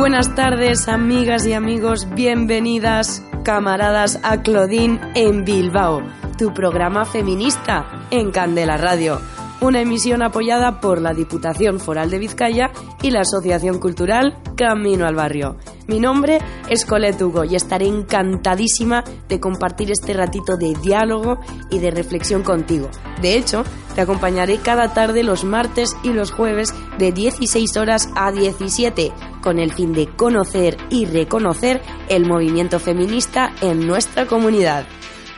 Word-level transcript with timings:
Buenas 0.00 0.34
tardes, 0.34 0.88
amigas 0.88 1.46
y 1.46 1.52
amigos, 1.52 2.08
bienvenidas, 2.14 3.22
camaradas, 3.44 4.18
a 4.22 4.40
Claudine 4.40 4.98
en 5.14 5.44
Bilbao, 5.44 6.00
tu 6.38 6.54
programa 6.54 7.04
feminista 7.04 7.84
en 8.10 8.30
Candela 8.30 8.78
Radio 8.78 9.20
una 9.60 9.80
emisión 9.80 10.22
apoyada 10.22 10.80
por 10.80 11.00
la 11.00 11.12
Diputación 11.12 11.80
Foral 11.80 12.10
de 12.10 12.18
Vizcaya 12.18 12.70
y 13.02 13.10
la 13.10 13.20
Asociación 13.20 13.78
Cultural 13.78 14.36
Camino 14.56 15.06
al 15.06 15.14
Barrio. 15.14 15.56
Mi 15.86 16.00
nombre 16.00 16.38
es 16.68 16.84
Colette 16.84 17.24
y 17.50 17.56
estaré 17.56 17.86
encantadísima 17.86 19.04
de 19.28 19.40
compartir 19.40 19.90
este 19.90 20.12
ratito 20.12 20.56
de 20.56 20.74
diálogo 20.80 21.40
y 21.70 21.78
de 21.78 21.90
reflexión 21.90 22.42
contigo. 22.42 22.88
De 23.20 23.36
hecho, 23.36 23.64
te 23.94 24.00
acompañaré 24.00 24.58
cada 24.58 24.94
tarde 24.94 25.22
los 25.22 25.44
martes 25.44 25.96
y 26.02 26.12
los 26.12 26.30
jueves 26.30 26.72
de 26.98 27.12
16 27.12 27.76
horas 27.76 28.08
a 28.14 28.32
17 28.32 29.12
con 29.42 29.58
el 29.58 29.72
fin 29.72 29.92
de 29.92 30.06
conocer 30.06 30.76
y 30.90 31.06
reconocer 31.06 31.82
el 32.08 32.26
movimiento 32.26 32.78
feminista 32.78 33.52
en 33.60 33.86
nuestra 33.86 34.26
comunidad. 34.26 34.86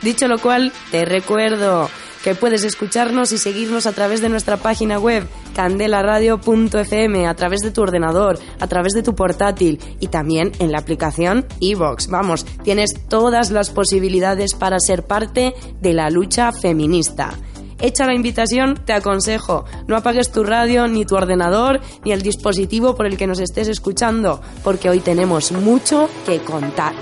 Dicho 0.01 0.27
lo 0.27 0.37
cual, 0.37 0.73
te 0.91 1.05
recuerdo 1.05 1.89
que 2.23 2.35
puedes 2.35 2.63
escucharnos 2.63 3.31
y 3.31 3.37
seguirnos 3.37 3.85
a 3.85 3.91
través 3.91 4.21
de 4.21 4.29
nuestra 4.29 4.57
página 4.57 4.97
web 4.97 5.27
candelaradio.fm, 5.55 7.27
a 7.27 7.35
través 7.35 7.59
de 7.61 7.71
tu 7.71 7.81
ordenador, 7.81 8.39
a 8.59 8.67
través 8.67 8.93
de 8.93 9.03
tu 9.03 9.13
portátil 9.13 9.79
y 9.99 10.07
también 10.07 10.51
en 10.59 10.71
la 10.71 10.79
aplicación 10.79 11.45
iVox. 11.59 12.07
Vamos, 12.07 12.45
tienes 12.63 12.91
todas 13.09 13.51
las 13.51 13.69
posibilidades 13.69 14.55
para 14.55 14.79
ser 14.79 15.03
parte 15.05 15.53
de 15.81 15.93
la 15.93 16.09
lucha 16.09 16.51
feminista 16.51 17.37
hecha 17.83 18.05
la 18.05 18.15
invitación, 18.15 18.79
te 18.85 18.93
aconsejo, 18.93 19.65
no 19.87 19.97
apagues 19.97 20.31
tu 20.31 20.45
radio, 20.45 20.87
ni 20.87 21.05
tu 21.05 21.15
ordenador, 21.15 21.81
ni 22.05 22.13
el 22.13 22.21
dispositivo 22.21 22.95
por 22.95 23.05
el 23.05 23.17
que 23.17 23.27
nos 23.27 23.39
estés 23.39 23.67
escuchando, 23.67 24.41
porque 24.63 24.89
hoy 24.89 25.01
tenemos 25.01 25.51
mucho 25.51 26.09
que 26.25 26.39
contar. 26.39 26.93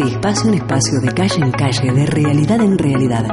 De 0.00 0.12
espacio 0.12 0.48
en 0.48 0.54
espacio, 0.54 1.00
de 1.00 1.12
calle 1.12 1.44
en 1.44 1.50
calle, 1.50 1.92
de 1.92 2.06
realidad 2.06 2.60
en 2.60 2.78
realidad. 2.78 3.26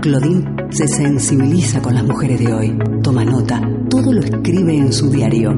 Claudine 0.00 0.44
se 0.70 0.88
sensibiliza 0.88 1.82
con 1.82 1.94
las 1.94 2.04
mujeres 2.04 2.38
de 2.40 2.54
hoy, 2.54 2.78
toma 3.02 3.24
nota, 3.24 3.60
todo 3.90 4.12
lo 4.12 4.20
escribe 4.20 4.74
en 4.74 4.92
su 4.92 5.10
diario. 5.10 5.52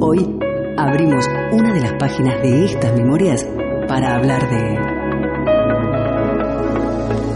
Hoy 0.00 0.36
abrimos 0.76 1.28
una 1.52 1.72
de 1.72 1.80
las 1.80 1.92
páginas 1.94 2.42
de 2.42 2.64
estas 2.64 2.92
memorias 2.96 3.46
para 3.86 4.16
hablar 4.16 4.50
de 4.50 4.97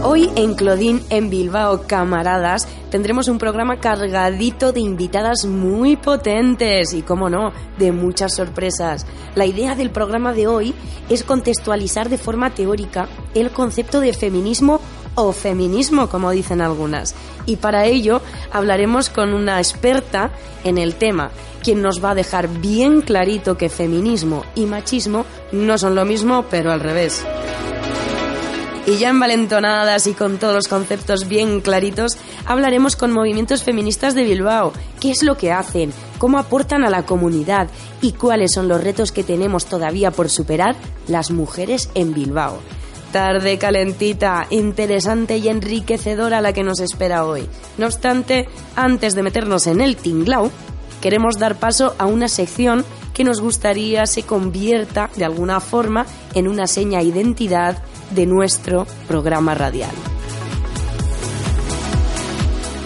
Hoy 0.05 0.29
en 0.35 0.55
Clodín, 0.55 1.01
en 1.09 1.29
Bilbao, 1.29 1.87
camaradas, 1.87 2.67
tendremos 2.91 3.29
un 3.29 3.37
programa 3.37 3.79
cargadito 3.79 4.73
de 4.73 4.81
invitadas 4.81 5.45
muy 5.45 5.95
potentes 5.95 6.93
y, 6.93 7.03
como 7.03 7.29
no, 7.29 7.53
de 7.77 7.93
muchas 7.93 8.35
sorpresas. 8.35 9.05
La 9.35 9.45
idea 9.45 9.75
del 9.75 9.91
programa 9.91 10.33
de 10.33 10.45
hoy 10.45 10.73
es 11.09 11.23
contextualizar 11.23 12.09
de 12.09 12.17
forma 12.17 12.53
teórica 12.53 13.07
el 13.33 13.51
concepto 13.51 14.01
de 14.01 14.11
feminismo 14.11 14.81
o 15.15 15.31
feminismo, 15.31 16.09
como 16.09 16.31
dicen 16.31 16.59
algunas. 16.59 17.15
Y 17.45 17.55
para 17.55 17.85
ello 17.85 18.19
hablaremos 18.51 19.09
con 19.09 19.33
una 19.33 19.59
experta 19.59 20.31
en 20.65 20.77
el 20.77 20.95
tema, 20.95 21.31
quien 21.63 21.81
nos 21.81 22.03
va 22.03 22.11
a 22.11 22.15
dejar 22.15 22.49
bien 22.49 23.01
clarito 23.01 23.57
que 23.57 23.69
feminismo 23.69 24.43
y 24.53 24.65
machismo 24.65 25.25
no 25.53 25.77
son 25.77 25.95
lo 25.95 26.03
mismo, 26.03 26.43
pero 26.49 26.73
al 26.73 26.81
revés. 26.81 27.25
Y 28.85 28.97
ya 28.97 29.09
envalentonadas 29.09 30.07
y 30.07 30.13
con 30.13 30.37
todos 30.37 30.53
los 30.53 30.67
conceptos 30.67 31.29
bien 31.29 31.61
claritos, 31.61 32.17
hablaremos 32.45 32.97
con 32.97 33.13
movimientos 33.13 33.63
feministas 33.63 34.13
de 34.13 34.23
Bilbao, 34.23 34.73
qué 34.99 35.11
es 35.11 35.23
lo 35.23 35.37
que 35.37 35.53
hacen, 35.53 35.93
cómo 36.17 36.37
aportan 36.37 36.83
a 36.83 36.89
la 36.89 37.05
comunidad 37.05 37.69
y 38.01 38.11
cuáles 38.11 38.51
son 38.51 38.67
los 38.67 38.83
retos 38.83 39.13
que 39.13 39.23
tenemos 39.23 39.67
todavía 39.67 40.11
por 40.11 40.29
superar 40.29 40.75
las 41.07 41.31
mujeres 41.31 41.89
en 41.95 42.13
Bilbao. 42.13 42.59
Tarde 43.13 43.57
calentita, 43.57 44.47
interesante 44.49 45.37
y 45.37 45.47
enriquecedora 45.47 46.41
la 46.41 46.51
que 46.51 46.63
nos 46.63 46.81
espera 46.81 47.25
hoy. 47.25 47.47
No 47.77 47.85
obstante, 47.85 48.49
antes 48.75 49.15
de 49.15 49.23
meternos 49.23 49.65
en 49.67 49.79
el 49.79 49.95
tinglao, 49.95 50.51
queremos 50.99 51.37
dar 51.37 51.55
paso 51.55 51.95
a 51.99 52.05
una 52.05 52.27
sección 52.27 52.83
que 53.13 53.23
nos 53.23 53.39
gustaría 53.39 54.05
se 54.07 54.23
convierta 54.23 55.09
de 55.15 55.23
alguna 55.23 55.61
forma 55.61 56.05
en 56.33 56.49
una 56.49 56.67
seña 56.67 57.01
identidad 57.01 57.77
de 58.13 58.25
nuestro 58.25 58.85
programa 59.07 59.55
radial. 59.55 59.91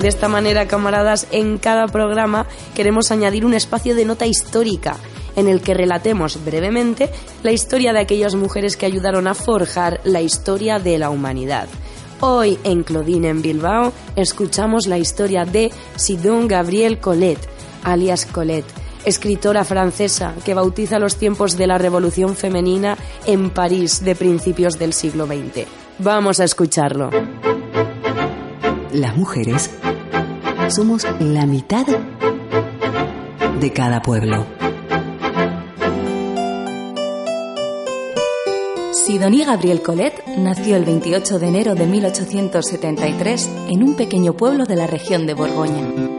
De 0.01 0.07
esta 0.07 0.27
manera, 0.27 0.67
camaradas, 0.67 1.27
en 1.31 1.57
cada 1.57 1.87
programa 1.87 2.45
queremos 2.75 3.11
añadir 3.11 3.45
un 3.45 3.55
espacio 3.55 3.95
de 3.95 4.05
nota 4.05 4.27
histórica 4.27 4.97
en 5.35 5.47
el 5.47 5.61
que 5.61 5.73
relatemos 5.73 6.43
brevemente 6.43 7.09
la 7.43 7.51
historia 7.51 7.93
de 7.93 7.99
aquellas 7.99 8.35
mujeres 8.35 8.77
que 8.77 8.85
ayudaron 8.85 9.27
a 9.27 9.33
forjar 9.33 10.01
la 10.03 10.21
historia 10.21 10.79
de 10.79 10.97
la 10.97 11.09
humanidad. 11.09 11.67
Hoy 12.19 12.57
en 12.63 12.83
Claudine 12.83 13.29
en 13.29 13.41
Bilbao 13.41 13.93
escuchamos 14.15 14.87
la 14.87 14.97
historia 14.97 15.45
de 15.45 15.71
Sidon 15.95 16.47
Gabriel 16.47 16.99
Colette, 16.99 17.47
alias 17.83 18.25
Colette, 18.25 18.71
escritora 19.05 19.63
francesa 19.63 20.33
que 20.45 20.53
bautiza 20.53 20.99
los 20.99 21.17
tiempos 21.17 21.57
de 21.57 21.67
la 21.67 21.77
Revolución 21.77 22.35
Femenina 22.35 22.97
en 23.25 23.49
París 23.49 24.03
de 24.03 24.15
principios 24.15 24.79
del 24.79 24.93
siglo 24.93 25.25
XX. 25.25 25.67
Vamos 25.99 26.39
a 26.39 26.43
escucharlo. 26.43 27.09
Las 28.93 29.15
mujeres 29.15 29.69
somos 30.69 31.05
la 31.19 31.45
mitad 31.45 31.85
de 33.59 33.73
cada 33.73 34.01
pueblo. 34.01 34.45
Sidonie 38.91 39.45
Gabriel 39.45 39.81
Colette 39.81 40.21
nació 40.37 40.75
el 40.75 40.83
28 40.83 41.39
de 41.39 41.47
enero 41.47 41.75
de 41.75 41.85
1873 41.85 43.49
en 43.69 43.83
un 43.83 43.95
pequeño 43.95 44.33
pueblo 44.33 44.65
de 44.65 44.75
la 44.75 44.85
región 44.85 45.25
de 45.25 45.33
Borgoña 45.33 46.16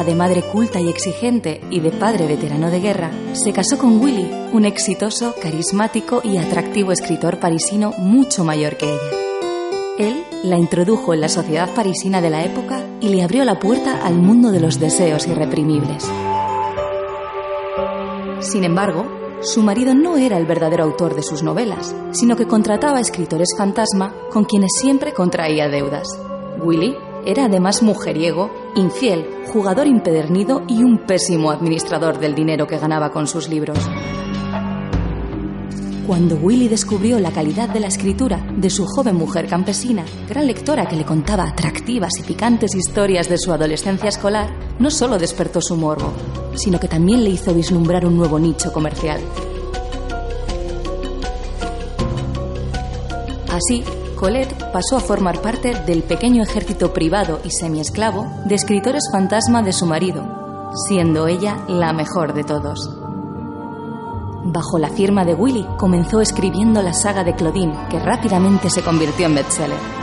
de 0.00 0.14
madre 0.14 0.42
culta 0.42 0.80
y 0.80 0.88
exigente 0.88 1.60
y 1.70 1.80
de 1.80 1.90
padre 1.90 2.26
veterano 2.26 2.70
de 2.70 2.80
guerra, 2.80 3.10
se 3.34 3.52
casó 3.52 3.76
con 3.76 4.00
Willy, 4.00 4.26
un 4.52 4.64
exitoso, 4.64 5.34
carismático 5.40 6.22
y 6.24 6.38
atractivo 6.38 6.92
escritor 6.92 7.38
parisino 7.38 7.92
mucho 7.98 8.42
mayor 8.42 8.78
que 8.78 8.86
ella. 8.86 9.18
Él 9.98 10.24
la 10.44 10.58
introdujo 10.58 11.12
en 11.12 11.20
la 11.20 11.28
sociedad 11.28 11.72
parisina 11.74 12.22
de 12.22 12.30
la 12.30 12.42
época 12.42 12.82
y 13.00 13.10
le 13.10 13.22
abrió 13.22 13.44
la 13.44 13.60
puerta 13.60 14.04
al 14.04 14.14
mundo 14.14 14.50
de 14.50 14.60
los 14.60 14.80
deseos 14.80 15.28
irreprimibles. 15.28 16.10
Sin 18.40 18.64
embargo, 18.64 19.06
su 19.42 19.62
marido 19.62 19.94
no 19.94 20.16
era 20.16 20.38
el 20.38 20.46
verdadero 20.46 20.84
autor 20.84 21.14
de 21.14 21.22
sus 21.22 21.42
novelas, 21.42 21.94
sino 22.12 22.34
que 22.34 22.48
contrataba 22.48 22.98
escritores 22.98 23.50
fantasma 23.56 24.14
con 24.32 24.44
quienes 24.44 24.72
siempre 24.80 25.12
contraía 25.12 25.68
deudas. 25.68 26.08
Willy 26.62 26.96
era 27.24 27.46
además 27.46 27.82
mujeriego, 27.82 28.50
infiel, 28.74 29.26
jugador 29.52 29.86
impedernido 29.86 30.62
y 30.68 30.82
un 30.82 30.98
pésimo 30.98 31.50
administrador 31.50 32.18
del 32.18 32.34
dinero 32.34 32.66
que 32.66 32.78
ganaba 32.78 33.10
con 33.10 33.26
sus 33.26 33.48
libros. 33.48 33.78
Cuando 36.06 36.34
Willy 36.34 36.66
descubrió 36.66 37.20
la 37.20 37.30
calidad 37.30 37.68
de 37.68 37.78
la 37.78 37.86
escritura 37.86 38.44
de 38.56 38.70
su 38.70 38.86
joven 38.86 39.14
mujer 39.14 39.46
campesina, 39.46 40.04
gran 40.28 40.48
lectora 40.48 40.86
que 40.86 40.96
le 40.96 41.04
contaba 41.04 41.44
atractivas 41.44 42.12
y 42.18 42.22
picantes 42.22 42.74
historias 42.74 43.28
de 43.28 43.38
su 43.38 43.52
adolescencia 43.52 44.08
escolar, 44.08 44.50
no 44.80 44.90
solo 44.90 45.16
despertó 45.16 45.60
su 45.62 45.76
morbo, 45.76 46.12
sino 46.54 46.80
que 46.80 46.88
también 46.88 47.22
le 47.22 47.30
hizo 47.30 47.54
vislumbrar 47.54 48.04
un 48.04 48.16
nuevo 48.16 48.40
nicho 48.40 48.72
comercial. 48.72 49.20
Así, 53.48 53.84
Colette 54.22 54.54
pasó 54.72 54.98
a 54.98 55.00
formar 55.00 55.42
parte 55.42 55.74
del 55.84 56.04
pequeño 56.04 56.44
ejército 56.44 56.92
privado 56.92 57.40
y 57.42 57.50
semiesclavo 57.50 58.30
de 58.44 58.54
escritores 58.54 59.02
fantasma 59.10 59.62
de 59.62 59.72
su 59.72 59.84
marido, 59.84 60.70
siendo 60.86 61.26
ella 61.26 61.58
la 61.66 61.92
mejor 61.92 62.32
de 62.32 62.44
todos. 62.44 62.88
Bajo 64.44 64.78
la 64.78 64.90
firma 64.90 65.24
de 65.24 65.34
Willy, 65.34 65.66
comenzó 65.76 66.20
escribiendo 66.20 66.82
la 66.82 66.92
saga 66.92 67.24
de 67.24 67.34
Claudine, 67.34 67.76
que 67.90 67.98
rápidamente 67.98 68.70
se 68.70 68.82
convirtió 68.82 69.26
en 69.26 69.34
bestseller. 69.34 70.01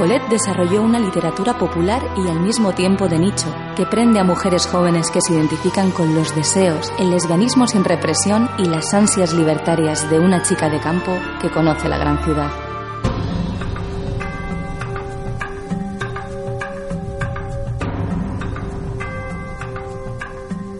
Colette 0.00 0.30
desarrolló 0.30 0.80
una 0.80 0.98
literatura 0.98 1.58
popular 1.58 2.00
y 2.16 2.26
al 2.26 2.40
mismo 2.40 2.72
tiempo 2.72 3.06
de 3.06 3.18
nicho, 3.18 3.54
que 3.76 3.84
prende 3.84 4.18
a 4.18 4.24
mujeres 4.24 4.66
jóvenes 4.66 5.10
que 5.10 5.20
se 5.20 5.34
identifican 5.34 5.90
con 5.90 6.14
los 6.14 6.34
deseos, 6.34 6.90
el 6.98 7.10
lesbianismo 7.10 7.66
sin 7.66 7.84
represión 7.84 8.48
y 8.56 8.64
las 8.64 8.94
ansias 8.94 9.34
libertarias 9.34 10.08
de 10.08 10.18
una 10.18 10.42
chica 10.42 10.70
de 10.70 10.80
campo 10.80 11.12
que 11.42 11.50
conoce 11.50 11.86
la 11.90 11.98
gran 11.98 12.24
ciudad. 12.24 12.50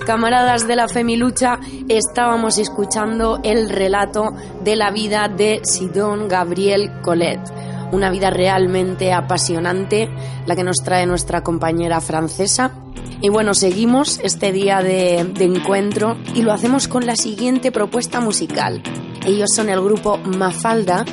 Camaradas 0.06 0.66
de 0.66 0.76
la 0.76 0.88
Femilucha, 0.88 1.60
estábamos 1.90 2.56
escuchando 2.56 3.40
el 3.44 3.68
relato 3.68 4.30
de 4.64 4.76
la 4.76 4.90
vida 4.90 5.28
de 5.28 5.60
Sidon 5.62 6.26
Gabriel 6.26 7.02
Colette 7.02 7.59
una 7.92 8.10
vida 8.10 8.30
realmente 8.30 9.12
apasionante, 9.12 10.08
la 10.46 10.56
que 10.56 10.64
nos 10.64 10.78
trae 10.78 11.06
nuestra 11.06 11.42
compañera 11.42 12.00
francesa. 12.00 12.72
Y 13.20 13.28
bueno, 13.28 13.54
seguimos 13.54 14.20
este 14.22 14.52
día 14.52 14.82
de, 14.82 15.20
encuentro 15.20 16.16
y 16.34 16.42
lo 16.42 16.52
hacemos 16.52 16.88
con 16.88 17.06
la 17.06 17.16
siguiente 17.16 17.70
propuesta 17.72 18.20
musical. 18.20 18.82
Ellos 19.26 19.50
son 19.54 19.68
el 19.68 19.80
grupo 19.80 20.18
Mafalda 20.18 21.04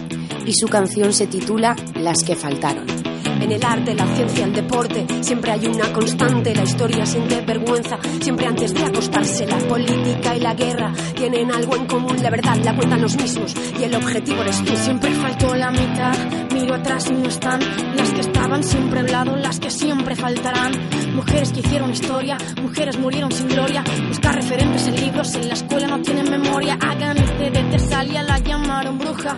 y 0.45 0.53
su 0.53 0.67
canción 0.67 1.11
se 1.13 1.27
titula 1.27 1.75
Las 1.95 2.23
que 2.23 2.35
faltaron. 2.35 3.06
En 3.39 3.51
el 3.51 3.63
arte, 3.63 3.93
la 3.95 4.07
ciencia, 4.15 4.45
el 4.45 4.53
deporte, 4.53 5.05
siempre 5.21 5.51
hay 5.51 5.67
una 5.67 5.91
constante. 5.93 6.55
La 6.55 6.63
historia 6.63 7.05
siente 7.05 7.41
vergüenza, 7.41 7.97
siempre 8.21 8.47
antes 8.47 8.73
de 8.73 8.83
acostarse. 8.83 9.45
La 9.47 9.57
política 9.57 10.35
y 10.35 10.39
la 10.39 10.53
guerra 10.53 10.93
tienen 11.15 11.51
algo 11.51 11.75
en 11.75 11.85
común, 11.85 12.17
la 12.21 12.29
verdad 12.29 12.57
la 12.63 12.75
cuentan 12.75 13.01
los 13.01 13.15
mismos. 13.17 13.55
Y 13.79 13.83
el 13.83 13.95
objetivo 13.95 14.43
es 14.43 14.63
tú. 14.63 14.75
Siempre 14.75 15.11
faltó 15.11 15.55
la 15.55 15.71
mitad, 15.71 16.15
miro 16.53 16.75
atrás 16.75 17.07
y 17.09 17.13
no 17.13 17.27
están. 17.27 17.59
Las 17.95 18.11
que 18.11 18.21
estaban 18.21 18.63
siempre 18.63 18.99
al 18.99 19.11
lado, 19.11 19.35
las 19.35 19.59
que 19.59 19.69
siempre 19.69 19.96
faltarán. 20.15 20.71
Mujeres 21.15 21.51
que 21.51 21.59
hicieron 21.61 21.91
historia, 21.91 22.37
mujeres 22.61 22.97
murieron 22.97 23.31
sin 23.31 23.47
gloria. 23.47 23.83
Buscar 24.07 24.35
referentes 24.35 24.87
en 24.87 24.95
libros, 24.95 25.35
en 25.35 25.47
la 25.47 25.53
escuela 25.53 25.87
no 25.87 26.01
tienen 26.01 26.29
memoria. 26.29 26.77
Hagan 26.79 27.17
este 27.17 27.49
de 27.51 27.63
Tesalia, 27.63 28.23
la 28.23 28.39
llamaron 28.39 28.97
bruja. 28.97 29.35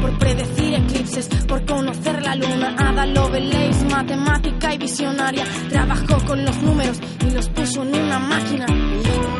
Por 0.00 0.18
predecir 0.18 0.74
eclipses, 0.74 1.28
por 1.48 1.64
conocer 1.64 2.22
la 2.22 2.36
luna. 2.36 2.76
Ada 2.78 3.06
Lovelace, 3.06 3.84
matemática 3.90 4.74
y 4.74 4.78
visionaria. 4.78 5.44
Trabajó 5.68 6.24
con 6.24 6.44
los 6.44 6.56
números 6.62 7.00
y 7.26 7.30
los 7.30 7.48
puso 7.48 7.82
en 7.82 7.94
una 7.94 8.18
máquina. 8.18 8.66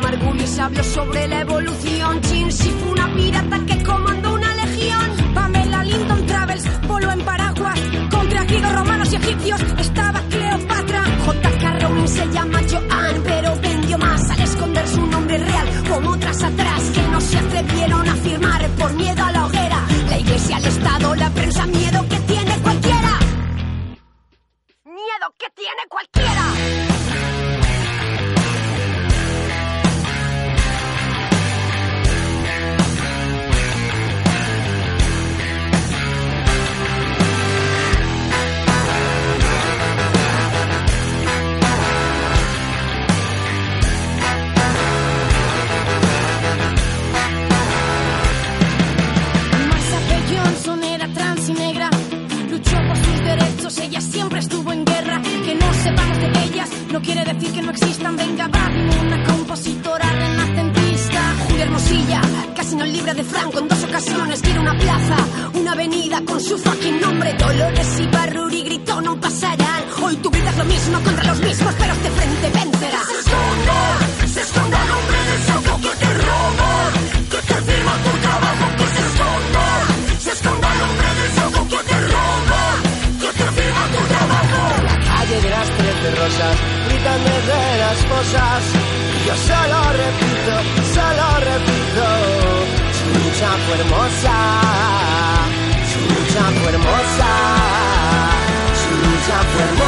Margulis 0.01 0.59
habló 0.59 0.83
sobre 0.83 1.27
la 1.27 1.41
evolución. 1.41 2.21
Chinsi 2.21 2.69
fue 2.69 2.91
una 2.91 3.13
pirata 3.13 3.59
que 3.65 3.83
comandó 3.83 4.33
una 4.33 4.55
legión. 4.55 5.33
Pamela 5.33 5.83
Linton 5.83 6.25
Travels 6.25 6.87
voló 6.87 7.11
en 7.11 7.21
paraguas. 7.21 7.79
Contra 8.11 8.43
griegos, 8.45 8.73
romanos 8.73 9.13
y 9.13 9.15
egipcios 9.15 9.61
llama 12.37 12.59
Joan, 12.69 13.23
pero 13.23 13.55
vendió 13.61 13.97
más 13.97 14.29
al 14.29 14.41
esconder 14.41 14.87
su 14.87 15.05
nombre 15.07 15.37
real. 15.37 15.67
Como 15.89 16.11
otras 16.11 16.43
atrás 16.43 16.81
que 16.93 17.01
no 17.13 17.19
se 17.19 17.37
atrevieron 17.37 18.07
a 18.07 18.15
firmar 18.15 18.69
por 18.79 18.93
miedo 18.93 19.23
a 19.23 19.31
la 19.31 19.45
hoguera. 19.45 19.79
La 20.09 20.17
iglesia, 20.19 20.57
el 20.57 20.65
Estado, 20.65 21.15
la 21.15 21.29
prensa, 21.31 21.65
miedo 21.65 21.99
que 22.09 22.19
tiene 22.31 22.53
cualquiera. 22.61 23.13
Miedo 24.85 25.27
que 25.39 25.49
tiene 25.61 25.76
estuvo 54.47 54.71
en 54.71 54.85
guerra. 54.85 55.21
Que 55.45 55.55
no 55.55 55.73
sepamos 55.73 56.17
de 56.19 56.27
ellas 56.45 56.69
no 56.91 57.01
quiere 57.01 57.23
decir 57.25 57.51
que 57.51 57.61
no 57.61 57.71
existan. 57.71 58.15
Venga, 58.15 58.47
va, 58.47 58.65
una 59.05 59.23
compositora 59.23 60.09
renacentista. 60.09 61.21
Julia 61.47 61.63
Hermosilla, 61.65 62.21
casi 62.55 62.75
no 62.75 62.85
libra 62.85 63.13
de 63.13 63.23
Franco 63.23 63.59
en 63.59 63.67
dos 63.67 63.83
ocasiones. 63.83 64.41
Quiere 64.41 64.59
una 64.59 64.77
plaza, 64.77 65.17
una 65.53 65.71
avenida 65.73 66.21
con 66.25 66.39
su 66.39 66.57
fucking 66.57 66.99
nombre. 67.01 67.33
Dolores 67.33 67.99
y 67.99 68.07
Barruri 68.07 68.63
gritó, 68.63 69.01
no 69.01 69.19
pasarán. 69.19 69.83
Hoy 70.01 70.15
tú 70.17 70.29
gritas 70.29 70.57
lo 70.57 70.65
mismo 70.65 70.99
contra 71.01 71.23
los 71.25 71.39
mismos, 71.39 71.73
pero 71.77 71.93
este 71.93 72.09
frente 72.09 72.36
las 88.33 88.63
fosas. 88.63 88.63
Yo 89.25 89.35
solo 89.35 89.77
repito, 89.93 90.53
solo 90.93 91.25
repito. 91.39 92.05
Su 92.97 93.07
lucha 93.19 93.49
fue 93.65 93.75
hermosa, 93.79 94.35
su 95.91 95.99
lucha 96.13 96.43
fue 96.59 96.69
hermosa, 96.73 97.29
su 98.81 98.91
lucha 98.95 99.37
fue 99.51 99.63
hermosa. 99.63 99.86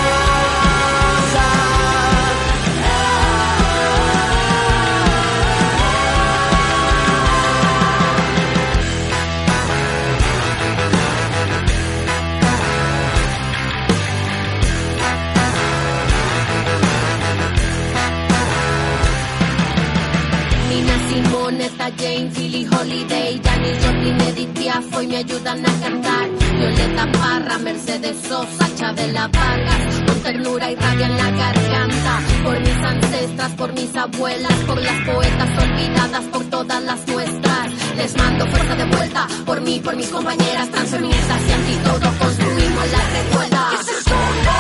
Philly 22.60 22.76
Holiday, 22.76 23.40
Janis 23.42 23.86
Joplin, 23.86 24.22
Edith 24.22 24.54
Piaf 24.54 24.94
hoy 24.94 25.08
me 25.08 25.18
ayudan 25.18 25.66
a 25.66 25.80
cantar. 25.80 26.30
Violeta 26.58 27.12
Parra, 27.14 27.58
Mercedes 27.60 28.18
Sosa, 28.28 28.76
Chabela 28.76 29.30
Vargas, 29.30 30.04
con 30.06 30.20
ternura 30.22 30.70
y 30.70 30.76
rabia 30.76 31.06
en 31.06 31.18
la 31.18 31.32
garganta. 31.32 32.20
Por 32.44 32.60
mis 32.60 32.84
ancestras, 32.84 33.52
por 33.54 33.72
mis 33.72 33.96
abuelas, 33.96 34.54
por 34.68 34.78
las 34.82 35.00
poetas 35.08 35.64
olvidadas, 35.64 36.24
por 36.26 36.44
todas 36.50 36.84
las 36.84 37.08
nuestras. 37.08 37.96
Les 37.96 38.18
mando 38.18 38.46
fuerza 38.48 38.76
de 38.76 38.86
vuelta, 38.86 39.28
por 39.46 39.62
mí, 39.62 39.80
por 39.80 39.96
mis 39.96 40.10
compañeras 40.10 40.70
transfeministas 40.70 41.42
y 41.48 41.52
anti 41.54 41.76
todo 41.76 42.14
construimos 42.20 42.92
la 42.92 43.04
revuelta. 43.16 43.70
Que 43.72 43.84
se 43.86 43.92
esconda, 44.00 44.58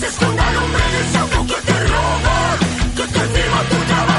se 0.00 0.06
esconda 0.06 0.50
el 0.50 0.56
hombre 0.56 0.82
del 0.94 1.46
que 1.46 1.60
te 1.66 1.86
roba. 1.86 2.56
Que 2.96 3.02
te 3.02 3.20
firma 3.20 3.62
tu 3.70 3.76
trabajo, 3.86 4.15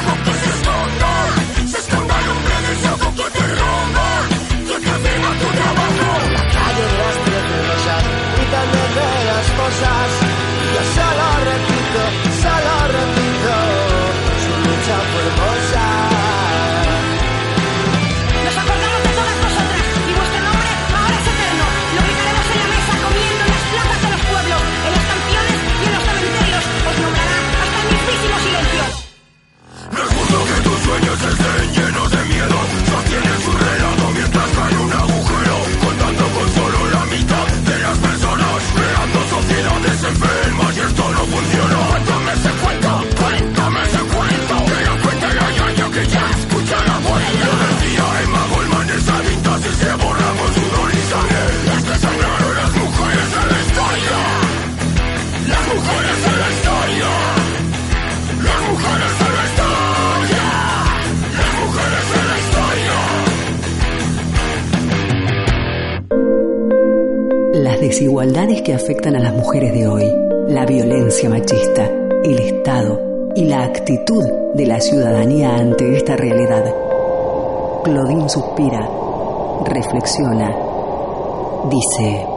las 9.82 9.88
fosas. 9.90 10.27
Que 68.68 68.74
afectan 68.74 69.16
a 69.16 69.20
las 69.20 69.34
mujeres 69.34 69.72
de 69.74 69.88
hoy, 69.88 70.14
la 70.50 70.66
violencia 70.66 71.30
machista, 71.30 71.90
el 72.22 72.38
Estado 72.38 73.00
y 73.34 73.46
la 73.46 73.64
actitud 73.64 74.26
de 74.56 74.66
la 74.66 74.82
ciudadanía 74.82 75.56
ante 75.56 75.96
esta 75.96 76.18
realidad. 76.18 76.66
Claudine 77.86 78.28
suspira, 78.28 78.90
reflexiona, 79.64 80.54
dice... 81.70 82.28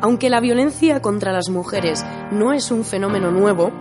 Aunque 0.00 0.30
la 0.30 0.38
violencia 0.38 1.02
contra 1.02 1.32
las 1.32 1.48
mujeres 1.48 2.06
no 2.30 2.52
es 2.52 2.70
un 2.70 2.84
fenómeno 2.84 3.32
nuevo, 3.32 3.72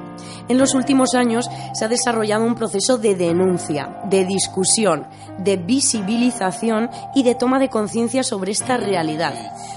en 0.47 0.57
los 0.57 0.73
últimos 0.73 1.15
años 1.15 1.49
se 1.73 1.85
ha 1.85 1.87
desarrollado 1.87 2.45
un 2.45 2.55
proceso 2.55 2.97
de 2.97 3.15
denuncia, 3.15 4.01
de 4.09 4.25
discusión, 4.25 5.07
de 5.39 5.57
visibilización 5.57 6.89
y 7.15 7.23
de 7.23 7.35
toma 7.35 7.59
de 7.59 7.69
conciencia 7.69 8.23
sobre 8.23 8.51
esta 8.51 8.77
realidad, 8.77 9.33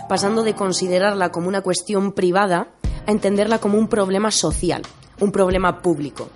pasando 0.08 0.42
de 0.42 0.54
considerarla 0.54 1.30
como 1.30 1.48
una 1.48 1.62
cuestión 1.62 2.12
privada 2.12 2.68
a 3.06 3.10
entenderla 3.10 3.58
como 3.58 3.78
un 3.78 3.88
problema 3.88 4.30
social, 4.30 4.82
un 5.20 5.32
problema 5.32 5.80
público. 5.80 6.28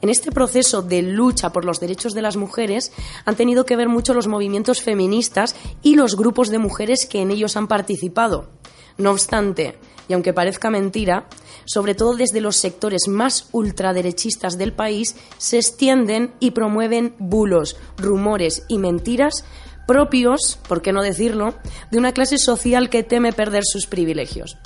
En 0.00 0.08
este 0.08 0.32
proceso 0.32 0.82
de 0.82 1.00
lucha 1.00 1.52
por 1.52 1.64
los 1.64 1.78
derechos 1.78 2.12
de 2.12 2.22
las 2.22 2.36
mujeres 2.36 2.92
han 3.24 3.36
tenido 3.36 3.64
que 3.64 3.76
ver 3.76 3.88
mucho 3.88 4.14
los 4.14 4.26
movimientos 4.26 4.82
feministas 4.82 5.54
y 5.80 5.94
los 5.94 6.16
grupos 6.16 6.48
de 6.48 6.58
mujeres 6.58 7.06
que 7.06 7.22
en 7.22 7.30
ellos 7.30 7.56
han 7.56 7.68
participado. 7.68 8.48
No 8.98 9.10
obstante, 9.10 9.78
y 10.08 10.12
aunque 10.12 10.32
parezca 10.32 10.70
mentira, 10.70 11.26
sobre 11.64 11.94
todo 11.94 12.14
desde 12.14 12.40
los 12.40 12.56
sectores 12.56 13.08
más 13.08 13.48
ultraderechistas 13.52 14.58
del 14.58 14.72
país, 14.72 15.16
se 15.38 15.58
extienden 15.58 16.32
y 16.40 16.50
promueven 16.50 17.14
bulos, 17.18 17.76
rumores 17.96 18.64
y 18.68 18.78
mentiras 18.78 19.44
propios, 19.86 20.58
por 20.68 20.82
qué 20.82 20.92
no 20.92 21.02
decirlo, 21.02 21.54
de 21.90 21.98
una 21.98 22.12
clase 22.12 22.38
social 22.38 22.88
que 22.88 23.02
teme 23.02 23.32
perder 23.32 23.62
sus 23.64 23.86
privilegios. 23.86 24.56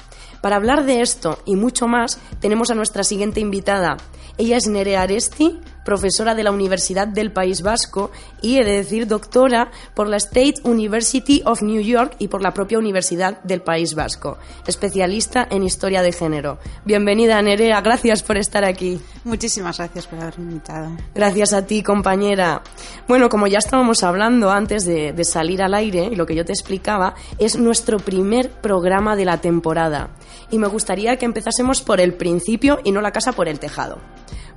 Para 0.41 0.57
hablar 0.57 0.85
de 0.85 1.01
esto 1.01 1.39
y 1.45 1.57
mucho 1.57 1.89
más, 1.89 2.19
tenemos 2.41 2.71
a 2.71 2.75
nuestra 2.75 3.03
siguiente 3.03 3.41
invitada. 3.41 3.97
Ella 4.39 4.57
es 4.57 4.69
Nerea 4.69 5.03
Aresti, 5.03 5.59
profesora 5.87 6.35
de 6.35 6.43
la 6.43 6.51
Universidad 6.51 7.07
del 7.07 7.33
País 7.33 7.63
Vasco 7.63 8.11
y, 8.43 8.59
he 8.59 8.65
de 8.65 8.73
decir, 8.73 9.07
doctora 9.07 9.71
por 9.95 10.09
la 10.09 10.17
State 10.17 10.57
University 10.65 11.43
of 11.47 11.63
New 11.63 11.81
York 11.81 12.17
y 12.19 12.29
por 12.29 12.43
la 12.43 12.53
propia 12.53 12.79
Universidad 12.79 13.41
del 13.45 13.63
País 13.63 13.95
Vasco, 13.95 14.37
especialista 14.67 15.47
en 15.49 15.63
historia 15.63 16.03
de 16.03 16.13
género. 16.13 16.59
Bienvenida, 16.85 17.41
Nerea, 17.41 17.81
gracias 17.81 18.25
por 18.25 18.37
estar 18.37 18.65
aquí. 18.65 19.01
Muchísimas 19.25 19.79
gracias 19.79 20.09
por 20.09 20.19
haberme 20.19 20.51
invitado. 20.51 20.91
Gracias 21.15 21.53
a 21.53 21.65
ti, 21.65 21.85
compañera. 21.85 22.63
Bueno, 23.07 23.29
como 23.29 23.47
ya 23.47 23.59
estábamos 23.59 24.03
hablando 24.03 24.51
antes 24.51 24.85
de, 24.85 25.13
de 25.13 25.25
salir 25.25 25.63
al 25.63 25.73
aire, 25.73 26.09
y 26.11 26.17
lo 26.17 26.27
que 26.27 26.35
yo 26.35 26.45
te 26.45 26.53
explicaba, 26.53 27.15
es 27.39 27.57
nuestro 27.57 27.99
primer 27.99 28.51
programa 28.51 29.15
de 29.15 29.25
la 29.25 29.41
temporada. 29.41 30.11
Y 30.51 30.59
me 30.59 30.67
gustaría 30.67 31.17
que 31.17 31.27
empezásemos 31.27 31.81
por 31.81 32.01
el 32.01 32.15
principio 32.15 32.81
y 32.83 32.91
no 32.91 33.01
la 33.01 33.13
casa 33.13 33.33
por 33.33 33.47
el 33.47 33.61
tejado. 33.61 33.99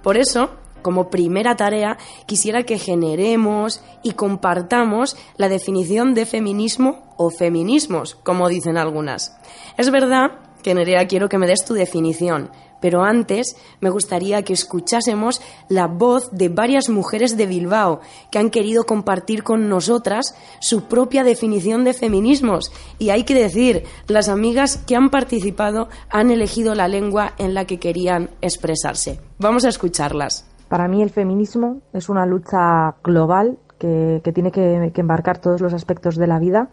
Por 0.01 0.17
eso, 0.17 0.49
como 0.81 1.09
primera 1.09 1.55
tarea, 1.55 1.97
quisiera 2.25 2.63
que 2.63 2.79
generemos 2.79 3.81
y 4.03 4.13
compartamos 4.13 5.17
la 5.37 5.49
definición 5.49 6.13
de 6.13 6.25
feminismo 6.25 7.13
o 7.17 7.29
feminismos, 7.29 8.15
como 8.23 8.49
dicen 8.49 8.77
algunas. 8.77 9.37
Es 9.77 9.91
verdad 9.91 10.31
que 10.63 10.73
Nerea 10.73 11.07
quiero 11.07 11.29
que 11.29 11.37
me 11.37 11.47
des 11.47 11.65
tu 11.65 11.73
definición, 11.73 12.51
pero 12.81 13.03
antes 13.03 13.55
me 13.81 13.89
gustaría 13.89 14.43
que 14.43 14.53
escuchásemos 14.53 15.41
la 15.67 15.87
voz 15.87 16.29
de 16.31 16.49
varias 16.49 16.89
mujeres 16.89 17.37
de 17.37 17.45
Bilbao 17.45 17.99
que 18.31 18.39
han 18.39 18.49
querido 18.49 18.85
compartir 18.85 19.43
con 19.43 19.69
nosotras 19.69 20.35
su 20.59 20.83
propia 20.83 21.23
definición 21.23 21.83
de 21.83 21.93
feminismos. 21.93 22.71
Y 22.97 23.09
hay 23.09 23.23
que 23.23 23.35
decir, 23.35 23.83
las 24.07 24.29
amigas 24.29 24.77
que 24.77 24.95
han 24.95 25.09
participado 25.09 25.89
han 26.09 26.31
elegido 26.31 26.75
la 26.75 26.87
lengua 26.87 27.33
en 27.37 27.53
la 27.53 27.65
que 27.65 27.79
querían 27.79 28.31
expresarse. 28.41 29.19
Vamos 29.37 29.65
a 29.65 29.69
escucharlas. 29.69 30.45
Para 30.68 30.88
mí 30.88 31.02
el 31.02 31.10
feminismo 31.10 31.80
es 31.92 32.08
una 32.08 32.26
lucha 32.26 32.96
global 33.02 33.58
que, 33.78 34.20
que 34.24 34.32
tiene 34.32 34.50
que, 34.50 34.90
que, 34.94 35.00
embarcar 35.00 35.38
todos 35.38 35.60
los 35.60 35.72
aspectos 35.72 36.16
de 36.16 36.26
la 36.26 36.38
vida 36.38 36.70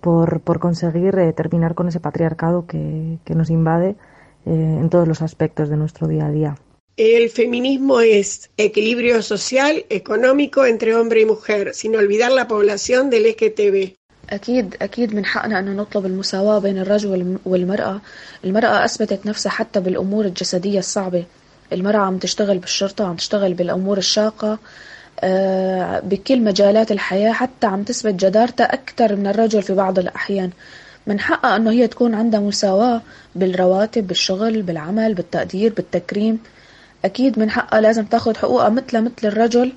por, 0.00 0.40
por 0.40 0.58
conseguir 0.58 1.18
eh, 1.18 1.32
terminar 1.32 1.74
con 1.74 1.88
ese 1.88 2.00
patriarcado 2.00 2.66
que, 2.66 3.18
que 3.24 3.34
nos 3.34 3.50
invade 3.50 3.96
eh, 4.46 4.76
en 4.80 4.88
todos 4.90 5.08
los 5.08 5.22
aspectos 5.22 5.68
de 5.68 5.76
nuestro 5.76 6.06
día 6.08 6.26
a 6.26 6.30
día. 6.30 6.56
El 6.96 7.30
feminismo 7.30 8.00
es 8.00 8.50
equilibrio 8.56 9.22
social, 9.22 9.84
económico 9.88 10.66
entre 10.66 10.94
hombre 10.94 11.22
y 11.22 11.24
mujer, 11.24 11.72
sin 11.74 11.96
olvidar 11.96 12.30
la 12.32 12.46
población 12.46 13.10
del 13.10 13.24
LGTB. 13.24 13.96
أكيد 14.30 14.76
أكيد 14.82 15.14
من 15.14 15.24
حقنا 15.24 15.58
أن 15.58 15.76
نطلب 15.76 16.06
المساواة 16.06 16.58
بين 16.58 16.78
الرجل 16.78 17.38
والمرأة 17.44 18.00
المرأة 18.44 18.84
أثبتت 18.84 19.26
نفسها 19.26 19.50
حتى 19.50 19.80
بالأمور 19.80 20.24
الجسدية 20.24 20.78
الصعبة 20.78 21.24
المرأة 21.73 21.99
عم 21.99 22.17
تشتغل 22.17 22.57
بالشرطة 22.57 23.07
عم 23.07 23.15
تشتغل 23.15 23.53
بالأمور 23.53 23.97
الشاقة 23.97 24.59
بكل 26.03 26.41
مجالات 26.41 26.91
الحياة 26.91 27.31
حتى 27.31 27.67
عم 27.67 27.83
تثبت 27.83 28.13
جدارتها 28.13 28.73
أكثر 28.73 29.15
من 29.15 29.27
الرجل 29.27 29.61
في 29.61 29.73
بعض 29.73 29.99
الأحيان. 29.99 30.49
من 31.07 31.19
حقها 31.19 31.55
أنه 31.55 31.71
هي 31.71 31.87
تكون 31.87 32.15
عندها 32.15 32.39
مساواة 32.39 33.01
بالرواتب 33.35 34.07
بالشغل 34.07 34.61
بالعمل 34.61 35.13
بالتقدير 35.13 35.73
بالتكريم. 35.73 36.39
أكيد 37.05 37.39
من 37.39 37.49
حقها 37.49 37.81
لازم 37.81 38.05
تاخذ 38.05 38.37
حقوقها 38.37 38.69
مثل 38.69 39.01
مثل 39.01 39.27
الرجل. 39.27 39.73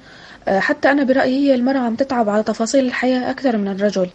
حتى 0.48 0.90
أنا 0.90 1.04
برأيي 1.04 1.48
هي 1.48 1.54
المرأة 1.54 1.78
عم 1.78 1.94
تتعب 1.94 2.28
على 2.28 2.42
تفاصيل 2.42 2.86
الحياة 2.86 3.30
أكثر 3.30 3.56
من 3.56 3.68
الرجل. 3.68 4.10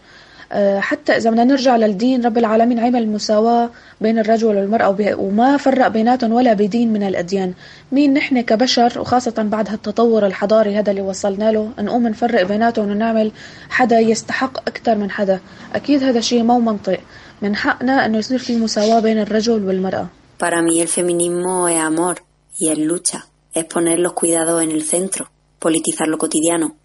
حتى 0.80 1.18
إذا 1.18 1.30
بدنا 1.30 1.44
نرجع 1.44 1.76
للدين 1.76 2.26
رب 2.26 2.38
العالمين 2.38 2.80
عمل 2.80 3.08
مساواة 3.08 3.70
بين 4.02 4.20
الرجل 4.20 4.48
والمرأة 4.48 5.16
وما 5.18 5.58
فرق 5.58 5.88
بيناتهم 5.88 6.34
ولا 6.34 6.54
بدين 6.54 6.94
من 6.94 7.04
الأديان. 7.04 7.54
مين 7.92 8.14
نحن 8.14 8.42
كبشر 8.42 9.00
وخاصة 9.00 9.34
بعد 9.38 9.70
هالتطور 9.70 10.26
الحضاري 10.26 10.80
هذا 10.80 10.92
اللي 10.92 11.02
وصلنا 11.02 11.52
له 11.52 11.72
نقوم 11.80 12.08
نفرق 12.08 12.44
بيناتهم 12.44 12.92
ونعمل 12.92 13.32
حدا 13.70 14.00
يستحق 14.00 14.58
أكثر 14.58 14.96
من 14.96 15.12
حدا. 15.12 15.40
أكيد 15.76 16.04
هذا 16.04 16.20
شيء 16.20 16.44
مو 16.44 16.60
منطق. 16.60 17.00
من 17.42 17.56
حقنا 17.56 18.06
أنه 18.06 18.18
يصير 18.18 18.40
في 18.40 18.56
مساواة 18.56 19.00
بين 19.00 19.20
الرجل 19.20 19.66
والمرأة. 19.66 20.08
Para 20.38 20.62
mí 20.62 20.80
el 20.82 20.88
feminismo 20.88 21.68
es 21.68 21.80
amor 21.80 22.16
y 22.60 22.70
es 22.70 22.78
lucha, 22.78 23.26
es 23.54 23.66
poner 23.66 24.00
los 24.00 24.14
cuidados 24.14 24.62
en 24.62 24.72
el 24.72 24.84
centro, 24.84 25.30
politizar 25.60 26.08
lo 26.08 26.18
cotidiano. 26.18 26.76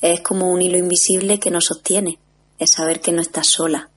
Es 0.00 0.20
como 0.20 0.50
un 0.50 0.62
hilo 0.62 0.78
invisible 0.78 1.38
que 1.38 1.50
nos 1.50 1.64
sostiene. 1.64 2.18
Es 2.58 2.72
saber 2.72 3.00
que 3.00 3.12
no 3.12 3.20
estás 3.20 3.48
sola. 3.48 3.90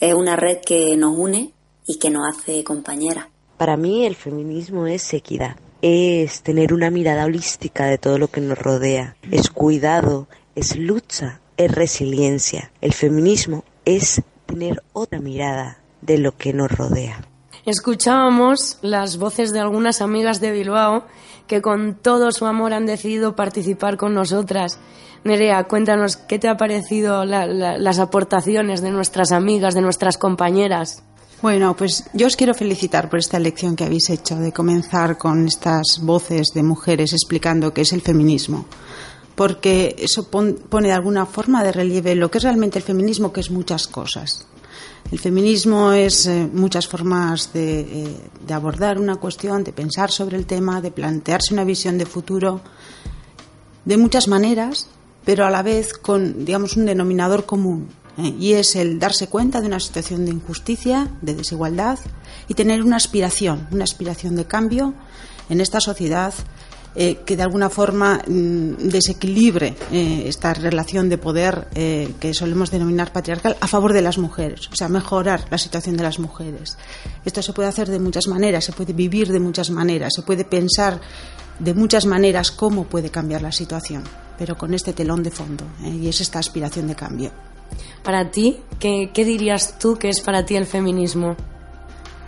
Es 0.00 0.14
una 0.14 0.36
red 0.36 0.58
que 0.64 0.96
nos 0.96 1.16
une 1.16 1.52
y 1.86 1.98
que 1.98 2.10
nos 2.10 2.24
hace 2.28 2.64
compañera. 2.64 3.30
Para 3.56 3.76
mí 3.76 4.04
el 4.04 4.16
feminismo 4.16 4.86
es 4.86 5.12
equidad, 5.14 5.56
es 5.82 6.42
tener 6.42 6.72
una 6.72 6.90
mirada 6.90 7.24
holística 7.24 7.86
de 7.86 7.98
todo 7.98 8.18
lo 8.18 8.28
que 8.28 8.40
nos 8.40 8.58
rodea, 8.58 9.16
es 9.30 9.50
cuidado, 9.50 10.26
es 10.54 10.76
lucha, 10.76 11.40
es 11.56 11.70
resiliencia. 11.70 12.70
El 12.80 12.92
feminismo 12.92 13.64
es 13.84 14.22
tener 14.46 14.82
otra 14.92 15.20
mirada 15.20 15.78
de 16.00 16.18
lo 16.18 16.36
que 16.36 16.52
nos 16.52 16.70
rodea. 16.70 17.24
Escuchábamos 17.66 18.78
las 18.82 19.16
voces 19.16 19.52
de 19.52 19.60
algunas 19.60 20.02
amigas 20.02 20.40
de 20.40 20.52
Bilbao 20.52 21.06
que 21.46 21.62
con 21.62 21.94
todo 21.94 22.30
su 22.32 22.46
amor 22.46 22.72
han 22.72 22.86
decidido 22.86 23.36
participar 23.36 23.96
con 23.96 24.14
nosotras. 24.14 24.78
Nerea, 25.24 25.64
cuéntanos 25.64 26.16
qué 26.16 26.38
te 26.38 26.48
ha 26.48 26.56
parecido 26.56 27.24
la, 27.24 27.46
la, 27.46 27.78
las 27.78 27.98
aportaciones 27.98 28.82
de 28.82 28.90
nuestras 28.90 29.32
amigas, 29.32 29.74
de 29.74 29.80
nuestras 29.80 30.18
compañeras. 30.18 31.02
Bueno, 31.40 31.74
pues 31.76 32.04
yo 32.12 32.26
os 32.26 32.36
quiero 32.36 32.54
felicitar 32.54 33.10
por 33.10 33.18
esta 33.18 33.36
elección 33.36 33.76
que 33.76 33.84
habéis 33.84 34.08
hecho 34.10 34.36
de 34.36 34.52
comenzar 34.52 35.18
con 35.18 35.46
estas 35.46 36.00
voces 36.00 36.48
de 36.54 36.62
mujeres 36.62 37.12
explicando 37.12 37.74
qué 37.74 37.82
es 37.82 37.92
el 37.92 38.00
feminismo. 38.00 38.66
Porque 39.34 39.96
eso 39.98 40.30
pon, 40.30 40.58
pone 40.68 40.88
de 40.88 40.94
alguna 40.94 41.26
forma 41.26 41.64
de 41.64 41.72
relieve 41.72 42.14
lo 42.14 42.30
que 42.30 42.38
es 42.38 42.44
realmente 42.44 42.78
el 42.78 42.84
feminismo, 42.84 43.32
que 43.32 43.40
es 43.40 43.50
muchas 43.50 43.88
cosas. 43.88 44.46
El 45.10 45.18
feminismo 45.18 45.92
es 45.92 46.26
eh, 46.26 46.48
muchas 46.52 46.88
formas 46.88 47.50
eh, 47.54 48.16
de, 48.46 48.54
abordar 48.54 48.98
una 48.98 49.16
cuestión, 49.16 49.62
de 49.64 49.72
pensar 49.72 50.10
sobre 50.10 50.36
el 50.36 50.46
tema, 50.46 50.80
de 50.80 50.90
plantearse 50.90 51.52
una 51.52 51.64
visión 51.64 51.98
de 51.98 52.06
futuro, 52.06 52.60
de 53.84 53.96
muchas 53.96 54.28
maneras, 54.28 54.88
pero 55.24 55.46
a 55.46 55.50
la 55.50 55.62
vez 55.62 55.94
con, 55.94 56.44
digamos, 56.44 56.76
un 56.76 56.86
denominador 56.86 57.46
común. 57.46 57.88
¿eh? 58.18 58.34
Y 58.38 58.52
es 58.52 58.76
el 58.76 58.98
darse 58.98 59.28
cuenta 59.28 59.60
de 59.60 59.66
una 59.66 59.80
situación 59.80 60.24
de 60.24 60.32
injusticia, 60.32 61.08
de 61.22 61.34
desigualdad, 61.34 61.98
y 62.48 62.54
tener 62.54 62.82
una 62.82 62.96
aspiración, 62.96 63.66
una 63.70 63.84
aspiración 63.84 64.36
de 64.36 64.44
cambio 64.44 64.94
en 65.48 65.60
esta 65.60 65.80
sociedad 65.80 66.34
eh, 66.96 67.22
que 67.26 67.36
de 67.36 67.42
alguna 67.42 67.70
forma 67.70 68.22
mm, 68.24 68.88
desequilibre 68.88 69.74
eh, 69.90 70.24
esta 70.26 70.54
relación 70.54 71.08
de 71.08 71.18
poder 71.18 71.66
que 71.74 72.34
solemos 72.34 72.70
denominar 72.70 73.12
patriarcal 73.12 73.56
a 73.60 73.66
favor 73.66 73.92
de 73.92 74.02
las 74.02 74.18
mujeres, 74.18 74.68
o 74.72 74.76
sea, 74.76 74.88
mejorar 74.88 75.46
la 75.50 75.58
situación 75.58 75.96
de 75.96 76.04
las 76.04 76.18
mujeres. 76.18 76.76
Esto 77.24 77.42
se 77.42 77.52
puede 77.52 77.68
hacer 77.68 77.88
de 77.88 77.98
muchas 77.98 78.28
maneras, 78.28 78.64
se 78.64 78.72
puede 78.72 78.92
vivir 78.92 79.32
de 79.32 79.40
muchas 79.40 79.70
maneras, 79.70 80.12
se 80.14 80.22
puede 80.22 80.44
pensar 80.44 81.00
de 81.58 81.74
muchas 81.74 82.06
maneras 82.06 82.52
cómo 82.52 82.84
puede 82.84 83.10
cambiar 83.10 83.42
la 83.42 83.52
situación, 83.52 84.04
pero 84.38 84.56
con 84.56 84.74
este 84.74 84.92
telón 84.92 85.22
de 85.22 85.30
fondo, 85.30 85.64
y 85.82 86.08
es 86.08 86.20
esta 86.20 86.38
aspiración 86.38 86.86
de 86.88 86.94
cambio. 86.94 87.30
Para 88.02 88.30
ti, 88.30 88.58
¿qué, 88.78 89.10
¿qué 89.12 89.24
dirías 89.24 89.78
tú 89.78 89.96
que 89.96 90.08
es 90.08 90.20
para 90.20 90.44
ti 90.44 90.56
el 90.56 90.66
feminismo? 90.66 91.36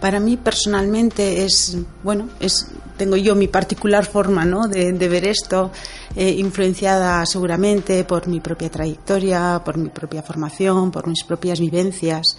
Para 0.00 0.20
mí 0.20 0.36
personalmente 0.36 1.44
es, 1.44 1.76
bueno, 2.02 2.28
es, 2.38 2.70
tengo 2.96 3.16
yo 3.16 3.34
mi 3.34 3.48
particular 3.48 4.04
forma 4.04 4.44
¿no? 4.44 4.68
de, 4.68 4.92
ver 5.08 5.26
esto, 5.26 5.70
eh, 6.14 6.30
influenciada 6.30 7.24
seguramente 7.24 8.04
por 8.04 8.26
mi 8.26 8.40
propia 8.40 8.70
trayectoria, 8.70 9.62
por 9.64 9.78
mi 9.78 9.88
propia 9.88 10.22
formación, 10.22 10.90
por 10.90 11.06
mis 11.06 11.24
propias 11.24 11.60
vivencias. 11.60 12.36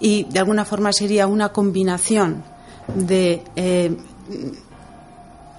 Y 0.00 0.24
de 0.24 0.38
alguna 0.38 0.64
forma 0.64 0.92
sería 0.92 1.26
una 1.26 1.50
combinación 1.50 2.42
de, 2.94 3.42
eh, 3.54 3.96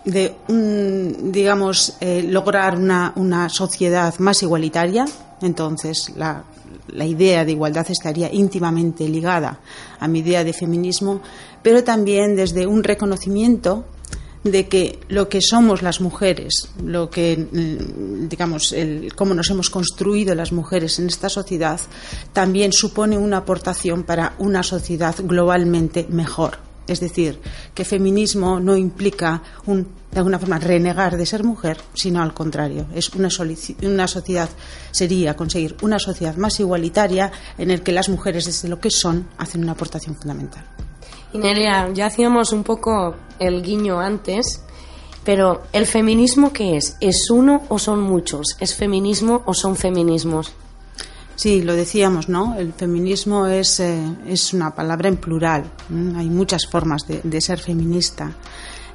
de 0.06 0.36
un, 0.48 1.32
digamos, 1.32 1.98
eh, 2.00 2.24
lograr 2.24 2.78
una, 2.78 3.14
una 3.16 3.50
sociedad 3.50 4.18
más 4.20 4.42
igualitaria. 4.44 5.06
Entonces, 5.42 6.12
la, 6.16 6.44
la 6.88 7.06
idea 7.06 7.46
de 7.46 7.52
igualdad 7.52 7.86
estaría 7.90 8.32
íntimamente 8.34 9.08
ligada 9.08 9.60
a 10.00 10.08
mi 10.08 10.20
idea 10.20 10.44
de 10.44 10.54
feminismo, 10.54 11.22
pero 11.62 11.84
también 11.84 12.36
desde 12.36 12.68
un 12.68 12.84
reconocimiento 12.84 13.86
de 14.44 14.68
que 14.68 15.00
lo 15.08 15.30
que 15.30 15.40
somos 15.42 15.84
las 15.84 16.02
mujeres, 16.02 16.70
lo 16.84 17.10
que 17.10 17.38
mm, 17.38 18.28
digamos, 18.28 18.74
el, 18.74 19.14
cómo 19.16 19.34
nos 19.34 19.50
hemos 19.52 19.70
construido 19.70 20.34
las 20.34 20.52
mujeres 20.52 20.98
en 21.00 21.08
esta 21.08 21.30
sociedad, 21.30 21.80
también 22.34 22.74
supone 22.74 23.18
una 23.18 23.38
aportación 23.38 24.04
para 24.04 24.34
una 24.40 24.64
sociedad 24.64 25.16
globalmente 25.20 26.08
mejor. 26.10 26.71
Es 26.88 27.00
decir, 27.00 27.40
que 27.74 27.86
feminismo 27.86 28.60
no 28.60 28.76
implica 28.76 29.42
un, 29.66 29.88
de 30.12 30.18
alguna 30.18 30.40
forma 30.40 30.60
renegar 30.60 31.16
de 31.16 31.26
ser 31.26 31.44
mujer, 31.44 31.78
sino 31.94 32.22
al 32.22 32.34
contrario. 32.34 32.88
Es 32.94 33.10
una, 33.10 33.30
una 33.84 34.08
sociedad, 34.08 34.50
sería 34.92 35.36
conseguir 35.36 35.78
una 35.82 36.00
sociedad 36.00 36.36
más 36.36 36.60
igualitaria 36.60 37.32
en 37.58 37.70
la 37.70 37.78
que 37.78 37.92
las 37.92 38.10
mujeres, 38.10 38.46
desde 38.46 38.68
lo 38.68 38.80
que 38.80 38.92
son, 38.92 39.28
hacen 39.38 39.64
una 39.64 39.74
aportación 39.74 40.16
fundamental. 40.16 40.66
Y 41.34 41.38
Nerea, 41.38 41.92
ya 41.94 42.08
hacíamos 42.08 42.52
un 42.52 42.64
poco 42.64 43.16
el 43.40 43.62
guiño 43.62 44.00
antes, 44.00 44.64
pero 45.24 45.64
¿el 45.72 45.86
feminismo 45.86 46.52
qué 46.52 46.78
es? 46.78 46.98
¿Es 47.00 47.30
uno 47.30 47.64
o 47.70 47.80
son 47.80 48.02
muchos? 48.02 48.58
¿Es 48.60 48.76
feminismo 48.76 49.44
o 49.46 49.54
son 49.54 49.76
feminismos? 49.76 50.52
Sí, 51.42 51.64
lo 51.64 51.74
decíamos, 51.74 52.30
¿no? 52.30 52.56
El 52.56 52.72
feminismo 52.72 53.48
es, 53.48 53.80
eh, 53.80 54.00
es 54.28 54.54
una 54.54 54.76
palabra 54.76 55.10
en 55.10 55.18
plural. 55.18 55.64
Hay 56.16 56.30
muchas 56.30 56.68
formas 56.68 57.08
de, 57.08 57.42
ser 57.42 57.58
feminista. 57.58 58.32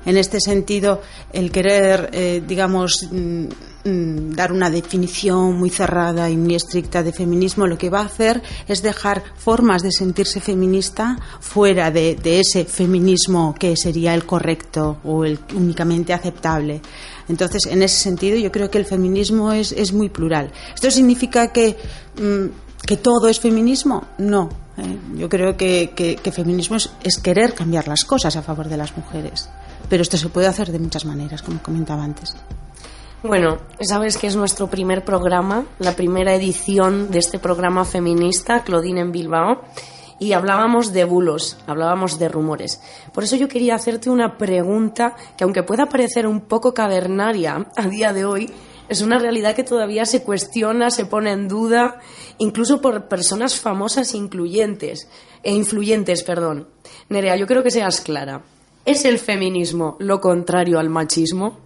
En 0.07 0.17
este 0.17 0.41
sentido, 0.41 1.03
el 1.33 1.51
querer, 1.51 2.11
eh, 2.13 2.43
digamos, 2.47 3.09
mm, 3.11 3.47
mm, 3.85 4.31
dar 4.35 4.53
una 4.53 4.71
definición 4.71 5.59
muy 5.59 5.69
cerrada 5.69 6.31
y 6.31 6.37
muy 6.37 6.55
estricta 6.55 7.03
de 7.03 7.13
feminismo, 7.13 7.67
lo 7.67 7.77
que 7.77 7.91
va 7.91 8.01
a 8.01 8.05
hacer 8.05 8.41
es 8.69 8.83
dejar 8.83 9.25
formas 9.37 9.83
de 9.83 9.91
sentirse 9.91 10.41
feminista 10.41 11.19
fuera 11.41 11.91
de, 11.91 12.17
ese 12.25 12.65
feminismo 12.65 13.55
que 13.59 13.77
sería 13.77 14.15
el 14.15 14.25
correcto 14.25 14.99
o 15.05 15.25
el 15.25 15.41
únicamente 15.55 16.13
aceptable. 16.13 16.81
Entonces, 17.29 17.67
en 17.67 17.83
ese 17.83 17.97
sentido, 17.97 18.39
yo 18.39 18.53
creo 18.53 18.71
que 18.71 18.79
el 18.79 18.87
feminismo 18.87 19.53
es, 19.53 19.73
es 19.73 19.93
muy 19.93 20.09
plural. 20.09 20.53
¿Esto 20.73 20.91
significa 20.91 21.49
que, 21.49 21.77
mm, 22.21 22.87
que 22.87 22.97
todo 22.97 23.29
es 23.29 23.41
feminismo? 23.41 24.05
No. 24.19 24.67
¿eh? 24.79 24.99
yo 25.17 25.29
creo 25.29 25.57
que, 25.57 25.91
que, 25.97 26.33
feminismo 26.33 26.77
es, 26.77 27.19
querer 27.19 27.55
cambiar 27.55 27.89
las 27.89 28.05
cosas 28.05 28.37
a 28.37 28.43
favor 28.43 28.69
de 28.69 28.77
las 28.77 28.97
mujeres. 28.97 29.49
Pero 29.89 30.03
esto 30.03 30.17
se 30.17 30.29
puede 30.29 30.47
hacer 30.47 30.73
de 30.73 30.79
muchas 30.79 31.05
maneras, 31.05 31.43
como 31.43 31.63
comentaba 31.63 32.05
antes. 32.05 32.37
Bueno, 33.23 33.59
sabes 33.81 34.19
que 34.19 34.27
es 34.27 34.37
nuestro 34.37 34.69
primer 34.69 35.05
programa, 35.05 35.65
la 35.79 35.93
primera 35.93 36.35
edición 36.35 37.11
de 37.11 37.19
este 37.19 37.39
programa 37.39 37.85
feminista, 37.85 38.63
Claudine 38.63 39.01
en 39.01 39.13
Bilbao 39.13 39.63
y 40.19 40.33
hablábamos 40.33 40.93
de 40.93 41.05
bulos, 41.05 41.59
hablábamos 41.67 42.19
de 42.19 42.29
rumores. 42.29 42.81
Por 43.13 43.25
eso 43.25 43.37
yo 43.37 43.49
quería 43.49 43.75
hacerte 43.75 44.11
una 44.11 44.39
pregunta 44.39 45.17
que 45.37 45.45
aunque 45.45 45.63
pueda 45.63 45.87
parecer 45.87 46.27
un 46.27 46.43
poco 46.43 46.73
cavernaria 46.73 47.67
a 47.77 47.89
día 47.89 48.13
de 48.13 48.25
hoy, 48.25 48.51
es 48.89 49.01
una 49.01 49.19
realidad 49.19 49.55
que 49.55 49.65
todavía 49.65 50.07
se 50.07 50.23
cuestiona, 50.23 50.91
se 50.91 51.07
pone 51.07 51.33
en 51.33 51.49
duda, 51.49 51.99
incluso 52.39 52.81
por 52.81 53.09
personas 53.09 53.59
famosas 53.59 54.15
incluyentes, 54.15 55.09
e 55.43 55.53
influyentes, 55.53 56.23
perdón. 56.23 56.69
Nerea, 57.09 57.37
yo 57.37 57.47
creo 57.47 57.63
que 57.63 57.71
seas 57.71 58.01
clara. 58.01 58.43
¿Es 58.87 59.05
el 59.05 59.19
feminismo 59.19 59.97
lo 59.99 60.21
contrario 60.21 60.79
al 60.79 60.89
machismo? 60.89 61.59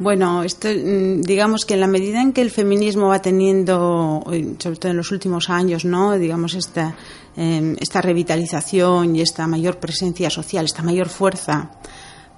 Bueno, 0.00 0.42
esto, 0.42 0.66
mm, 0.68 1.20
digamos 1.20 1.64
que 1.64 1.74
en 1.74 1.80
la 1.80 1.86
medida 1.86 2.20
en 2.20 2.32
que 2.32 2.42
el 2.42 2.50
feminismo 2.50 3.06
va 3.06 3.22
teniendo, 3.22 4.24
sobre 4.58 4.76
todo 4.76 4.90
en 4.90 4.96
los 4.96 5.12
últimos 5.12 5.48
años, 5.50 5.84
¿no? 5.84 6.18
digamos, 6.18 6.54
esta, 6.54 6.96
em, 7.36 7.76
esta 7.78 8.00
revitalización 8.00 9.14
y 9.14 9.20
esta 9.20 9.46
mayor 9.46 9.78
presencia 9.78 10.30
social, 10.30 10.64
esta 10.64 10.82
mayor 10.82 11.08
fuerza, 11.08 11.70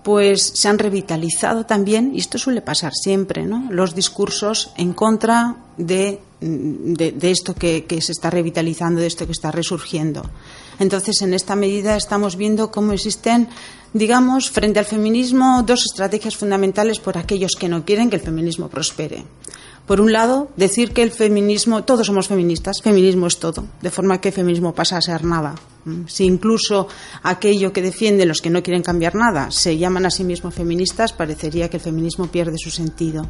pues 0.03 0.43
se 0.43 0.69
han 0.69 0.79
revitalizado 0.79 1.65
también, 1.65 2.13
y 2.15 2.19
esto 2.19 2.37
suele 2.37 2.61
pasar 2.61 2.93
siempre, 2.93 3.47
¿no? 3.47 3.69
los 3.71 3.95
discursos 3.95 4.75
en 4.77 4.93
contra 4.93 5.57
de, 5.79 6.21
de, 6.41 7.31
esto 7.31 7.55
que, 7.55 7.87
que, 7.87 8.03
se 8.03 8.13
está 8.13 8.29
revitalizando, 8.29 9.01
de 9.01 9.07
esto 9.07 9.25
que 9.25 9.33
está 9.33 9.51
resurgiendo. 9.51 10.25
Entonces, 10.79 11.23
en 11.23 11.35
esta 11.35 11.57
medida 11.57 11.97
estamos 11.97 12.37
viendo 12.37 12.71
cómo 12.71 12.93
existen 12.93 13.49
digamos, 13.95 14.51
frente 14.51 14.81
al 14.81 14.85
feminismo, 14.85 15.63
dos 15.65 15.87
estrategias 15.87 16.37
fundamentales 16.37 16.99
por 16.99 17.17
aquellos 17.17 17.53
que 17.53 17.69
no 17.69 17.85
quieren 17.85 18.11
que 18.11 18.17
el 18.17 18.23
feminismo 18.23 18.69
prospere. 18.69 19.25
Por 19.87 20.01
un 20.01 20.13
lado, 20.13 20.51
decir 20.57 20.93
que 20.93 21.03
el 21.03 21.13
feminismo, 21.13 21.85
todos 21.85 22.07
somos 22.07 22.27
feministas, 22.27 22.83
feminismo 22.83 23.29
es 23.29 23.39
todo, 23.39 23.65
de 23.81 23.91
forma 23.91 24.21
que 24.21 24.29
el 24.29 24.35
feminismo 24.35 24.75
pasa 24.75 24.97
a 24.97 25.03
ser 25.03 25.25
nada. 25.25 25.55
Mm, 25.85 26.07
si 26.09 26.25
incluso 26.25 26.89
aquello 27.23 27.73
que 27.73 27.83
defienden 27.83 28.29
los 28.29 28.41
que 28.41 28.51
no 28.51 28.63
quieren 28.63 28.83
cambiar 28.83 29.15
nada 29.15 29.51
se 29.51 29.77
llaman 29.77 30.07
a 30.07 30.11
sí 30.11 30.25
mismos 30.25 30.55
feministas, 30.55 31.13
parecería 31.13 31.69
que 31.69 31.77
el 31.77 31.83
feminismo 31.83 32.27
pierde 32.27 32.57
su 32.59 32.71
sentido. 32.71 33.29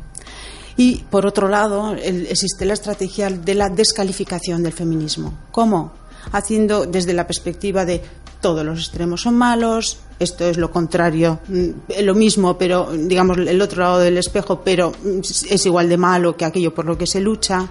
Y, 0.76 1.04
por 1.11 1.26
otro 1.26 1.48
lado, 1.48 1.94
existe 1.94 2.64
la 2.64 2.74
estrategia 2.74 3.30
de 3.30 3.54
la 3.54 3.68
descalificación 3.68 4.62
del 4.62 4.72
feminismo. 4.72 5.33
¿Cómo? 5.52 5.92
Haciendo 6.33 6.87
desde 6.87 7.13
la 7.13 7.27
perspectiva 7.27 7.85
de 7.85 8.03
todos 8.41 8.65
los 8.65 8.79
extremos 8.79 9.23
son 9.23 9.37
malos, 9.37 9.99
esto 10.19 10.45
es 10.45 10.59
lo 10.59 10.71
contrario, 10.71 11.41
mm, 11.49 12.03
lo 12.03 12.15
mismo, 12.15 12.59
pero 12.59 12.91
digamos 12.93 13.39
el 13.39 13.63
otro 13.63 13.83
lado 13.83 13.99
del 14.01 14.19
espejo, 14.19 14.61
pero 14.63 14.91
mm, 14.91 15.21
es 15.51 15.67
igual 15.67 15.89
de 15.89 15.97
malo 15.97 16.37
que 16.37 16.45
aquello 16.45 16.75
por 16.75 16.85
lo 16.85 16.99
que 16.99 17.07
se 17.07 17.21
lucha. 17.21 17.69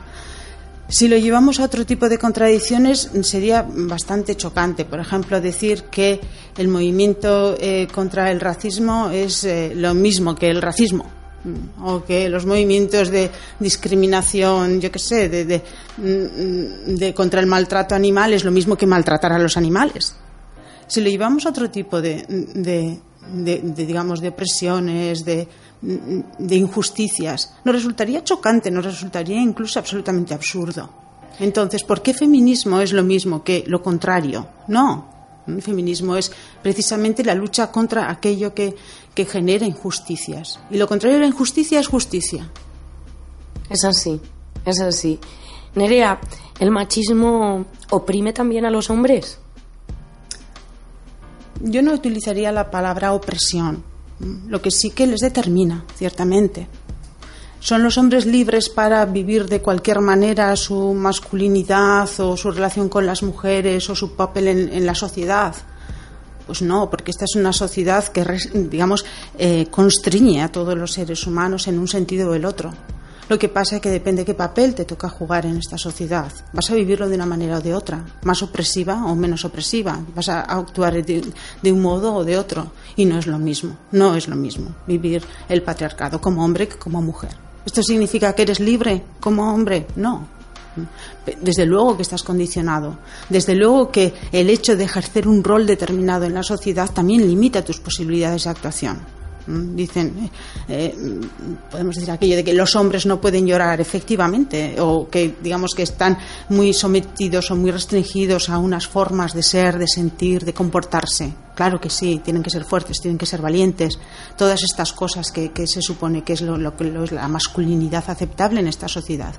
Si 0.87 1.07
lo 1.07 1.17
llevamos 1.17 1.59
a 1.59 1.65
otro 1.65 1.85
tipo 1.85 2.09
de 2.09 2.17
contradicciones 2.17 3.09
sería 3.21 3.65
bastante 3.67 4.35
chocante. 4.35 4.85
Por 4.85 4.99
ejemplo, 4.99 5.39
decir 5.41 5.85
que 5.85 6.19
el 6.57 6.67
movimiento 6.67 7.55
eh, 7.59 7.87
contra 7.91 8.31
el 8.31 8.39
racismo 8.39 9.09
es 9.09 9.43
eh, 9.43 9.73
lo 9.75 9.93
mismo 9.93 10.35
que 10.35 10.49
el 10.49 10.61
racismo 10.61 11.05
mm, 11.05 11.22
o 11.81 12.03
que 12.03 12.29
los 12.29 12.45
movimientos 12.45 13.09
de 13.09 13.29
discriminación, 13.59 14.79
yo 14.79 14.91
qué 14.91 14.99
sé, 14.99 15.29
de, 15.29 15.61
de, 15.97 17.13
contra 17.13 17.39
el 17.41 17.47
maltrato 17.47 17.95
animal 17.95 18.33
es 18.33 18.43
lo 18.43 18.51
mismo 18.51 18.75
que 18.77 18.87
maltratar 18.87 19.33
a 19.33 19.39
los 19.39 19.57
animales. 19.57 20.15
Si 20.87 21.01
lo 21.01 21.09
llevamos 21.09 21.45
a 21.45 21.49
otro 21.49 21.69
tipo 21.69 22.01
de, 22.01 22.25
digamos, 23.75 24.21
de 24.21 24.31
presiones, 24.31 25.25
de, 25.25 25.47
injusticias, 26.49 27.55
nos 27.63 27.75
resultaría 27.75 28.23
chocante, 28.23 28.71
nos 28.71 28.85
resultaría 28.85 29.41
incluso 29.41 29.79
absolutamente 29.79 30.33
absurdo. 30.33 30.89
Entonces, 31.39 31.83
¿por 31.83 32.01
qué 32.01 32.13
feminismo 32.13 32.79
es 32.79 32.93
lo 32.93 33.03
mismo 33.03 33.43
que 33.43 33.63
lo 33.67 33.81
contrario? 33.81 34.47
No. 34.67 35.12
El 35.47 35.61
feminismo 35.61 36.15
es 36.15 36.31
precisamente 36.61 37.23
la 37.23 37.35
lucha 37.35 37.71
contra 37.71 38.09
aquello 38.09 38.53
que, 38.53 38.75
que 39.13 39.25
genera 39.25 39.65
injusticias. 39.65 40.59
Y 40.69 40.77
lo 40.77 40.87
contrario 40.87 41.17
de 41.17 41.21
la 41.21 41.27
injusticia 41.27 41.79
es 41.79 41.87
justicia. 41.87 42.49
Es 43.69 43.83
así, 43.83 44.21
es 44.65 44.79
así. 44.81 45.19
Nerea, 45.75 46.19
¿el 46.59 46.71
machismo 46.71 47.65
oprime 47.89 48.33
también 48.33 48.65
a 48.65 48.69
los 48.69 48.89
hombres? 48.89 49.39
yo 51.63 51.81
no 51.81 51.93
utilizaría 51.93 52.51
la 52.51 52.69
palabra 52.69 53.13
opresión, 53.13 53.83
lo 54.47 54.61
que 54.61 54.69
sí 54.69 54.91
que 54.91 55.07
les 55.07 55.21
determina, 55.21 55.85
ciertamente. 55.95 56.67
¿Son 57.63 57.81
los 57.81 57.97
hombres 57.97 58.25
libres 58.25 58.67
para 58.67 59.05
vivir 59.05 59.45
de 59.45 59.61
cualquier 59.61 60.01
manera 60.01 60.53
su 60.57 60.93
masculinidad 60.93 62.09
o 62.19 62.35
su 62.35 62.51
relación 62.51 62.89
con 62.89 63.05
las 63.05 63.23
mujeres 63.23 63.89
o 63.89 63.95
su 63.95 64.17
papel 64.17 64.49
en, 64.49 64.85
la 64.85 64.93
sociedad? 64.93 65.55
Pues 66.45 66.61
no, 66.61 66.89
porque 66.89 67.11
esta 67.11 67.23
es 67.23 67.37
una 67.37 67.53
sociedad 67.53 68.05
que, 68.09 68.25
digamos, 68.53 69.05
eh, 69.37 69.67
constriñe 69.71 70.41
a 70.43 70.51
todos 70.51 70.77
los 70.77 70.91
seres 70.91 71.25
humanos 71.25 71.69
en 71.69 71.79
un 71.79 71.87
sentido 71.87 72.31
o 72.31 72.33
el 72.33 72.43
otro. 72.43 72.73
Lo 73.29 73.39
que 73.39 73.47
pasa 73.47 73.77
es 73.77 73.81
que 73.81 73.89
depende 73.89 74.23
de 74.23 74.25
qué 74.25 74.33
papel 74.33 74.75
te 74.75 74.83
toca 74.83 75.07
jugar 75.07 75.45
en 75.45 75.55
esta 75.55 75.77
sociedad. 75.77 76.33
Vas 76.51 76.69
a 76.69 76.75
vivirlo 76.75 77.07
de 77.07 77.15
una 77.15 77.25
manera 77.25 77.59
o 77.59 77.61
de 77.61 77.73
otra, 77.73 78.03
más 78.23 78.43
opresiva 78.43 79.05
o 79.05 79.15
menos 79.15 79.45
opresiva. 79.45 79.97
Vas 80.13 80.27
a 80.27 80.41
actuar 80.41 81.01
de, 81.01 81.31
de, 81.61 81.71
un 81.71 81.81
modo 81.81 82.13
o 82.13 82.25
de 82.25 82.37
otro. 82.37 82.73
Y 82.97 83.05
no 83.05 83.17
es 83.17 83.25
lo 83.25 83.39
mismo. 83.39 83.77
No 83.93 84.15
es 84.17 84.27
lo 84.27 84.35
mismo 84.35 84.75
vivir 84.85 85.23
el 85.47 85.63
patriarcado 85.63 86.19
como 86.19 86.43
hombre 86.43 86.67
que 86.67 86.75
como 86.75 87.01
mujer. 87.01 87.42
¿Esto 87.65 87.81
significa 87.81 88.33
que 88.33 88.41
eres 88.41 88.59
libre 88.59 89.03
como 89.19 89.53
hombre? 89.53 89.87
No. 89.95 90.27
Desde 91.41 91.65
luego 91.65 91.95
que 91.95 92.01
estás 92.01 92.23
condicionado. 92.23 92.97
Desde 93.29 93.55
luego 93.55 93.91
que 93.91 94.13
el 94.31 94.49
hecho 94.49 94.75
de 94.75 94.85
ejercer 94.85 95.27
un 95.27 95.43
rol 95.43 95.65
determinado 95.67 96.25
en 96.25 96.33
la 96.33 96.43
sociedad 96.43 96.89
también 96.91 97.27
limita 97.27 97.63
tus 97.63 97.79
posibilidades 97.79 98.45
de 98.45 98.49
actuación. 98.49 99.22
Dicen, 99.45 100.29
eh, 100.69 100.95
podemos 101.69 101.95
decir 101.95 102.11
aquello 102.11 102.37
de 102.37 102.43
que 102.45 102.53
los 102.53 102.75
hombres 102.77 103.05
no 103.05 103.19
pueden 103.19 103.45
llorar 103.45 103.81
efectivamente, 103.81 104.79
o 104.79 105.09
que 105.09 105.35
digamos 105.41 105.73
que 105.75 105.83
están 105.83 106.17
muy 106.49 106.73
sometidos 106.73 107.51
o 107.51 107.55
muy 107.55 107.71
restringidos 107.71 108.49
a 108.49 108.57
unas 108.57 108.87
formas 108.87 109.33
de 109.33 109.43
ser, 109.43 109.77
de 109.77 109.87
sentir, 109.87 110.45
de 110.45 110.53
comportarse. 110.53 111.33
Claro 111.55 111.79
que 111.79 111.89
sí, 111.89 112.21
tienen 112.23 112.41
que 112.41 112.49
ser 112.49 112.63
fuertes, 112.63 113.01
tienen 113.01 113.17
que 113.17 113.25
ser 113.25 113.41
valientes, 113.41 113.99
todas 114.37 114.63
estas 114.63 114.93
cosas 114.93 115.31
que, 115.31 115.51
se 115.67 115.81
supone 115.81 116.23
que 116.23 116.33
es 116.33 116.41
lo, 116.41 116.57
lo, 116.57 116.73
es 117.03 117.11
la 117.11 117.27
masculinidad 117.27 118.09
aceptable 118.09 118.61
en 118.61 118.67
esta 118.67 118.87
sociedad. 118.87 119.35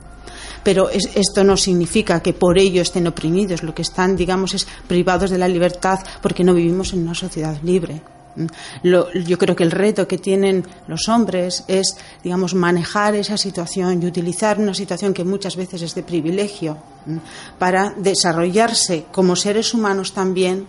Pero 0.62 0.90
esto 0.90 1.44
no 1.44 1.56
significa 1.56 2.20
que 2.20 2.32
por 2.32 2.58
ello 2.58 2.82
estén 2.82 3.06
oprimidos, 3.06 3.62
lo 3.62 3.74
que 3.74 3.82
están, 3.82 4.16
digamos, 4.16 4.54
es 4.54 4.66
privados 4.86 5.30
de 5.30 5.38
la 5.38 5.48
libertad 5.48 5.98
porque 6.22 6.44
no 6.44 6.54
vivimos 6.54 6.92
en 6.92 7.00
una 7.00 7.14
sociedad 7.14 7.58
libre 7.62 8.02
yo 8.82 9.38
creo 9.38 9.56
que 9.56 9.62
el 9.62 9.70
reto 9.70 10.08
que 10.08 10.18
tienen 10.18 10.64
los 10.86 11.08
hombres 11.08 11.64
es, 11.68 11.96
digamos, 12.22 12.54
manejar 12.54 13.14
esa 13.14 13.36
situación 13.36 14.02
y 14.02 14.06
utilizar 14.06 14.58
una 14.58 14.74
situación 14.74 15.14
que 15.14 15.24
muchas 15.24 15.56
veces 15.56 15.82
es 15.82 15.94
de 15.94 16.02
privilegio 16.02 16.78
para 17.58 17.94
desarrollarse 17.96 19.06
como 19.12 19.36
seres 19.36 19.74
humanos 19.74 20.12
también, 20.12 20.66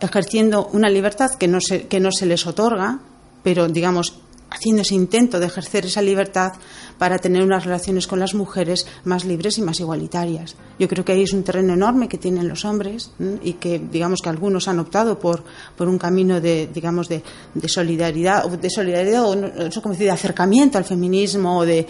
ejerciendo 0.00 0.68
una 0.72 0.88
libertad 0.88 1.32
que 1.34 1.48
no 1.48 1.58
que 1.88 2.00
no 2.00 2.10
se 2.10 2.26
les 2.26 2.46
otorga, 2.46 3.00
pero, 3.42 3.68
digamos, 3.68 4.20
haciendo 4.50 4.82
ese 4.82 4.94
intento 4.94 5.38
de 5.38 5.46
ejercer 5.46 5.86
esa 5.86 6.02
libertad 6.02 6.52
para 6.98 7.18
tener 7.18 7.42
unas 7.42 7.64
relaciones 7.64 8.06
con 8.06 8.18
las 8.18 8.34
mujeres 8.34 8.86
más 9.04 9.24
libres 9.24 9.58
y 9.58 9.62
más 9.62 9.80
igualitarias. 9.80 10.56
Yo 10.78 10.88
creo 10.88 11.04
que 11.04 11.12
ahí 11.12 11.22
es 11.22 11.32
un 11.32 11.44
terreno 11.44 11.74
enorme 11.74 12.08
que 12.08 12.18
tienen 12.18 12.48
los 12.48 12.64
hombres 12.64 13.12
y 13.42 13.54
que 13.54 13.78
digamos 13.78 14.20
que 14.20 14.28
algunos 14.28 14.68
han 14.68 14.80
optado 14.80 15.18
por, 15.18 15.44
por 15.76 15.88
un 15.88 15.98
camino 15.98 16.40
de 16.40 16.68
digamos 16.72 17.08
de, 17.08 17.22
solidaridad 17.66 18.48
de 18.48 18.70
solidaridad 18.70 19.24
o 19.24 19.34
eso 19.66 19.82
como 19.82 19.94
decir, 19.94 20.06
de 20.06 20.12
acercamiento 20.12 20.78
al 20.78 20.84
feminismo 20.84 21.58
o 21.58 21.66
de, 21.66 21.86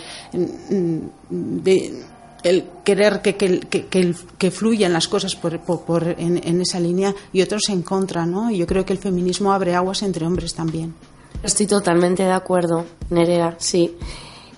de 1.31 2.05
el 2.42 2.64
querer 2.85 3.20
que, 3.20 3.37
que, 3.37 3.61
que, 3.61 4.14
que, 4.38 4.51
fluyan 4.51 4.92
las 4.92 5.09
cosas 5.09 5.37
por, 5.37 5.61
por, 5.61 6.07
en, 6.18 6.40
en, 6.42 6.61
esa 6.61 6.81
línea 6.81 7.14
y 7.33 7.42
otros 7.42 7.68
en 7.68 7.83
contra, 7.83 8.25
¿no? 8.25 8.51
Y 8.51 8.59
yo 8.59 8.66
creo 8.66 8.85
que 8.85 8.94
el 8.94 8.99
feminismo 8.99 9.53
abre 9.53 9.75
aguas 9.75 10.03
entre 10.03 10.27
hombres 10.27 10.55
también. 10.55 10.94
Estoy 11.42 11.66
totalmente 11.66 12.22
de 12.22 12.33
acuerdo, 12.33 12.85
Nerea, 13.09 13.57
sí. 13.59 13.96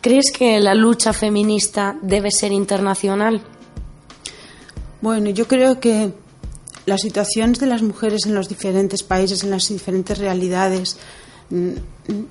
¿Crees 0.01 0.33
que 0.33 0.59
la 0.59 0.75
lucha 0.75 1.13
feminista 1.13 1.97
debe 2.03 2.31
ser 2.33 2.51
internacional? 2.51 3.41
Bueno, 5.01 5.31
yo 5.31 5.47
creo 5.47 5.79
que 5.79 6.13
las 6.87 7.03
situaciones 7.03 7.61
de 7.61 7.67
las 7.67 7.83
mujeres 7.83 8.27
en 8.27 8.35
los 8.35 8.49
diferentes 8.49 9.05
países, 9.05 9.45
en 9.45 9.51
las 9.51 9.69
diferentes 9.69 10.19
realidades, 10.19 10.97
mm, 11.51 11.71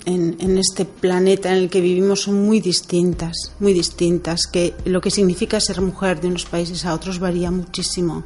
en, 0.06 0.36
en, 0.40 0.58
este 0.58 0.84
planeta 0.84 1.50
en 1.50 1.56
el 1.56 1.70
que 1.70 1.80
vivimos 1.80 2.24
son 2.24 2.46
muy 2.46 2.60
distintas, 2.60 3.54
muy 3.60 3.72
distintas, 3.72 4.42
que 4.52 4.74
lo 4.84 5.00
que 5.00 5.12
significa 5.12 5.62
ser 5.62 5.80
mujer 5.80 6.20
de 6.20 6.28
unos 6.28 6.44
países 6.44 6.86
a 6.86 6.94
otros 6.94 7.20
varía 7.20 7.52
muchísimo 7.52 8.26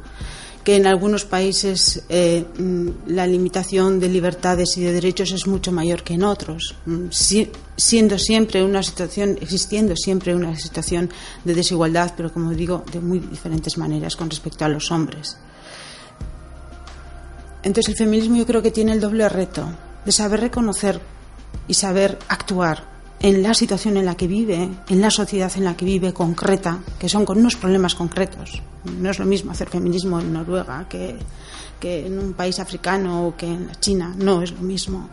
que 0.66 0.74
en 0.74 0.88
algunos 0.88 1.24
países 1.24 2.02
eh, 2.08 2.44
mm, 2.58 3.14
la 3.14 3.24
limitación 3.24 4.00
de 4.00 4.08
libertades 4.08 4.76
y 4.76 4.82
de 4.82 4.92
derechos 4.92 5.30
es 5.30 5.46
mucho 5.46 5.70
mayor 5.70 6.02
que 6.02 6.14
en 6.14 6.24
otros, 6.24 6.74
mm, 6.86 7.06
siendo 7.76 8.18
siempre 8.18 8.64
una 8.64 8.82
situación, 8.82 9.38
existiendo 9.40 9.94
siempre 9.94 10.34
una 10.34 10.56
situación 10.56 11.08
de 11.44 11.54
desigualdad, 11.54 12.14
pero 12.16 12.32
como 12.32 12.50
digo, 12.50 12.82
de 12.90 12.98
muy 12.98 13.20
diferentes 13.20 13.78
maneras 13.78 14.16
con 14.16 14.28
respecto 14.28 14.64
a 14.64 14.68
los 14.68 14.90
hombres. 14.90 15.36
Entonces 17.62 17.90
el 17.90 17.96
feminismo 17.96 18.36
yo 18.36 18.44
creo 18.44 18.60
que 18.60 18.72
tiene 18.72 18.90
el 18.90 19.00
doble 19.00 19.28
reto 19.28 19.68
de 20.04 20.10
saber 20.10 20.40
reconocer 20.40 21.00
y 21.68 21.74
saber 21.74 22.18
actuar 22.26 22.95
en 23.20 23.42
la 23.42 23.54
situación 23.54 23.96
en 23.96 24.04
la 24.04 24.16
que 24.16 24.26
vive, 24.26 24.68
en 24.88 25.00
la 25.00 25.10
sociedad 25.10 25.50
en 25.56 25.64
la 25.64 25.76
que 25.76 25.84
vive 25.84 26.12
concreta, 26.12 26.80
que 26.98 27.08
son 27.08 27.24
con 27.24 27.38
unos 27.38 27.56
problemas 27.56 27.94
concretos. 27.94 28.62
No 28.84 29.10
es 29.10 29.18
lo 29.18 29.24
mismo 29.24 29.52
hacer 29.52 29.68
feminismo 29.68 30.20
en 30.20 30.32
Noruega 30.32 30.86
que, 30.88 31.16
que 31.80 32.06
en 32.06 32.18
un 32.18 32.32
país 32.34 32.58
africano 32.60 33.26
o 33.26 33.36
que 33.36 33.46
en 33.46 33.70
China, 33.80 34.14
no 34.16 34.42
es 34.42 34.52
lo 34.52 34.60
mismo. 34.60 35.08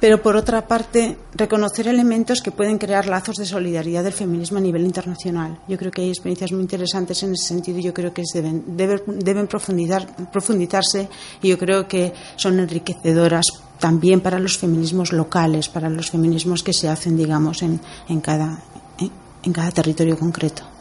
Pero 0.00 0.20
por 0.20 0.36
otra 0.36 0.66
parte, 0.66 1.16
reconocer 1.34 1.88
elementos 1.88 2.42
que 2.42 2.50
pueden 2.50 2.78
crear 2.78 3.06
lazos 3.06 3.36
de 3.36 3.46
solidaridad 3.46 4.04
del 4.04 4.12
feminismo 4.12 4.58
a 4.58 4.60
nivel 4.60 4.84
internacional. 4.84 5.58
Yo 5.66 5.78
creo 5.78 5.90
que 5.90 6.02
hay 6.02 6.08
experiencias 6.10 6.52
muy 6.52 6.60
interesantes 6.62 7.22
en 7.22 7.32
ese 7.32 7.48
sentido 7.48 7.78
y 7.78 7.82
yo 7.82 7.94
creo 7.94 8.12
que 8.12 8.22
deben, 8.34 8.76
deben, 8.76 9.00
deben 9.06 9.46
profundizarse 9.46 11.08
y 11.40 11.48
yo 11.48 11.58
creo 11.58 11.88
que 11.88 12.12
son 12.36 12.58
enriquecedoras 12.58 13.46
también 13.78 14.20
para 14.20 14.38
los 14.38 14.58
feminismos 14.58 15.12
locales, 15.12 15.68
para 15.68 15.90
los 15.90 16.10
feminismos 16.10 16.62
que 16.62 16.72
se 16.72 16.88
hacen, 16.88 17.16
digamos, 17.16 17.62
en, 17.62 17.80
en, 18.08 18.20
cada, 18.20 18.62
en, 19.42 19.52
cada 19.52 19.70
territorio 19.70 20.18
concreto. 20.18 20.73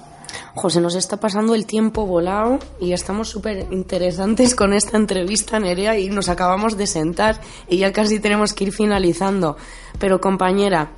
José, 0.55 0.81
nos 0.81 0.95
está 0.95 1.17
pasando 1.17 1.55
el 1.55 1.65
tiempo 1.65 2.05
volado 2.05 2.59
y 2.79 2.93
estamos 2.93 3.29
súper 3.29 3.67
interesantes 3.71 4.55
con 4.55 4.73
esta 4.73 4.97
entrevista, 4.97 5.59
Nerea, 5.59 5.97
y 5.97 6.09
nos 6.09 6.29
acabamos 6.29 6.77
de 6.77 6.87
sentar 6.87 7.39
y 7.67 7.77
ya 7.77 7.91
casi 7.91 8.19
tenemos 8.19 8.53
que 8.53 8.65
ir 8.65 8.73
finalizando. 8.73 9.57
Pero, 9.99 10.19
compañera, 10.21 10.91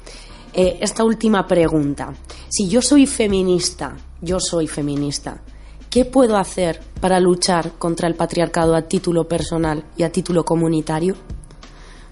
eh, 0.54 0.78
esta 0.82 1.04
última 1.04 1.48
pregunta. 1.48 2.14
Si 2.50 2.68
yo 2.68 2.82
soy 2.82 3.08
feminista, 3.08 3.96
yo 4.22 4.40
soy 4.40 4.68
feminista, 4.68 5.42
¿qué 5.90 6.06
puedo 6.06 6.38
hacer 6.38 6.82
para 7.02 7.20
luchar 7.20 7.74
contra 7.74 8.08
el 8.08 8.16
patriarcado 8.16 8.76
a 8.76 8.84
título 8.84 9.28
personal 9.28 9.84
y 9.98 10.04
a 10.04 10.12
título 10.12 10.46
comunitario? 10.46 11.16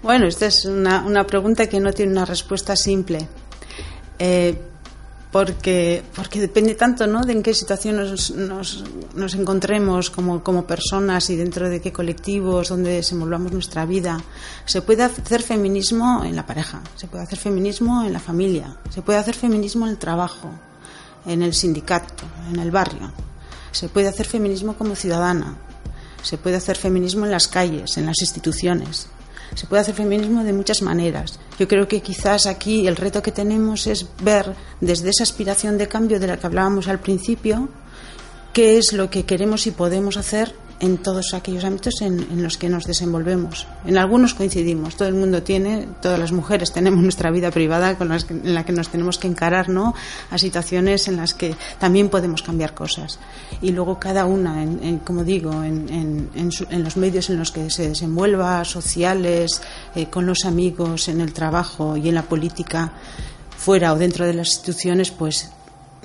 Bueno, 0.02 0.26
esta 0.26 0.46
es 0.46 0.66
una, 0.66 1.02
una 1.06 1.26
pregunta 1.26 1.66
que 1.66 1.80
no 1.80 1.92
tiene 1.92 2.12
una 2.12 2.26
respuesta 2.26 2.76
simple. 2.76 3.26
Eh, 4.18 4.54
porque, 5.34 6.04
porque 6.14 6.38
depende 6.38 6.76
tanto 6.76 7.08
¿no? 7.08 7.24
de 7.24 7.32
en 7.32 7.42
qué 7.42 7.54
situación 7.54 7.96
nos, 7.96 8.30
nos, 8.30 8.84
nos 9.16 9.34
encontremos 9.34 10.08
como, 10.08 10.44
como, 10.44 10.64
personas 10.64 11.28
y 11.28 11.34
dentro 11.34 11.68
de 11.68 11.80
qué 11.80 11.92
colectivos, 11.92 12.68
donde 12.68 12.92
desenvolvamos 12.92 13.50
nuestra 13.50 13.84
vida. 13.84 14.22
Se 14.64 14.80
puede 14.80 15.02
hacer 15.02 15.42
feminismo 15.42 16.22
en 16.24 16.36
la 16.36 16.46
pareja, 16.46 16.82
se 16.94 17.08
puede 17.08 17.24
hacer 17.24 17.40
feminismo 17.40 18.04
en 18.04 18.12
la 18.12 18.20
familia, 18.20 18.76
se 18.90 19.02
puede 19.02 19.18
hacer 19.18 19.34
feminismo 19.34 19.86
en 19.86 19.90
el 19.94 19.98
trabajo, 19.98 20.52
en 21.26 21.42
el 21.42 21.52
sindicato, 21.52 22.22
en 22.48 22.60
el 22.60 22.70
barrio. 22.70 23.10
Se 23.72 23.88
puede 23.88 24.06
hacer 24.06 24.26
feminismo 24.26 24.76
como 24.76 24.94
ciudadana, 24.94 25.56
se 26.22 26.38
puede 26.38 26.54
hacer 26.54 26.76
feminismo 26.76 27.24
en 27.24 27.32
las 27.32 27.48
calles, 27.48 27.96
en 27.96 28.06
las 28.06 28.20
instituciones. 28.20 29.08
Se 29.54 29.66
puede 29.66 29.82
hacer 29.82 29.94
feminismo 29.94 30.44
de 30.44 30.52
muchas 30.52 30.82
maneras. 30.82 31.38
Yo 31.58 31.68
creo 31.68 31.86
que 31.86 32.00
quizás 32.00 32.46
aquí 32.46 32.86
el 32.86 32.96
reto 32.96 33.22
que 33.22 33.32
tenemos 33.32 33.86
es 33.86 34.06
ver 34.22 34.54
desde 34.80 35.10
esa 35.10 35.22
aspiración 35.22 35.78
de 35.78 35.88
cambio 35.88 36.18
de 36.18 36.26
la 36.26 36.36
que 36.36 36.46
hablábamos 36.46 36.88
al 36.88 37.00
principio, 37.00 37.68
qué 38.52 38.78
es 38.78 38.92
lo 38.92 39.10
que 39.10 39.24
queremos 39.24 39.66
y 39.66 39.70
podemos 39.70 40.16
hacer 40.16 40.54
en 40.84 40.98
todos 40.98 41.32
aquellos 41.32 41.64
ámbitos 41.64 42.02
en, 42.02 42.42
los 42.42 42.58
que 42.58 42.68
nos 42.68 42.84
desenvolvemos. 42.84 43.66
En 43.86 43.96
algunos 43.96 44.34
coincidimos, 44.34 44.96
todo 44.96 45.08
el 45.08 45.14
mundo 45.14 45.42
tiene, 45.42 45.88
todas 46.02 46.18
las 46.18 46.30
mujeres 46.30 46.72
tenemos 46.72 47.02
nuestra 47.02 47.30
vida 47.30 47.50
privada 47.50 47.96
con 47.96 48.08
las 48.08 48.30
en 48.30 48.54
la 48.54 48.64
que 48.64 48.72
nos 48.72 48.90
tenemos 48.90 49.16
que 49.16 49.26
encarar 49.26 49.70
¿no? 49.70 49.94
a 50.30 50.36
situaciones 50.36 51.08
en 51.08 51.16
las 51.16 51.32
que 51.32 51.56
también 51.78 52.10
podemos 52.10 52.42
cambiar 52.42 52.74
cosas. 52.74 53.18
Y 53.62 53.70
luego 53.72 53.98
cada 53.98 54.26
una, 54.26 54.62
en, 54.62 54.98
como 54.98 55.24
digo, 55.24 55.64
en, 55.64 56.30
los 56.70 56.96
medios 56.98 57.30
en 57.30 57.38
los 57.38 57.50
que 57.50 57.70
se 57.70 57.88
desenvuelva, 57.88 58.64
sociales, 58.64 59.62
eh, 59.94 60.06
con 60.06 60.26
los 60.26 60.44
amigos, 60.44 61.08
en 61.08 61.22
el 61.22 61.32
trabajo 61.32 61.96
y 61.96 62.10
en 62.10 62.14
la 62.14 62.22
política, 62.22 62.92
fuera 63.56 63.94
o 63.94 63.96
dentro 63.96 64.26
de 64.26 64.34
las 64.34 64.48
instituciones, 64.48 65.10
pues 65.10 65.50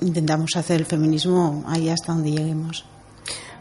intentamos 0.00 0.56
hacer 0.56 0.80
el 0.80 0.86
feminismo 0.86 1.64
ahí 1.66 1.90
hasta 1.90 2.14
donde 2.14 2.30
lleguemos. 2.30 2.89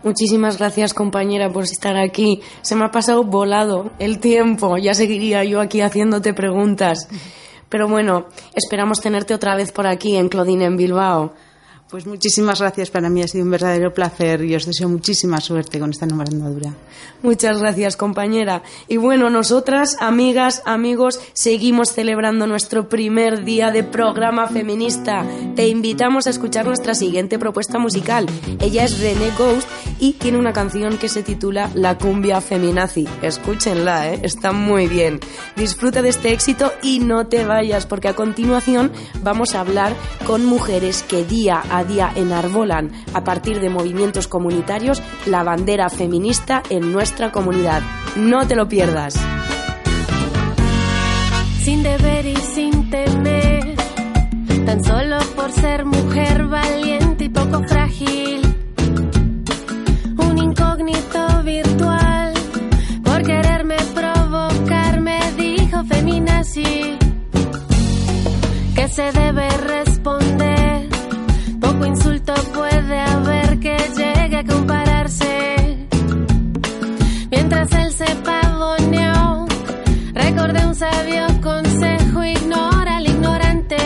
Muchísimas 0.01 0.57
gracias 0.57 0.93
compañera 0.93 1.51
por 1.51 1.63
estar 1.63 1.97
aquí. 1.97 2.41
Se 2.61 2.75
me 2.75 2.85
ha 2.85 2.91
pasado 2.91 3.23
volado 3.23 3.91
el 3.99 4.19
tiempo. 4.19 4.77
Ya 4.77 4.93
seguiría 4.93 5.43
yo 5.43 5.59
aquí 5.59 5.81
haciéndote 5.81 6.33
preguntas. 6.33 7.09
Pero 7.67 7.87
bueno, 7.87 8.27
esperamos 8.55 9.01
tenerte 9.01 9.33
otra 9.33 9.55
vez 9.55 9.71
por 9.71 9.87
aquí 9.87 10.15
en 10.15 10.29
Claudine 10.29 10.65
en 10.65 10.77
Bilbao. 10.77 11.33
Pues 11.89 12.05
muchísimas 12.05 12.59
gracias, 12.59 12.91
para 12.91 13.09
mí 13.09 13.23
ha 13.23 13.27
sido 13.27 13.43
un 13.43 13.49
verdadero 13.49 13.91
placer 13.91 14.43
y 14.43 14.53
os 14.53 14.67
deseo 14.67 14.87
muchísima 14.87 15.41
suerte 15.41 15.79
con 15.79 15.89
esta 15.89 16.05
nueva 16.05 16.25
andadura. 16.25 16.71
Muchas 17.23 17.57
gracias, 17.57 17.97
compañera. 17.97 18.61
Y 18.87 18.97
bueno, 18.97 19.31
nosotras, 19.31 19.97
amigas, 19.99 20.61
amigos, 20.65 21.19
seguimos 21.33 21.91
celebrando 21.91 22.45
nuestro 22.45 22.89
primer 22.89 23.43
día 23.43 23.71
de 23.71 23.83
programa 23.83 24.45
feminista. 24.47 25.25
Te 25.55 25.67
invitamos 25.67 26.27
a 26.27 26.29
escuchar 26.29 26.67
nuestra 26.67 26.93
siguiente 26.93 27.39
propuesta 27.39 27.79
musical. 27.79 28.27
Ella 28.59 28.83
es 28.83 28.99
René 28.99 29.31
Ghost 29.35 29.67
y 29.99 30.13
tiene 30.13 30.37
una 30.37 30.53
canción 30.53 30.97
que 30.99 31.09
se 31.09 31.23
titula 31.23 31.71
La 31.73 31.97
cumbia 31.97 32.39
feminazi. 32.39 33.07
Escúchenla, 33.23 34.13
¿eh? 34.13 34.19
está 34.21 34.51
muy 34.51 34.87
bien. 34.87 35.19
Disfruta 35.55 36.03
de 36.03 36.09
este 36.09 36.33
éxito 36.33 36.71
y 36.83 36.99
no 36.99 37.25
te 37.25 37.45
vayas, 37.45 37.87
porque 37.87 38.09
a 38.09 38.15
continuación 38.15 38.91
vamos 39.23 39.55
a 39.55 39.61
hablar 39.61 39.95
con 40.27 40.45
mujeres 40.45 41.03
que 41.03 41.25
día 41.25 41.63
a 41.69 41.78
día 41.83 42.11
enarbolan 42.15 42.91
a 43.13 43.23
partir 43.23 43.59
de 43.59 43.69
movimientos 43.69 44.27
comunitarios 44.27 45.01
la 45.25 45.43
bandera 45.43 45.89
feminista 45.89 46.63
en 46.69 46.91
nuestra 46.91 47.31
comunidad. 47.31 47.81
No 48.15 48.47
te 48.47 48.55
lo 48.55 48.67
pierdas. 48.67 49.15
Sin 51.63 51.83
deber 51.83 52.25
y 52.25 52.35
sin 52.35 52.89
temer, 52.89 53.75
tan 54.65 54.83
solo 54.83 55.17
por 55.35 55.51
ser 55.51 55.85
mujer 55.85 56.47
valiente 56.47 57.25
y 57.25 57.29
poco 57.29 57.63
frágil. 57.63 58.41
Un 60.17 60.37
incógnito 60.37 61.43
virtual, 61.43 62.33
por 63.03 63.23
quererme 63.23 63.77
provocar, 63.93 65.01
me 65.01 65.19
dijo 65.33 65.83
feminazi 65.85 66.97
que 68.75 68.87
se 68.87 69.11
debe 69.11 69.49
responder. 69.49 69.88
Poco 71.79 71.91
insulto 71.91 72.33
puede 72.53 72.99
haber 72.99 73.57
que 73.61 73.77
llegue 73.95 74.35
a 74.35 74.43
compararse. 74.43 75.87
Mientras 77.31 77.71
él 77.71 77.93
se 77.93 78.15
pavoneó, 78.15 79.47
recordé 80.13 80.65
un 80.67 80.75
sabio 80.75 81.25
consejo, 81.41 82.21
ignora 82.25 82.97
al 82.97 83.07
ignorante. 83.07 83.77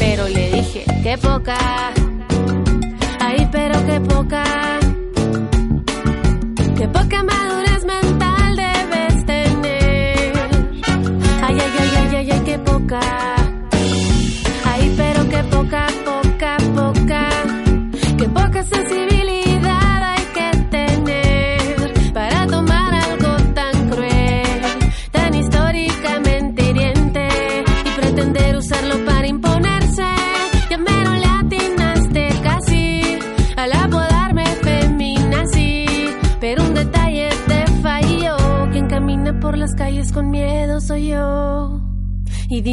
Pero 0.00 0.26
le 0.26 0.50
dije, 0.50 0.84
qué 1.04 1.16
poca, 1.16 1.92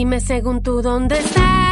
dime 0.01 0.19
según 0.19 0.63
tú 0.63 0.81
dónde 0.81 1.19
están 1.19 1.70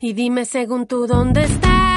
Y 0.00 0.12
dime 0.12 0.44
según 0.44 0.86
tú 0.86 1.06
dónde 1.06 1.44
están 1.44 1.95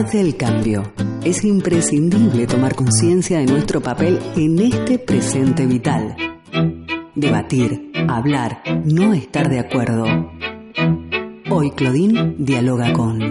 parte 0.00 0.16
del 0.16 0.34
cambio. 0.34 0.92
Es 1.22 1.44
imprescindible 1.44 2.46
tomar 2.46 2.74
conciencia 2.74 3.38
de 3.38 3.44
nuestro 3.44 3.82
papel 3.82 4.18
en 4.34 4.58
este 4.58 4.98
presente 4.98 5.66
vital. 5.66 6.16
Debatir, 7.14 7.92
hablar, 8.08 8.62
no 8.86 9.12
estar 9.12 9.50
de 9.50 9.58
acuerdo. 9.58 10.06
Hoy 11.50 11.72
Claudine 11.72 12.34
dialoga 12.38 12.94
con... 12.94 13.29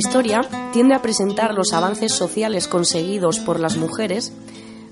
historia 0.00 0.40
tiende 0.72 0.94
a 0.94 1.02
presentar 1.02 1.54
los 1.54 1.72
avances 1.72 2.12
sociales 2.12 2.66
conseguidos 2.66 3.38
por 3.38 3.60
las 3.60 3.76
mujeres 3.76 4.32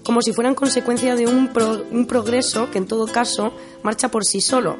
como 0.05 0.23
si 0.23 0.33
fueran 0.33 0.55
consecuencia 0.55 1.17
de 1.17 1.27
un, 1.27 1.51
un 1.91 2.07
progreso 2.07 2.71
que 2.71 2.79
en 2.79 2.87
todo 2.87 3.07
caso 3.07 3.53
marcha 3.83 4.11
por 4.11 4.25
sí 4.25 4.41
solo, 4.41 4.77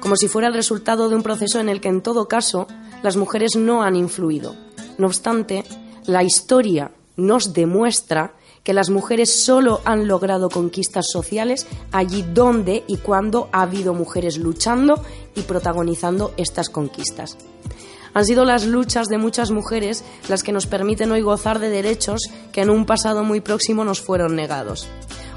como 0.00 0.16
si 0.16 0.26
fuera 0.26 0.48
el 0.48 0.54
resultado 0.54 1.08
de 1.08 1.14
un 1.14 1.22
proceso 1.22 1.60
en 1.60 1.68
el 1.68 1.80
que 1.80 1.88
en 1.88 2.02
todo 2.02 2.26
caso 2.26 2.66
las 3.02 3.16
mujeres 3.16 3.54
no 3.54 3.82
han 3.82 3.94
influido. 3.94 4.56
No 4.98 5.06
obstante, 5.06 5.64
la 6.06 6.24
historia 6.24 6.90
nos 7.16 7.52
demuestra 7.52 8.34
que 8.64 8.72
las 8.72 8.90
mujeres 8.90 9.44
solo 9.44 9.80
han 9.84 10.08
logrado 10.08 10.48
conquistas 10.48 11.06
sociales 11.12 11.66
allí 11.92 12.22
donde 12.22 12.82
y 12.88 12.96
cuando 12.96 13.48
ha 13.52 13.62
habido 13.62 13.94
mujeres 13.94 14.38
luchando 14.38 15.02
y 15.36 15.42
protagonizando 15.42 16.32
estas 16.36 16.68
conquistas. 16.68 17.36
Han 18.14 18.24
sido 18.24 18.44
las 18.44 18.64
luchas 18.64 19.08
de 19.08 19.18
muchas 19.18 19.50
mujeres 19.50 20.04
las 20.28 20.44
que 20.44 20.52
nos 20.52 20.66
permiten 20.66 21.10
hoy 21.10 21.20
gozar 21.20 21.58
de 21.58 21.68
derechos 21.68 22.30
que 22.52 22.62
en 22.62 22.70
un 22.70 22.86
pasado 22.86 23.24
muy 23.24 23.40
próximo 23.40 23.84
nos 23.84 24.00
fueron 24.00 24.36
negados. 24.36 24.88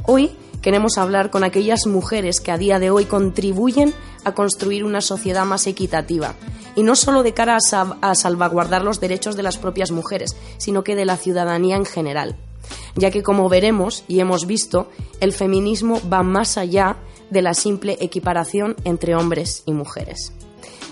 Hoy 0.06 0.32
queremos 0.62 1.00
hablar 1.00 1.32
con 1.32 1.44
aquellas 1.44 1.88
mujeres 1.88 2.40
que 2.40 2.52
a 2.52 2.58
día 2.58 2.78
de 2.78 2.92
hoy 2.92 3.06
contribuyen 3.06 3.94
a 4.24 4.34
construir 4.34 4.84
una 4.84 5.02
sociedad 5.02 5.46
más 5.46 5.66
equitativa. 5.66 6.36
Y 6.76 6.84
no 6.84 6.96
solo 6.96 7.24
de 7.24 7.34
cara 7.34 7.58
a, 7.58 8.16
salvaguardar 8.16 8.84
los 8.84 9.00
derechos 9.00 9.36
de 9.36 9.42
las 9.42 9.58
propias 9.58 9.90
mujeres, 9.90 10.36
sino 10.58 10.84
que 10.84 10.96
de 10.96 11.06
la 11.06 11.18
ciudadanía 11.18 11.76
en 11.76 11.86
general. 11.86 12.36
Ya 12.96 13.10
que, 13.10 13.24
como 13.24 13.50
veremos 13.50 14.04
y 14.08 14.20
hemos 14.20 14.46
visto, 14.46 14.90
el 15.20 15.34
feminismo 15.34 16.00
va 16.12 16.22
más 16.22 16.58
allá 16.58 16.98
de 17.32 17.42
la 17.42 17.56
simple 17.56 17.98
equiparación 18.00 18.76
entre 18.84 19.16
hombres 19.16 19.64
y 19.66 19.72
mujeres. 19.72 20.34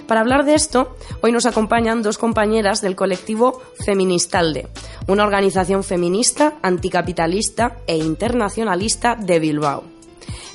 Para 0.08 0.22
hablar 0.22 0.46
de 0.46 0.54
esto, 0.54 0.96
hoy 1.22 1.32
nos 1.32 1.46
acompañan 1.46 2.04
dos 2.04 2.18
compañeras 2.18 2.82
del 2.82 2.96
colectivo 2.96 3.62
Feministalde, 3.84 4.68
una 5.08 5.24
organización 5.24 5.84
feminista, 5.84 6.56
anticapitalista 6.62 7.78
e 7.88 7.98
internacionalista 7.98 9.16
de 9.16 9.40
Bilbao. 9.40 9.84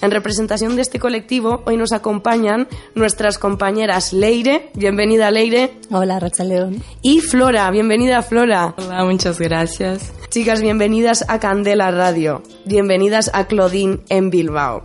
En 0.03 0.11
representación 0.11 0.77
de 0.77 0.83
este 0.83 0.99
colectivo, 0.99 1.63
hoy 1.67 1.77
nos 1.77 1.93
acompañan 1.93 2.69
nuestras 2.95 3.39
compañeras 3.39 4.13
Leire, 4.13 4.71
bienvenida 4.75 5.31
Leire. 5.31 5.75
Hola, 5.91 6.19
Racha 6.19 6.45
León. 6.45 6.83
Y 7.03 7.21
Flora, 7.21 7.71
bienvenida 7.71 8.23
Flora. 8.23 8.75
Hola, 8.79 9.05
muchas 9.05 9.39
gracias. 9.39 10.13
Chicas, 10.31 10.63
bienvenidas 10.63 11.25
a 11.29 11.41
Candela 11.41 11.91
Radio, 11.91 12.43
bienvenidas 12.65 13.31
a 13.35 13.47
Claudine 13.47 13.99
en 14.09 14.31
Bilbao. 14.31 14.85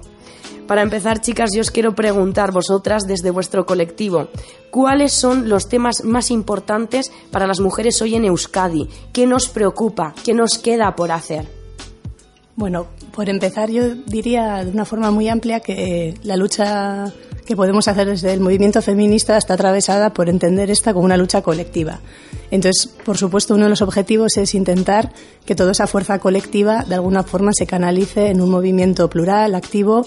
Para 0.67 0.81
empezar, 0.81 1.21
chicas, 1.21 1.51
yo 1.53 1.61
os 1.61 1.69
quiero 1.69 1.93
preguntar 1.93 2.51
vosotras 2.51 3.03
desde 3.05 3.29
vuestro 3.29 3.67
colectivo, 3.67 4.29
¿cuáles 4.71 5.13
son 5.13 5.47
los 5.47 5.69
temas 5.69 6.03
más 6.03 6.31
importantes 6.31 7.11
para 7.31 7.45
las 7.45 7.59
mujeres 7.59 8.01
hoy 8.01 8.15
en 8.15 8.25
Euskadi? 8.25 8.89
¿Qué 9.13 9.27
nos 9.27 9.47
preocupa? 9.47 10.15
¿Qué 10.23 10.33
nos 10.33 10.57
queda 10.57 10.95
por 10.95 11.11
hacer? 11.11 11.47
Bueno, 12.55 12.87
por 13.13 13.29
empezar, 13.29 13.69
yo 13.69 13.93
diría 13.93 14.63
de 14.63 14.71
una 14.71 14.85
forma 14.85 15.11
muy 15.11 15.29
amplia 15.29 15.59
que 15.59 16.15
la 16.23 16.35
lucha 16.35 17.13
que 17.45 17.55
podemos 17.55 17.87
hacer 17.87 18.07
desde 18.07 18.33
el 18.33 18.39
movimiento 18.39 18.81
feminista 18.81 19.37
está 19.37 19.53
atravesada 19.53 20.13
por 20.13 20.29
entender 20.29 20.71
esta 20.71 20.93
como 20.93 21.05
una 21.05 21.17
lucha 21.17 21.41
colectiva. 21.41 21.99
Entonces, 22.51 22.91
por 23.05 23.17
supuesto, 23.17 23.55
uno 23.55 23.65
de 23.65 23.69
los 23.69 23.81
objetivos 23.81 24.37
es 24.37 24.55
intentar 24.55 25.11
que 25.45 25.55
toda 25.55 25.71
esa 25.71 25.87
fuerza 25.87 26.19
colectiva 26.19 26.83
de 26.87 26.95
alguna 26.95 27.23
forma 27.23 27.51
se 27.53 27.67
canalice 27.67 28.29
en 28.29 28.41
un 28.41 28.49
movimiento 28.49 29.09
plural, 29.09 29.55
activo 29.55 30.05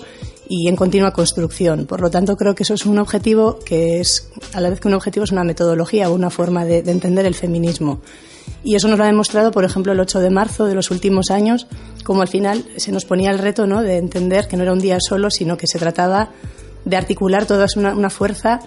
y 0.49 0.69
en 0.69 0.77
continua 0.77 1.13
construcción. 1.13 1.87
Por 1.87 2.01
lo 2.01 2.11
tanto, 2.11 2.37
creo 2.37 2.55
que 2.55 2.63
eso 2.63 2.75
es 2.75 2.87
un 2.87 2.99
objetivo 2.99 3.59
que 3.65 4.01
es, 4.01 4.31
a 4.55 4.61
la 4.61 4.71
vez 4.71 4.81
que 4.81 4.89
un 4.89 4.95
objetivo, 4.95 5.25
es 5.25 5.33
una 5.33 5.45
metodología 5.45 6.11
o 6.11 6.15
una 6.15 6.31
forma 6.31 6.65
de, 6.65 6.79
entender 6.79 7.27
el 7.27 7.35
feminismo. 7.35 8.01
Y 8.65 8.75
eso 8.75 8.89
nos 8.89 8.99
lo 8.99 9.05
ha 9.05 9.09
demostrado, 9.09 9.53
por 9.53 9.65
ejemplo, 9.65 9.93
el 9.93 10.01
8 10.01 10.21
de 10.21 10.31
marzo 10.31 10.67
de 10.67 10.75
los 10.75 10.91
últimos 10.91 11.31
años, 11.31 11.67
como 12.03 12.23
al 12.23 12.29
final 12.29 12.65
se 12.77 12.93
nos 12.93 13.05
ponía 13.05 13.31
el 13.31 13.39
reto 13.39 13.67
¿no? 13.67 13.83
de 13.83 13.99
entender 13.99 14.49
que 14.49 14.57
no 14.57 14.63
era 14.63 14.73
un 14.73 14.81
día 14.81 14.99
solo, 15.01 15.31
sino 15.31 15.57
que 15.57 15.67
se 15.67 15.79
trataba 15.79 16.31
de 16.85 16.97
articular 16.97 17.47
toda 17.47 17.67
una, 17.77 18.11
fuerza 18.11 18.61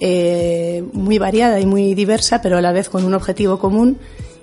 eh, 0.00 0.84
muy 0.92 1.18
variada 1.18 1.60
y 1.60 1.66
muy 1.66 1.94
diversa, 1.94 2.40
pero 2.42 2.58
a 2.58 2.60
la 2.60 2.72
vez 2.72 2.88
con 2.88 3.04
un 3.04 3.14
objetivo 3.14 3.58
común 3.58 3.98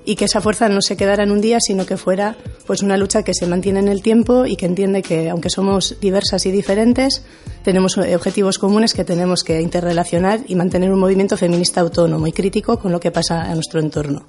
y 0.07 0.15
que 0.15 0.23
esa 0.23 0.39
fuerza 0.39 0.69
no 0.69 0.81
se 0.81 0.95
quedara 0.95 1.23
en 1.23 1.31
un 1.31 1.41
día, 1.41 1.59
sino 1.59 1.85
que 1.85 1.97
fuera 1.97 2.37
pues 2.65 2.81
una 2.81 2.95
lucha 2.95 3.23
que 3.23 3.33
se 3.33 3.45
mantiene 3.45 3.79
en 3.79 3.89
el 3.89 4.01
tiempo 4.01 4.45
y 4.45 4.55
que 4.55 4.65
entiende 4.65 5.01
que 5.01 5.29
aunque 5.29 5.49
somos 5.49 5.97
diversas 5.99 6.45
y 6.45 6.51
diferentes, 6.51 7.23
tenemos 7.61 7.97
objetivos 7.97 8.57
comunes 8.57 8.93
que 8.93 9.03
tenemos 9.03 9.43
que 9.43 9.59
interrelacionar 9.61 10.39
y 10.47 10.55
mantener 10.55 10.93
un 10.93 10.99
movimiento 10.99 11.35
feminista 11.35 11.81
autónomo 11.81 12.25
y 12.25 12.31
crítico 12.31 12.79
con 12.79 12.93
lo 12.93 13.01
que 13.01 13.11
pasa 13.11 13.41
a 13.41 13.53
nuestro 13.53 13.81
entorno. 13.81 14.27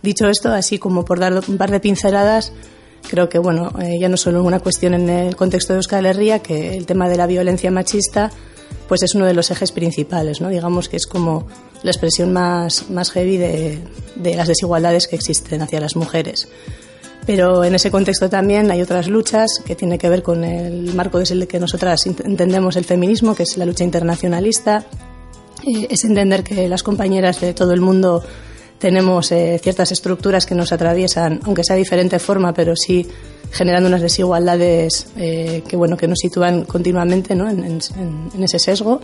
Dicho 0.00 0.28
esto, 0.28 0.52
así 0.52 0.78
como 0.78 1.04
por 1.04 1.18
dar 1.18 1.42
un 1.48 1.58
par 1.58 1.72
de 1.72 1.80
pinceladas, 1.80 2.52
creo 3.08 3.28
que 3.28 3.38
bueno, 3.38 3.72
eh, 3.80 3.98
ya 3.98 4.08
no 4.08 4.16
solo 4.16 4.42
una 4.42 4.60
cuestión 4.60 4.94
en 4.94 5.08
el 5.08 5.36
contexto 5.36 5.72
de 5.72 5.78
Euskal 5.78 6.06
Herria, 6.06 6.40
que 6.40 6.76
el 6.76 6.86
tema 6.86 7.08
de 7.08 7.16
la 7.16 7.26
violencia 7.26 7.70
machista 7.70 8.30
pues 8.88 9.02
es 9.02 9.14
uno 9.14 9.26
de 9.26 9.34
los 9.34 9.50
ejes 9.50 9.70
principales, 9.70 10.40
¿no? 10.40 10.48
Digamos 10.48 10.88
que 10.88 10.96
es 10.96 11.06
como 11.06 11.46
la 11.82 11.92
expresión 11.92 12.32
más, 12.32 12.90
más 12.90 13.12
heavy 13.12 13.36
de, 13.36 13.78
de 14.16 14.34
las 14.34 14.48
desigualdades 14.48 15.06
que 15.06 15.16
existen 15.16 15.62
hacia 15.62 15.80
las 15.80 15.94
mujeres. 15.94 16.48
Pero 17.26 17.64
en 17.64 17.74
ese 17.74 17.90
contexto 17.90 18.28
también 18.28 18.70
hay 18.70 18.82
otras 18.82 19.06
luchas 19.06 19.62
que 19.64 19.76
tienen 19.76 19.98
que 19.98 20.08
ver 20.08 20.22
con 20.22 20.42
el 20.42 20.94
marco 20.94 21.18
desde 21.18 21.34
el 21.34 21.46
que 21.46 21.60
nosotras 21.60 22.04
entendemos 22.06 22.76
el 22.76 22.84
feminismo, 22.84 23.34
que 23.34 23.44
es 23.44 23.56
la 23.56 23.66
lucha 23.66 23.84
internacionalista. 23.84 24.84
Eh, 25.66 25.86
es 25.90 26.04
entender 26.04 26.42
que 26.42 26.68
las 26.68 26.82
compañeras 26.82 27.40
de 27.40 27.54
todo 27.54 27.72
el 27.72 27.80
mundo 27.80 28.24
tenemos 28.80 29.30
eh, 29.30 29.60
ciertas 29.62 29.92
estructuras 29.92 30.46
que 30.46 30.54
nos 30.54 30.72
atraviesan, 30.72 31.40
aunque 31.44 31.62
sea 31.62 31.76
de 31.76 31.82
diferente 31.82 32.18
forma, 32.18 32.52
pero 32.54 32.74
sí 32.74 33.06
generando 33.52 33.88
unas 33.88 34.00
desigualdades 34.00 35.08
eh, 35.16 35.62
que 35.68 35.76
bueno 35.76 35.96
que 35.96 36.08
nos 36.08 36.18
sitúan 36.18 36.64
continuamente 36.64 37.34
¿no? 37.34 37.48
en, 37.50 37.80
ese 38.40 38.58
sesgo 38.58 39.00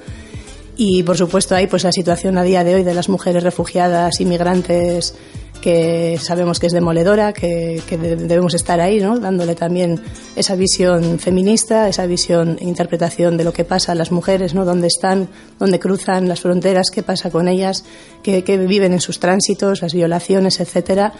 y 0.76 1.02
por 1.02 1.16
supuesto 1.16 1.54
hay 1.54 1.66
pues 1.66 1.82
la 1.84 1.92
situación 1.92 2.38
a 2.38 2.44
día 2.44 2.62
de 2.62 2.76
hoy 2.76 2.84
de 2.84 2.94
las 2.94 3.08
mujeres 3.08 3.42
refugiadas 3.42 4.20
inmigrantes 4.20 5.14
que 5.60 6.18
sabemos 6.20 6.60
que 6.60 6.66
es 6.66 6.72
demoledora 6.72 7.32
que, 7.32 7.82
debemos 7.90 8.54
estar 8.54 8.80
ahí 8.80 9.00
¿no? 9.00 9.18
dándole 9.18 9.54
también 9.54 10.00
esa 10.34 10.54
visión 10.54 11.18
feminista 11.18 11.88
esa 11.88 12.06
visión 12.06 12.56
e 12.60 12.64
interpretación 12.64 13.36
de 13.36 13.44
lo 13.44 13.52
que 13.52 13.64
pasa 13.64 13.92
a 13.92 13.94
las 13.94 14.12
mujeres 14.12 14.54
¿no? 14.54 14.64
dónde 14.64 14.86
están 14.86 15.28
dónde 15.58 15.78
cruzan 15.78 16.28
las 16.28 16.40
fronteras 16.40 16.90
qué 16.92 17.02
pasa 17.02 17.30
con 17.30 17.48
ellas 17.48 17.84
qué, 18.22 18.44
qué 18.44 18.56
viven 18.58 18.92
en 18.92 19.00
sus 19.00 19.18
tránsitos 19.18 19.82
las 19.82 19.94
violaciones 19.94 20.60
etcétera 20.60 21.12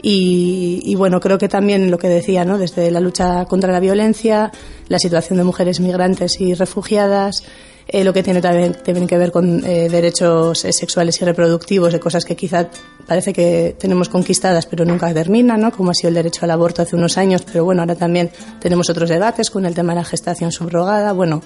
y, 0.00 0.94
bueno, 0.94 1.20
creo 1.20 1.38
que 1.38 1.48
también 1.48 1.90
lo 1.90 1.98
que 1.98 2.08
decía, 2.08 2.44
¿no? 2.44 2.58
desde 2.58 2.90
la 2.90 3.00
lucha 3.00 3.46
contra 3.46 3.72
la 3.72 3.80
violencia, 3.80 4.52
la 4.88 4.98
situación 4.98 5.38
de 5.38 5.44
mujeres 5.44 5.80
migrantes 5.80 6.40
y 6.40 6.54
refugiadas, 6.54 7.44
eh, 7.90 8.04
lo 8.04 8.12
que 8.12 8.22
tiene 8.22 8.42
también, 8.42 8.74
que 8.74 9.16
ver 9.16 9.32
con 9.32 9.64
eh, 9.64 9.88
derechos 9.88 10.62
eh, 10.66 10.72
sexuales 10.74 11.20
y 11.22 11.24
reproductivos, 11.24 11.90
de 11.90 11.98
cosas 11.98 12.26
que 12.26 12.36
quizá 12.36 12.68
parece 13.06 13.32
que 13.32 13.76
tenemos 13.78 14.10
conquistadas 14.10 14.66
pero 14.66 14.84
nunca 14.84 15.12
terminan, 15.14 15.62
¿no? 15.62 15.72
como 15.72 15.92
ha 15.92 15.94
sido 15.94 16.08
el 16.08 16.14
derecho 16.14 16.44
al 16.44 16.50
aborto 16.50 16.82
hace 16.82 16.96
unos 16.96 17.16
años, 17.16 17.42
pero 17.50 17.64
bueno, 17.64 17.80
ahora 17.80 17.94
también 17.94 18.30
tenemos 18.60 18.90
otros 18.90 19.08
debates 19.08 19.50
con 19.50 19.64
el 19.64 19.74
tema 19.74 19.94
de 19.94 20.00
la 20.00 20.04
gestación 20.04 20.52
subrogada. 20.52 21.12
Bueno, 21.14 21.40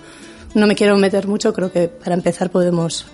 no 0.55 0.67
me 0.67 0.75
quiero 0.75 0.97
meter 0.97 1.29
mucho, 1.29 1.53
creo 1.53 1.71
que 1.71 1.87
para 1.87 2.15
empezar 2.15 2.51
podemos 2.51 3.07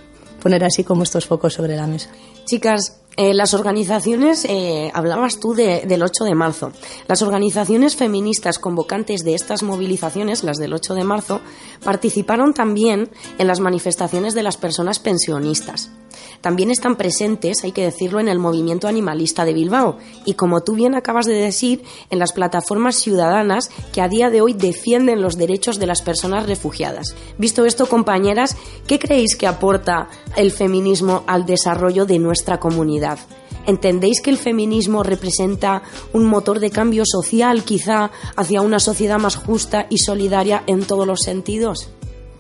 poner 0.43 0.65
así 0.65 0.83
como 0.83 1.03
estos 1.03 1.27
focos 1.27 1.53
sobre 1.53 1.77
la 1.77 1.87
mesa. 1.87 2.09
Chicas, 2.47 2.99
eh, 3.19 3.35
las 3.35 3.53
organizaciones, 3.53 4.45
eh, 4.45 4.93
hablabas 4.95 5.41
tú 5.41 5.53
del 5.53 6.03
8 6.05 6.23
de 6.23 6.37
marzo, 6.37 6.71
las 7.09 7.21
organizaciones 7.21 7.97
feministas 7.97 8.61
convocantes 8.61 9.25
de 9.25 9.35
estas 9.35 9.65
movilizaciones, 9.65 10.45
las 10.45 10.57
del 10.57 10.73
8 10.73 10.95
de 10.95 11.03
marzo, 11.03 11.41
participaron 11.83 12.55
también 12.55 13.11
en 13.39 13.49
las 13.49 13.59
manifestaciones 13.59 14.35
de 14.35 14.45
las 14.45 14.57
personas 14.57 15.01
pensionistas. 15.01 15.91
También 16.41 16.71
están 16.71 16.97
presentes, 16.97 17.65
hay 17.65 17.73
que 17.73 17.85
decirlo, 17.85 18.21
en 18.21 18.29
el 18.29 18.39
movimiento 18.39 18.89
animalista 18.89 19.45
de 19.45 19.55
Bilbao 19.55 19.99
y, 20.25 20.35
como 20.35 20.63
tú 20.63 20.75
bien 20.75 20.95
acabas 20.95 21.27
de 21.27 21.35
decir, 21.35 21.83
en 22.11 22.19
las 22.19 22.33
plataformas 22.33 22.97
ciudadanas 22.97 23.71
que 23.93 24.01
a 24.01 24.09
día 24.09 24.31
de 24.31 24.41
hoy 24.41 24.53
defienden 24.53 25.23
los 25.23 25.37
derechos 25.37 25.79
de 25.79 25.87
las 25.87 26.03
personas 26.03 26.47
refugiadas. 26.47 27.15
Visto 27.39 27.65
esto, 27.65 27.87
compañeras, 27.87 28.57
¿qué 28.87 28.99
creéis 28.99 29.37
que 29.37 29.47
aporta 29.47 30.09
el 30.37 30.53
feminismo 30.53 31.25
al 31.27 31.47
desarrollo 31.47 32.07
de 32.07 32.19
nuestra 32.19 32.61
comunidad? 32.61 33.19
¿Entendéis 33.67 34.23
que 34.23 34.31
el 34.31 34.39
feminismo 34.39 35.03
representa 35.03 35.83
un 36.15 36.25
motor 36.25 36.59
de 36.59 36.71
cambio 36.71 37.03
social, 37.05 37.65
quizá, 37.65 38.11
hacia 38.35 38.63
una 38.63 38.81
sociedad 38.81 39.19
más 39.19 39.37
justa 39.37 39.87
y 39.91 39.99
solidaria 39.99 40.63
en 40.67 40.85
todos 40.85 41.07
los 41.07 41.21
sentidos? 41.21 41.91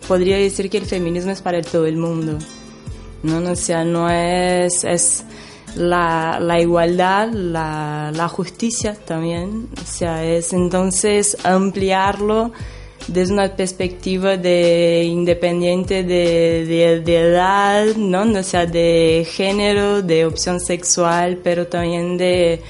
Podría 0.06 0.38
decir 0.38 0.70
que 0.70 0.78
el 0.78 0.86
feminismo 0.86 1.30
es 1.30 1.42
para 1.42 1.60
todo 1.60 1.84
el 1.84 1.98
mundo. 1.98 2.38
¿No? 3.22 3.50
O 3.50 3.56
sea, 3.56 3.84
no 3.84 4.10
es, 4.10 4.84
es 4.84 5.24
la, 5.76 6.38
la 6.40 6.60
igualdad, 6.60 7.30
la, 7.30 8.10
la, 8.14 8.28
justicia 8.28 8.94
también, 8.94 9.68
o 9.80 9.86
sea, 9.86 10.24
es 10.24 10.52
entonces 10.52 11.36
ampliarlo 11.44 12.52
desde 13.06 13.32
una 13.32 13.54
perspectiva 13.54 14.36
de 14.36 15.04
independiente 15.04 16.02
de, 16.04 17.00
de, 17.04 17.16
edad, 17.16 17.86
¿no? 17.96 18.22
O 18.22 18.42
sea, 18.42 18.66
de 18.66 19.26
género, 19.30 20.02
de 20.02 20.26
opción 20.26 20.60
sexual, 20.60 21.38
pero 21.42 21.66
también 21.66 22.18
de 22.18 22.62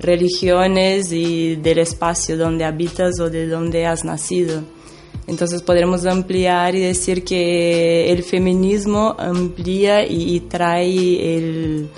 religiones 0.00 1.12
y 1.12 1.56
del 1.56 1.78
espacio 1.78 2.36
donde 2.36 2.64
habitas 2.64 3.18
o 3.20 3.30
de 3.30 3.46
donde 3.46 3.86
has 3.86 4.04
nacido. 4.04 4.75
Entonces 5.26 5.62
podremos 5.62 6.06
ampliar 6.06 6.74
y 6.76 6.80
decir 6.80 7.24
que 7.24 8.12
el 8.12 8.22
feminismo 8.22 9.16
amplía 9.18 10.06
y, 10.08 10.40
trae 10.40 11.36
el, 11.36 11.88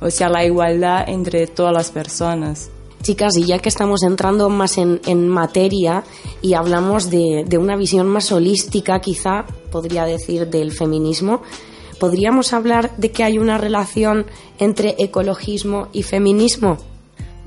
o 0.00 0.10
sea, 0.10 0.28
la 0.28 0.44
igualdad 0.44 1.08
entre 1.08 1.46
todas 1.46 1.72
las 1.72 1.90
personas. 1.90 2.70
Chicas, 3.02 3.36
y 3.36 3.44
ya 3.44 3.58
que 3.58 3.68
estamos 3.68 4.02
entrando 4.02 4.48
más 4.48 4.78
en, 4.78 5.00
en 5.06 5.28
materia 5.28 6.04
y 6.40 6.54
hablamos 6.54 7.10
de, 7.10 7.44
de, 7.46 7.58
una 7.58 7.76
visión 7.76 8.06
más 8.06 8.32
holística, 8.32 9.00
quizá 9.00 9.44
podría 9.70 10.04
decir, 10.04 10.48
del 10.48 10.72
feminismo, 10.72 11.42
¿podríamos 11.98 12.52
hablar 12.52 12.96
de 12.96 13.10
que 13.10 13.24
hay 13.24 13.38
una 13.38 13.58
relación 13.58 14.26
entre 14.58 14.94
ecologismo 14.98 15.88
y 15.92 16.02
feminismo? 16.02 16.78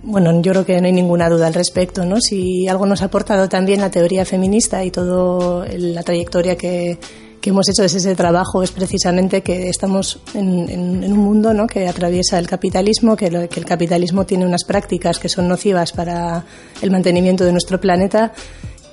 Bueno, 0.09 0.41
yo 0.41 0.53
creo 0.53 0.65
que 0.65 0.79
no 0.79 0.87
hay 0.87 0.93
ninguna 0.93 1.27
duda 1.27 1.47
al 1.47 1.53
respecto, 1.53 2.05
¿no? 2.05 2.21
Si 2.21 2.65
algo 2.69 2.85
nos 2.85 3.01
ha 3.01 3.05
aportado 3.05 3.49
también 3.49 3.81
la 3.81 3.91
teoría 3.91 4.23
feminista 4.23 4.85
y 4.85 4.89
toda 4.89 5.67
la 5.67 6.01
trayectoria 6.01 6.55
que, 6.55 6.97
que 7.41 7.49
hemos 7.49 7.67
hecho 7.67 7.81
desde 7.81 7.97
ese 7.97 8.15
trabajo 8.15 8.63
es 8.63 8.71
precisamente 8.71 9.41
que 9.41 9.67
estamos 9.67 10.21
en, 10.33 11.03
un 11.03 11.17
mundo 11.17 11.53
¿no? 11.53 11.67
que 11.67 11.89
atraviesa 11.89 12.39
el 12.39 12.47
capitalismo, 12.47 13.17
que, 13.17 13.49
que, 13.49 13.59
el 13.59 13.65
capitalismo 13.65 14.25
tiene 14.25 14.45
unas 14.45 14.63
prácticas 14.63 15.19
que 15.19 15.27
son 15.27 15.49
nocivas 15.49 15.91
para 15.91 16.45
el 16.81 16.89
mantenimiento 16.89 17.43
de 17.43 17.51
nuestro 17.51 17.81
planeta, 17.81 18.31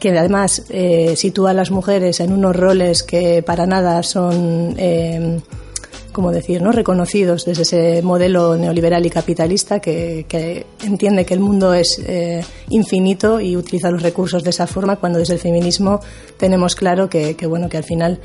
que 0.00 0.18
además 0.18 0.64
eh, 0.68 1.14
sitúa 1.14 1.50
a 1.50 1.54
las 1.54 1.70
mujeres 1.70 2.18
en 2.18 2.32
unos 2.32 2.56
roles 2.56 3.04
que 3.04 3.40
para 3.44 3.66
nada 3.66 4.02
son 4.02 4.74
eh, 4.78 5.38
como 6.14 6.32
decir, 6.32 6.62
¿no? 6.62 6.72
reconocidos 6.72 7.44
desde 7.44 7.62
ese 7.62 8.02
modelo 8.02 8.56
neoliberal 8.56 9.04
y 9.04 9.10
capitalista 9.10 9.80
que, 9.80 10.64
entiende 10.82 11.26
que 11.26 11.34
el 11.34 11.40
mundo 11.40 11.74
es 11.74 12.00
eh, 12.06 12.42
infinito 12.70 13.40
y 13.40 13.58
utiliza 13.58 13.90
los 13.90 14.02
recursos 14.02 14.42
de 14.42 14.50
esa 14.50 14.66
forma, 14.66 14.96
cuando 14.96 15.18
desde 15.18 15.34
el 15.34 15.40
feminismo 15.40 16.00
tenemos 16.38 16.74
claro 16.74 17.10
que, 17.10 17.36
bueno, 17.46 17.68
que 17.68 17.76
al 17.76 17.84
final 17.84 18.20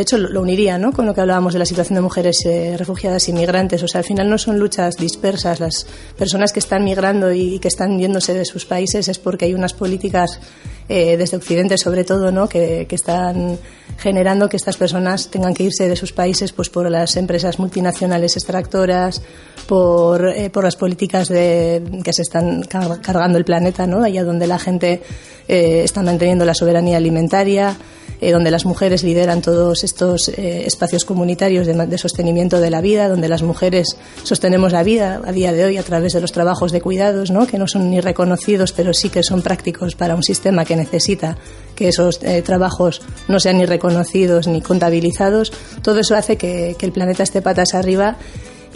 de 0.00 0.04
hecho, 0.04 0.16
lo 0.16 0.40
uniría 0.40 0.78
¿no? 0.78 0.92
con 0.92 1.04
lo 1.04 1.12
que 1.12 1.20
hablábamos 1.20 1.52
de 1.52 1.58
la 1.58 1.66
situación 1.66 1.96
de 1.96 2.00
mujeres 2.00 2.46
eh, 2.46 2.74
refugiadas 2.78 3.28
y 3.28 3.34
migrantes. 3.34 3.82
O 3.82 3.86
sea, 3.86 3.98
al 3.98 4.06
final 4.06 4.30
no 4.30 4.38
son 4.38 4.58
luchas 4.58 4.96
dispersas. 4.96 5.60
Las 5.60 5.86
personas 6.16 6.54
que 6.54 6.58
están 6.58 6.84
migrando 6.84 7.30
y 7.34 7.58
que 7.58 7.68
están 7.68 7.98
yéndose 7.98 8.32
de 8.32 8.46
sus 8.46 8.64
países 8.64 9.08
es 9.08 9.18
porque 9.18 9.44
hay 9.44 9.52
unas 9.52 9.74
políticas 9.74 10.40
eh, 10.88 11.18
desde 11.18 11.36
Occidente, 11.36 11.76
sobre 11.76 12.04
todo, 12.04 12.32
¿no? 12.32 12.48
que, 12.48 12.86
están 12.90 13.58
generando 13.98 14.48
que 14.48 14.56
estas 14.56 14.78
personas 14.78 15.30
tengan 15.30 15.52
que 15.52 15.64
irse 15.64 15.86
de 15.86 15.96
sus 15.96 16.14
países 16.14 16.52
pues 16.52 16.70
por 16.70 16.90
las 16.90 17.16
empresas 17.16 17.58
multinacionales 17.58 18.38
extractoras, 18.38 19.20
por, 19.68 20.30
eh, 20.30 20.48
por 20.48 20.64
las 20.64 20.76
políticas 20.76 21.28
de, 21.28 21.82
que 22.02 22.14
se 22.14 22.22
están 22.22 22.62
cargando 22.62 23.36
el 23.36 23.44
planeta, 23.44 23.86
¿no? 23.86 24.02
allá 24.02 24.24
donde 24.24 24.46
la 24.46 24.58
gente 24.58 25.02
eh, 25.46 25.82
está 25.84 26.02
manteniendo 26.02 26.46
la 26.46 26.54
soberanía 26.54 26.96
alimentaria, 26.96 27.76
eh, 28.20 28.32
donde 28.32 28.50
las 28.50 28.66
mujeres 28.66 29.02
lideran 29.02 29.40
todos 29.40 29.82
estos 29.82 30.28
eh, 30.28 30.64
espacios 30.66 31.04
comunitarios 31.04 31.66
de, 31.66 31.98
sostenimiento 31.98 32.60
de 32.60 32.70
la 32.70 32.80
vida, 32.80 33.08
donde 33.08 33.28
las 33.28 33.42
mujeres 33.42 33.96
sostenemos 34.22 34.72
la 34.72 34.82
vida 34.82 35.22
a 35.24 35.32
día 35.32 35.52
de 35.52 35.64
hoy 35.64 35.78
a 35.78 35.82
través 35.82 36.12
de 36.12 36.20
los 36.20 36.32
trabajos 36.32 36.70
de 36.70 36.80
cuidados, 36.82 37.30
¿no? 37.30 37.46
que 37.46 37.58
no 37.58 37.66
son 37.66 37.90
ni 37.90 38.00
reconocidos, 38.00 38.72
pero 38.72 38.92
sí 38.92 39.08
que 39.08 39.22
son 39.22 39.40
prácticos 39.40 39.94
para 39.94 40.14
un 40.14 40.22
sistema 40.22 40.66
que 40.66 40.76
necesita 40.76 41.38
que 41.74 41.88
esos 41.88 42.22
eh, 42.22 42.42
trabajos 42.42 43.00
no 43.26 43.40
sean 43.40 43.56
ni 43.56 43.64
reconocidos 43.64 44.46
ni 44.46 44.60
contabilizados. 44.60 45.50
Todo 45.82 46.00
eso 46.00 46.14
hace 46.14 46.36
que, 46.36 46.76
el 46.78 46.92
planeta 46.92 47.22
esté 47.22 47.40
patas 47.40 47.74
arriba 47.74 48.16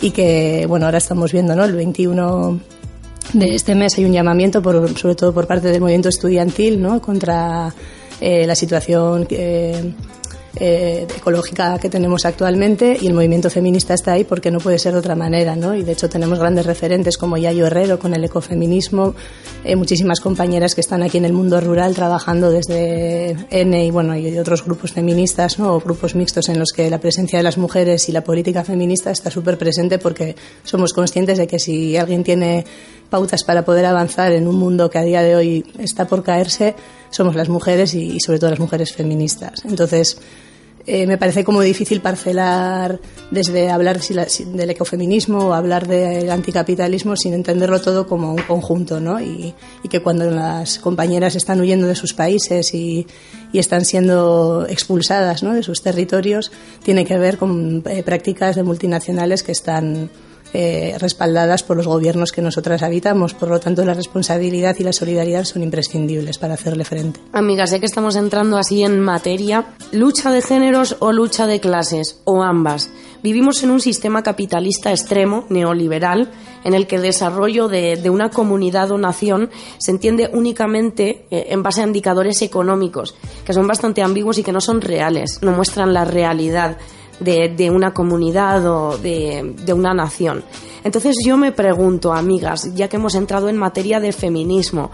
y 0.01 0.13
que, 0.13 0.65
bueno, 0.69 0.87
ahora 0.87 0.99
estamos 0.99 1.33
viendo, 1.33 1.55
¿no? 1.55 1.65
El 1.65 1.73
21 1.75 2.61
de 3.35 3.55
este 3.55 3.75
mes 3.75 3.99
hay 3.99 4.05
un 4.07 4.13
llamamiento, 4.13 4.63
sobre 4.97 5.15
todo 5.15 5.35
por 5.35 5.47
parte 5.47 5.69
del 5.69 5.81
movimiento 5.81 6.09
estudiantil, 6.09 6.81
¿no? 6.81 7.03
Contra 7.03 7.75
eh, 8.21 8.47
la 8.47 8.55
situación 8.55 9.27
eh, 9.31 9.93
eh, 10.57 11.07
ecológica 11.17 11.79
que 11.81 11.91
tenemos 11.91 12.25
actualmente 12.25 12.97
y 13.01 13.09
el 13.09 13.15
movimiento 13.15 13.51
feminista 13.51 13.93
está 13.95 14.13
ahí 14.13 14.23
porque 14.23 14.53
no 14.53 14.61
puede 14.61 14.79
ser 14.79 14.93
de 14.93 15.01
otra 15.01 15.17
manera, 15.17 15.57
¿no? 15.57 15.75
Y 15.75 15.83
de 15.83 15.93
hecho 15.93 16.09
tenemos 16.09 16.39
grandes 16.39 16.65
referentes 16.65 17.19
como 17.19 17.37
Yayo 17.37 17.67
Herrero 17.67 17.99
con 17.99 18.15
el 18.15 18.23
ecofeminismo, 18.23 19.15
muchísimas 19.77 20.21
compañeras 20.21 20.77
que 20.77 20.81
están 20.81 21.03
aquí 21.03 21.19
en 21.19 21.25
el 21.25 21.33
mundo 21.33 21.61
rural 21.61 21.95
trabajando 21.95 22.53
desde 22.53 23.37
N 23.51 23.85
y 23.85 23.91
bueno 23.91 24.17
y 24.17 24.39
otros 24.39 24.65
grupos 24.65 24.93
feministas, 24.93 25.59
¿no? 25.59 25.75
O 25.75 25.81
grupos 25.81 26.15
mixtos 26.15 26.49
en 26.49 26.61
los 26.61 26.71
que 26.73 26.89
la 26.89 27.01
presencia 27.01 27.39
de 27.39 27.43
las 27.43 27.59
mujeres 27.59 28.09
y 28.09 28.13
la 28.13 28.23
política 28.23 28.63
feminista 28.63 29.11
está 29.11 29.31
súper 29.31 29.59
presente 29.59 29.99
porque 29.99 30.37
somos 30.63 30.93
conscientes 30.93 31.39
de 31.39 31.49
que 31.49 31.59
si 31.59 31.97
alguien 31.97 32.23
tiene 32.23 32.65
pautas 33.11 33.45
para 33.45 33.65
poder 33.65 33.87
avanzar 33.87 34.33
en 34.33 34.47
un 34.49 34.57
mundo 34.57 34.91
que 34.91 34.99
a 34.99 35.03
día 35.03 35.23
de 35.23 35.37
hoy 35.37 35.65
está 35.79 36.07
por 36.07 36.23
caerse, 36.23 36.75
somos 37.15 37.35
las 37.37 37.49
mujeres 37.49 37.95
y, 37.95 38.17
y 38.17 38.21
sobre 38.21 38.39
todo 38.39 38.51
las 38.51 38.61
mujeres 38.61 38.93
feministas. 38.93 39.65
Entonces, 39.65 40.19
eh, 40.87 41.07
me 41.07 41.17
parece 41.17 41.45
como 41.45 41.63
difícil 41.63 42.03
parcelar 42.03 43.01
desde 43.31 43.71
hablar 43.71 44.01
del 44.01 44.71
ecofeminismo 44.71 45.47
o 45.47 45.53
hablar 45.55 45.89
del 45.89 46.31
anticapitalismo 46.31 47.17
sin 47.17 47.33
entenderlo 47.33 47.81
todo 47.81 48.07
como 48.07 48.35
un 48.35 48.43
conjunto, 48.43 49.01
¿no? 49.01 49.19
Y, 49.19 49.55
que 49.89 50.03
cuando 50.03 50.29
las 50.31 50.81
compañeras 50.81 51.37
están 51.37 51.61
huyendo 51.61 51.87
de 51.87 51.95
sus 51.95 52.13
países 52.13 52.75
y, 52.75 53.07
están 53.55 53.85
siendo 53.85 54.67
expulsadas 54.69 55.45
¿no? 55.45 55.55
de 55.55 55.63
sus 55.63 55.81
territorios, 55.81 56.51
tiene 56.83 57.05
que 57.05 57.17
ver 57.17 57.39
con 57.39 57.85
eh, 57.87 58.03
prácticas 58.03 58.57
de 58.57 58.65
multinacionales 58.65 59.45
que 59.45 59.53
están 59.53 60.11
eh, 60.57 60.97
respaldadas 61.01 61.65
por 61.65 61.77
los 61.77 61.89
gobiernos 61.89 62.31
que 62.31 62.41
nosotras 62.41 62.85
habitamos. 62.85 63.35
Por 63.35 63.49
lo 63.49 63.59
tanto, 63.59 63.85
la 63.85 63.93
responsabilidad 63.93 64.77
y 64.79 64.85
la 64.85 64.93
solidaridad 64.93 65.43
son 65.43 65.65
imprescindibles 65.65 66.39
para 66.39 66.55
hacerle 66.55 66.85
frente. 66.85 67.19
Amigas, 67.33 67.73
ya 67.73 67.81
que 67.81 67.87
estamos 67.87 68.15
entrando 68.15 68.57
así 68.57 68.85
en 68.85 69.01
materia, 69.01 69.67
¿lucha 69.91 70.31
de 70.31 70.43
géneros 70.43 70.97
o 71.01 71.11
lucha 71.11 71.49
de 71.49 71.59
clases? 71.59 72.21
O 72.23 72.45
ambas. 72.45 72.89
Vivimos 73.21 73.65
en 73.65 73.71
un 73.71 73.81
sistema 73.81 74.23
capitalista 74.23 74.93
extremo, 74.93 75.45
neoliberal, 75.49 76.31
en 76.63 76.75
el 76.75 76.87
que 76.87 76.97
el 76.97 77.03
desarrollo 77.03 77.67
de, 77.67 77.97
de 77.97 78.11
una 78.11 78.31
comunidad 78.31 78.93
o 78.93 78.99
nación 78.99 79.51
se 79.79 79.91
entiende 79.91 80.31
únicamente 80.33 81.27
eh, 81.31 81.47
en 81.49 81.65
base 81.65 81.81
a 81.81 81.87
indicadores 81.87 82.43
económicos, 82.43 83.17
que 83.45 83.53
son 83.53 83.67
bastante 83.67 84.03
ambiguos 84.03 84.39
y 84.39 84.45
que 84.45 84.53
no 84.53 84.61
son 84.61 84.81
reales, 84.81 85.41
no 85.43 85.51
muestran 85.51 85.93
la 85.93 86.05
realidad 86.05 86.77
de, 87.21 87.71
una 87.71 87.93
comunidad 87.93 88.67
o 88.67 88.99
de, 88.99 89.55
de, 89.65 89.73
una 89.73 89.95
nación. 89.95 90.45
Entonces 90.83 91.17
yo 91.25 91.37
me 91.37 91.53
pregunto, 91.53 92.13
amigas, 92.13 92.75
ya 92.75 92.89
que 92.89 92.97
hemos 92.97 93.15
entrado 93.15 93.49
en 93.49 93.57
materia 93.57 94.01
de 94.01 94.13
feminismo 94.13 94.91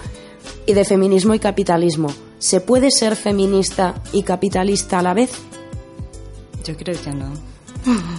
y 0.66 0.72
de 0.72 0.84
feminismo 0.84 1.34
y 1.34 1.38
capitalismo, 1.38 2.08
¿se 2.38 2.60
puede 2.60 2.90
ser 2.90 3.16
feminista 3.16 3.94
y 4.12 4.22
capitalista 4.22 4.98
a 4.98 5.02
la 5.02 5.14
vez? 5.14 5.32
Yo 6.64 6.76
creo 6.76 7.00
que 7.00 7.10
no. 7.10 7.32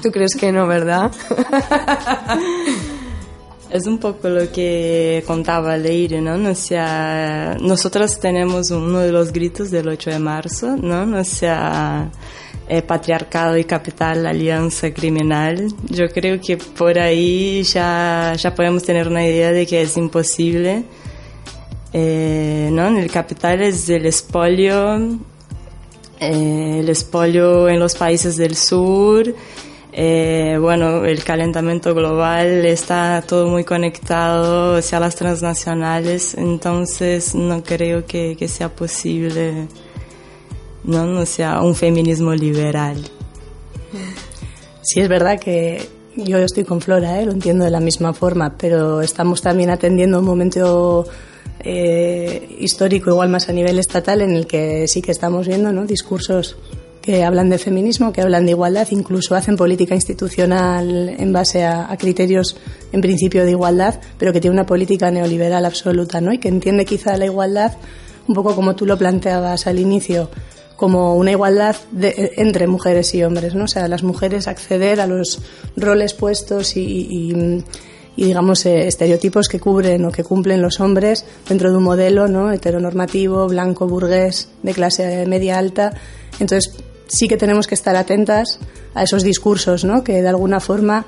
¿Tú 0.02 0.12
crees 0.12 0.36
que 0.36 0.52
no, 0.52 0.68
verdad? 0.68 1.12
Es 3.72 3.88
un 3.88 4.00
poco 4.00 4.28
lo 4.28 4.52
que 4.52 5.24
contaba 5.26 5.78
Leire, 5.78 6.20
¿no? 6.20 6.50
O 6.50 6.56
sea, 6.56 7.58
nosotros 7.62 8.20
tenemos 8.20 8.70
uno 8.70 9.00
de 9.00 9.14
los 9.14 9.32
gritos 9.32 9.72
del 9.72 9.88
8 9.88 10.10
de 10.10 10.20
marzo, 10.20 10.76
¿no? 10.76 11.18
O 11.18 11.24
sea, 11.24 12.12
eh, 12.74 12.82
patriarcado 12.82 13.58
y 13.58 13.66
capital, 13.66 14.26
alianza 14.26 14.94
criminal. 14.94 15.68
Yo 15.90 16.08
creo 16.08 16.40
que 16.40 16.56
por 16.56 16.98
ahí 16.98 17.64
ya, 17.64 18.34
ya 18.38 18.56
podemos 18.56 18.84
tener 18.84 19.10
una 19.10 19.28
idea 19.28 19.52
de 19.52 19.68
que 19.68 19.82
es 19.82 19.98
imposible. 19.98 20.86
Eh, 21.92 22.70
¿no? 22.72 22.88
El 22.98 23.12
capital 23.12 23.62
es 23.62 23.90
el 23.90 24.06
espolio, 24.06 24.96
eh, 26.22 26.78
el 26.80 26.88
espolio 26.88 27.68
en 27.68 27.78
los 27.78 27.96
países 27.96 28.38
del 28.38 28.56
sur. 28.56 29.36
bueno, 29.94 31.04
el 31.04 31.26
calentamiento 31.26 31.94
global 31.94 32.66
está 32.66 33.22
todo 33.28 33.50
muy 33.50 33.66
conectado 33.66 34.78
hacia 34.78 35.02
las 35.02 35.18
transnacionales, 35.18 36.36
entonces 36.36 37.36
no 37.36 37.62
creo 37.64 38.06
que, 38.06 38.38
que 38.40 38.48
sea 38.48 38.70
posible 38.70 39.68
no, 40.84 41.06
no 41.06 41.26
sea 41.26 41.62
un 41.62 41.76
feminismo 41.76 42.34
liberal. 42.34 42.98
Sí, 44.82 45.00
es 45.00 45.10
verdad 45.10 45.40
que 45.40 45.88
yo 46.16 46.38
estoy 46.40 46.64
con 46.64 46.82
Flora, 46.82 47.22
¿eh? 47.22 47.26
lo 47.26 47.32
entiendo 47.32 47.66
de 47.66 47.72
la 47.72 47.80
misma 47.80 48.14
forma, 48.14 48.56
pero 48.58 49.02
estamos 49.02 49.42
también 49.42 49.70
atendiendo 49.70 50.20
un 50.20 50.26
momento 50.26 51.06
eh, 51.60 52.56
histórico, 52.60 53.12
igual 53.12 53.30
más 53.30 53.50
a 53.50 53.54
nivel 53.54 53.80
estatal, 53.80 54.22
en 54.22 54.36
el 54.36 54.48
que 54.48 54.88
sí 54.88 55.02
que 55.02 55.12
estamos 55.12 55.48
viendo 55.48 55.72
¿no? 55.72 55.86
discursos 55.86 56.58
que 57.02 57.24
hablan 57.24 57.50
de 57.50 57.58
feminismo, 57.58 58.14
que 58.14 58.22
hablan 58.22 58.46
de 58.46 58.52
igualdad, 58.52 58.88
incluso 58.92 59.36
hacen 59.36 59.56
política 59.56 59.96
institucional 59.96 61.10
en 61.18 61.34
base 61.34 61.64
a, 61.64 61.92
a, 61.92 61.98
criterios 61.98 62.58
en 62.92 63.02
principio 63.02 63.44
de 63.44 63.52
igualdad, 63.52 64.00
pero 64.20 64.32
que 64.32 64.40
tiene 64.40 64.54
una 64.54 64.68
política 64.68 65.10
neoliberal 65.10 65.66
absoluta, 65.66 66.22
¿no? 66.22 66.32
Y 66.32 66.38
que 66.38 66.50
entiende 66.50 66.86
quizá 66.86 67.18
la 67.18 67.26
igualdad 67.26 67.74
un 68.28 68.36
poco 68.36 68.56
como 68.56 68.76
tú 68.76 68.86
lo 68.86 68.98
planteabas 68.98 69.66
al 69.66 69.80
inicio, 69.80 70.30
como 70.82 71.16
una 71.16 71.30
igualdad 71.30 71.76
entre 72.02 72.66
mujeres 72.66 73.14
y 73.14 73.24
hombres, 73.24 73.54
¿no? 73.54 73.66
O 73.66 73.68
sea, 73.68 73.88
las 73.88 74.02
mujeres 74.02 74.48
acceder 74.48 75.00
a 75.00 75.06
los 75.06 75.40
roles 75.78 76.16
puestos 76.16 76.76
y, 76.76 77.64
digamos 78.18 78.66
eh, 78.66 78.88
estereotipos 78.88 79.48
que 79.48 79.60
cubren 79.60 80.04
o 80.06 80.12
que 80.12 80.24
cumplen 80.24 80.60
los 80.60 80.80
hombres 80.80 81.24
dentro 81.48 81.70
de 81.70 81.78
un 81.78 81.84
modelo 81.84 82.28
no 82.28 82.52
heteronormativo 82.52 83.48
blanco 83.48 83.88
burgués 83.88 84.50
de 84.64 84.74
clase 84.74 85.28
media 85.28 85.60
alta. 85.60 85.94
Entonces 86.40 86.74
sí 87.08 87.28
que 87.28 87.38
tenemos 87.38 87.68
que 87.68 87.76
estar 87.76 87.96
atentas 87.96 88.58
a 88.96 89.04
esos 89.04 89.22
discursos 89.22 89.86
no 89.86 90.04
que 90.04 90.24
de 90.24 90.30
alguna 90.30 90.60
forma 90.60 91.06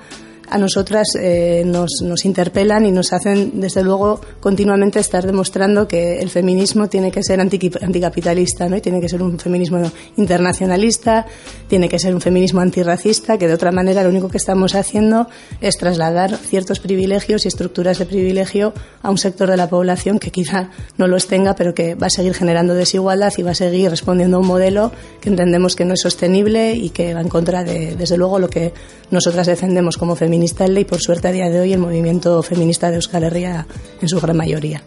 a 0.50 0.58
nosotras 0.58 1.08
eh, 1.20 1.64
nos, 1.66 2.02
nos, 2.02 2.26
interpelan 2.26 2.86
y 2.86 2.92
nos 2.92 3.14
hacen, 3.14 3.60
desde 3.60 3.84
luego, 3.84 4.22
continuamente 4.40 5.00
estar 5.00 5.26
demostrando 5.26 5.88
que 5.88 6.20
el 6.20 6.30
feminismo 6.30 6.90
tiene 6.90 7.12
que 7.12 7.24
ser 7.24 7.40
anticapitalista, 7.40 8.70
¿no? 8.70 8.78
Y 8.78 8.82
tiene 8.82 9.00
que 9.02 9.10
ser 9.10 9.22
un 9.22 9.40
feminismo 9.40 9.82
internacionalista, 10.18 11.26
tiene 11.68 11.90
que 11.90 12.00
ser 12.00 12.14
un 12.14 12.22
feminismo 12.22 12.62
antirracista, 12.62 13.38
que 13.38 13.48
de 13.48 13.54
otra 13.54 13.72
manera 13.72 14.04
lo 14.04 14.10
único 14.10 14.30
que 14.30 14.38
estamos 14.38 14.76
haciendo 14.76 15.28
es 15.62 15.78
trasladar 15.78 16.38
ciertos 16.38 16.80
privilegios 16.80 17.46
y 17.46 17.48
estructuras 17.48 18.00
de 18.00 18.06
privilegio 18.06 18.74
a 19.02 19.10
un 19.10 19.18
sector 19.18 19.50
de 19.50 19.58
la 19.58 19.70
población 19.70 20.20
que 20.20 20.32
quizá 20.32 20.70
no 20.98 21.08
los 21.08 21.28
tenga, 21.28 21.56
pero 21.56 21.74
que 21.74 21.96
va 21.96 22.08
a 22.08 22.10
seguir 22.10 22.34
generando 22.34 22.74
desigualdad 22.74 23.34
y 23.38 23.44
va 23.44 23.52
a 23.52 23.56
seguir 23.56 23.90
respondiendo 23.90 24.38
a 24.38 24.40
un 24.40 24.48
modelo 24.48 24.92
que 25.22 25.30
entendemos 25.30 25.76
que 25.76 25.86
no 25.86 25.94
es 25.94 26.02
sostenible 26.02 26.76
y 26.76 26.90
que 26.90 27.14
va 27.14 27.22
en 27.22 27.30
contra 27.30 27.64
de, 27.64 27.96
desde 27.96 28.18
luego, 28.18 28.40
lo 28.40 28.50
que 28.50 28.74
nosotras 29.12 29.48
defendemos 29.48 29.98
como 29.98 30.16
feministas 30.34 30.68
y 30.76 30.84
por 30.84 31.00
suerte 31.00 31.28
a 31.28 31.32
día 31.32 31.48
de 31.48 31.60
hoy 31.60 31.74
el 31.74 31.80
movimiento 31.80 32.42
feminista 32.42 32.90
de 32.90 32.96
Euskal 32.96 33.24
Herria 33.24 33.68
en 34.02 34.10
su 34.10 34.20
gran 34.20 34.36
mayoría. 34.36 34.82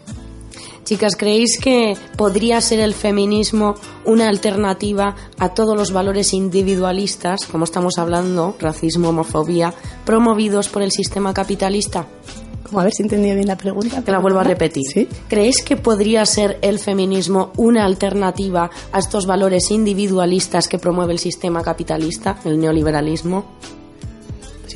Chicas, 0.83 1.15
¿creéis 1.15 1.57
que 1.57 1.95
podría 2.17 2.59
ser 2.59 2.81
el 2.81 2.93
feminismo 2.93 3.75
una 4.03 4.27
alternativa 4.27 5.15
a 5.39 5.53
todos 5.53 5.77
los 5.77 5.93
valores 5.93 6.33
individualistas, 6.33 7.45
como 7.45 7.63
estamos 7.63 7.97
hablando, 7.97 8.57
racismo, 8.59 9.09
homofobia, 9.09 9.73
promovidos 10.05 10.67
por 10.67 10.81
el 10.81 10.91
sistema 10.91 11.33
capitalista? 11.33 12.07
Como 12.63 12.81
a 12.81 12.83
ver 12.83 12.91
si 12.91 13.03
entendí 13.03 13.33
bien 13.33 13.47
la 13.47 13.55
pregunta. 13.55 14.01
Te 14.01 14.11
la 14.11 14.19
vuelvo 14.19 14.39
a 14.39 14.43
repetir. 14.43 14.83
¿Sí? 14.93 15.07
¿Creéis 15.29 15.63
que 15.63 15.77
podría 15.77 16.25
ser 16.25 16.57
el 16.61 16.79
feminismo 16.79 17.53
una 17.55 17.85
alternativa 17.85 18.69
a 18.91 18.99
estos 18.99 19.25
valores 19.25 19.71
individualistas 19.71 20.67
que 20.67 20.77
promueve 20.77 21.13
el 21.13 21.19
sistema 21.19 21.61
capitalista, 21.61 22.37
el 22.43 22.59
neoliberalismo? 22.59 23.45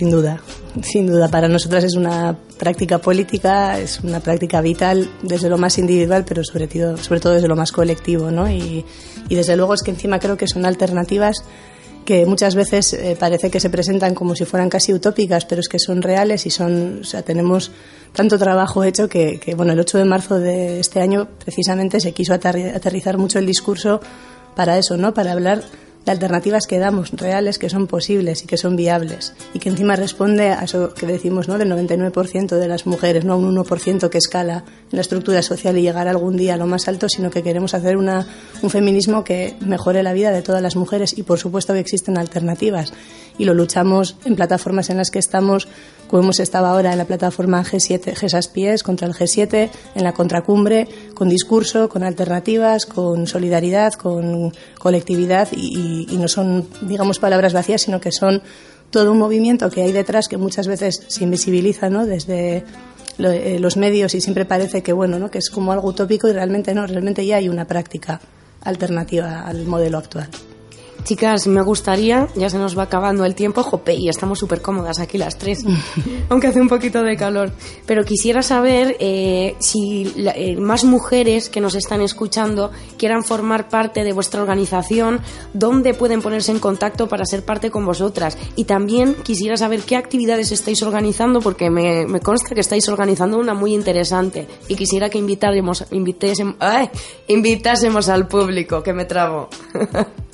Sin 0.01 0.09
duda, 0.09 0.41
sin 0.81 1.05
duda. 1.05 1.29
Para 1.29 1.47
nosotras 1.47 1.83
es 1.83 1.93
una 1.93 2.35
práctica 2.57 2.97
política, 2.97 3.77
es 3.77 3.99
una 3.99 4.19
práctica 4.19 4.59
vital 4.59 5.07
desde 5.21 5.47
lo 5.47 5.59
más 5.59 5.77
individual, 5.77 6.25
pero 6.27 6.43
sobre 6.43 6.67
todo, 6.67 6.97
sobre 6.97 7.19
todo 7.19 7.33
desde 7.33 7.47
lo 7.47 7.55
más 7.55 7.71
colectivo, 7.71 8.31
¿no? 8.31 8.49
Y, 8.49 8.83
desde 9.29 9.55
luego 9.55 9.75
es 9.75 9.83
que 9.83 9.91
encima 9.91 10.17
creo 10.17 10.37
que 10.37 10.47
son 10.47 10.65
alternativas 10.65 11.43
que 12.03 12.25
muchas 12.25 12.55
veces 12.55 12.93
eh, 12.93 13.15
parece 13.19 13.51
que 13.51 13.59
se 13.59 13.69
presentan 13.69 14.15
como 14.15 14.35
si 14.35 14.43
fueran 14.43 14.71
casi 14.71 14.91
utópicas, 14.91 15.45
pero 15.45 15.61
es 15.61 15.69
que 15.69 15.77
son 15.77 16.01
reales 16.01 16.47
y 16.47 16.49
son, 16.49 17.01
o 17.01 17.03
sea, 17.03 17.21
tenemos 17.21 17.71
tanto 18.11 18.39
trabajo 18.39 18.83
hecho 18.83 19.07
que, 19.07 19.39
que 19.39 19.53
bueno, 19.53 19.73
el 19.73 19.79
8 19.81 19.99
de 19.99 20.05
marzo 20.05 20.39
de 20.39 20.79
este 20.79 20.99
año 20.99 21.27
precisamente 21.45 21.99
se 21.99 22.11
quiso 22.11 22.33
aterrizar 22.33 23.19
mucho 23.19 23.37
el 23.37 23.45
discurso 23.45 24.01
para 24.55 24.79
eso, 24.79 24.97
¿no? 24.97 25.13
Para 25.13 25.33
hablar 25.33 25.61
de 26.05 26.11
alternativas 26.11 26.65
que 26.67 26.79
damos 26.79 27.11
reales, 27.11 27.59
que 27.59 27.69
son 27.69 27.87
posibles 27.87 28.43
y 28.43 28.47
que 28.47 28.57
son 28.57 28.75
viables 28.75 29.33
y 29.53 29.59
que 29.59 29.69
encima 29.69 29.95
responde 29.95 30.49
a 30.49 30.63
eso 30.63 30.93
que 30.93 31.05
decimos, 31.05 31.47
¿no? 31.47 31.57
Del 31.57 31.71
99% 31.71 32.57
de 32.57 32.67
las 32.67 32.85
mujeres, 32.85 33.25
no 33.25 33.37
un 33.37 33.55
1% 33.55 34.09
que 34.09 34.17
escala 34.17 34.63
en 34.91 34.95
la 34.95 35.01
estructura 35.01 35.41
social 35.41 35.77
y 35.77 35.81
llegar 35.81 36.07
algún 36.07 36.37
día 36.37 36.55
a 36.55 36.57
lo 36.57 36.67
más 36.67 36.87
alto, 36.87 37.07
sino 37.09 37.29
que 37.29 37.43
queremos 37.43 37.73
hacer 37.73 37.97
una, 37.97 38.25
un 38.61 38.69
feminismo 38.69 39.23
que 39.23 39.55
mejore 39.59 40.03
la 40.03 40.13
vida 40.13 40.31
de 40.31 40.41
todas 40.41 40.61
las 40.61 40.75
mujeres 40.75 41.17
y 41.17 41.23
por 41.23 41.39
supuesto 41.39 41.73
que 41.73 41.79
existen 41.79 42.17
alternativas 42.17 42.93
y 43.37 43.45
lo 43.45 43.53
luchamos 43.53 44.17
en 44.25 44.35
plataformas 44.35 44.89
en 44.89 44.97
las 44.97 45.09
que 45.09 45.19
estamos, 45.19 45.67
como 46.07 46.23
hemos 46.23 46.39
estado 46.39 46.67
ahora 46.67 46.91
en 46.91 46.97
la 46.97 47.05
plataforma 47.05 47.63
G7, 47.63 48.15
GESAS 48.15 48.47
Pies 48.49 48.83
contra 48.83 49.07
el 49.07 49.13
G7, 49.13 49.69
en 49.95 50.03
la 50.03 50.13
contracumbre, 50.13 50.87
con 51.15 51.29
discurso, 51.29 51.89
con 51.89 52.03
alternativas, 52.03 52.85
con 52.85 53.27
solidaridad, 53.27 53.93
con 53.93 54.53
colectividad 54.77 55.47
y, 55.53 55.90
no 56.17 56.27
son, 56.27 56.67
digamos, 56.81 57.19
palabras 57.19 57.53
vacías, 57.53 57.81
sino 57.81 57.99
que 57.99 58.11
son 58.11 58.41
todo 58.91 59.11
un 59.11 59.17
movimiento 59.17 59.69
que 59.69 59.81
hay 59.81 59.91
detrás 59.91 60.27
que 60.27 60.37
muchas 60.37 60.67
veces 60.67 61.03
se 61.07 61.23
invisibiliza 61.23 61.89
¿no? 61.89 62.05
desde 62.05 62.63
eh, 63.17 63.57
los 63.59 63.77
medios 63.77 64.13
y 64.13 64.21
siempre 64.21 64.45
parece 64.45 64.83
que 64.83 64.93
bueno 64.93 65.17
¿no? 65.17 65.31
que 65.31 65.39
es 65.39 65.49
como 65.49 65.71
algo 65.71 65.89
utópico 65.89 66.27
y 66.27 66.33
realmente 66.33 66.75
no 66.75 66.85
realmente 66.85 67.25
ya 67.25 67.37
hay 67.37 67.49
una 67.49 67.65
práctica 67.65 68.19
alternativa 68.63 69.41
al 69.41 69.65
modelo 69.65 69.97
actual 69.97 70.29
Chicas, 71.03 71.47
me 71.47 71.61
gustaría, 71.61 72.27
ya 72.35 72.49
se 72.49 72.57
nos 72.57 72.77
va 72.77 72.83
acabando 72.83 73.25
el 73.25 73.33
tiempo, 73.33 73.63
jope, 73.63 73.93
y 73.95 74.07
estamos 74.07 74.39
súper 74.39 74.61
cómodas 74.61 74.99
aquí 74.99 75.17
las 75.17 75.37
tres, 75.37 75.63
aunque 76.29 76.47
hace 76.47 76.61
un 76.61 76.67
poquito 76.67 77.01
de 77.01 77.17
calor. 77.17 77.51
Pero 77.85 78.03
quisiera 78.03 78.41
saber 78.43 78.95
eh, 78.99 79.55
si 79.59 80.13
eh, 80.15 80.55
más 80.57 80.83
mujeres 80.83 81.49
que 81.49 81.59
nos 81.59 81.75
están 81.75 82.01
escuchando 82.01 82.71
quieran 82.97 83.23
formar 83.23 83.69
parte 83.69 84.03
de 84.03 84.13
vuestra 84.13 84.41
organización, 84.41 85.21
dónde 85.53 85.93
pueden 85.93 86.21
ponerse 86.21 86.51
en 86.51 86.59
contacto 86.59 87.07
para 87.07 87.25
ser 87.25 87.43
parte 87.43 87.71
con 87.71 87.85
vosotras. 87.85 88.37
Y 88.55 88.65
también 88.65 89.15
quisiera 89.23 89.57
saber 89.57 89.81
qué 89.81 89.95
actividades 89.95 90.51
estáis 90.51 90.83
organizando, 90.83 91.41
porque 91.41 91.69
me, 91.69 92.19
consta 92.21 92.53
que 92.53 92.61
estáis 92.61 92.87
organizando 92.89 93.37
una 93.37 93.53
muy 93.53 93.73
interesante. 93.73 94.47
Y 94.67 94.75
quisiera 94.75 95.09
que 95.09 95.17
invitáramos, 95.17 95.85
invitésemos, 95.91 96.55
invitásemos 97.27 98.09
al 98.09 98.27
público, 98.27 98.83
que 98.83 98.93
me 98.93 99.05
trago. 99.05 99.49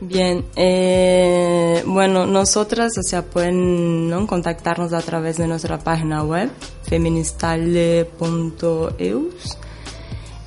Bien, 0.00 0.44
eh, 0.56 1.82
bueno, 1.84 2.26
nosotras, 2.26 2.96
o 2.96 3.02
sea, 3.02 3.22
pueden 3.22 4.08
¿no? 4.08 4.26
contactarnos 4.26 4.94
a 4.94 5.02
través 5.02 5.36
de 5.36 5.46
nuestra 5.46 5.78
página 5.78 6.24
web, 6.24 6.48
feministale.eus. 6.84 9.58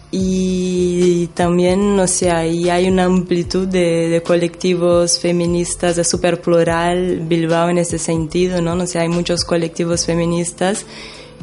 Y 0.09 1.27
también, 1.35 1.99
o 1.99 2.07
sea, 2.07 2.39
ahí 2.39 2.67
hay 2.69 2.87
una 2.87 3.03
amplitud 3.05 3.67
de, 3.67 4.23
colectivos 4.25 5.19
feministas, 5.19 5.95
de 5.95 6.03
super 6.03 6.41
plural 6.41 7.19
Bilbao 7.21 7.69
en 7.69 7.77
ese 7.77 7.99
sentido, 7.99 8.59
¿no? 8.61 8.73
O 8.73 8.87
sea, 8.87 9.03
hay 9.03 9.09
muchos 9.09 9.43
colectivos 9.43 10.05
feministas 10.05 10.85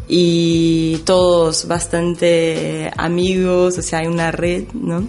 y 0.08 0.98
todos 1.04 1.68
bastante 1.68 2.90
amigos, 2.96 3.78
o 3.78 3.82
sea, 3.82 4.00
hay 4.00 4.08
una 4.08 4.32
red, 4.32 4.64
¿no? 4.72 5.06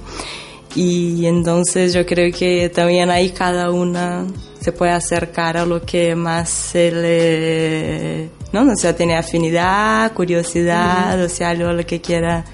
Y 0.76 1.26
entonces 1.26 1.94
yo 1.94 2.06
creo 2.06 2.32
que 2.32 2.70
también 2.70 3.10
ahí 3.10 3.32
cada 3.32 3.72
una 3.72 4.26
se 4.60 4.72
puede 4.72 4.92
acercar 4.92 5.58
a 5.58 5.66
lo 5.66 5.82
que 5.82 6.16
más 6.16 6.50
se 6.50 6.92
le, 6.92 8.30
¿no? 8.54 8.72
O 8.72 8.76
sea, 8.76 8.96
tiene 8.96 9.18
afinidad, 9.18 10.14
curiosidad, 10.14 11.22
o 11.22 11.28
sea, 11.28 11.54
lo, 11.54 11.74
lo 11.74 11.86
que 11.86 12.00
quiera 12.00 12.46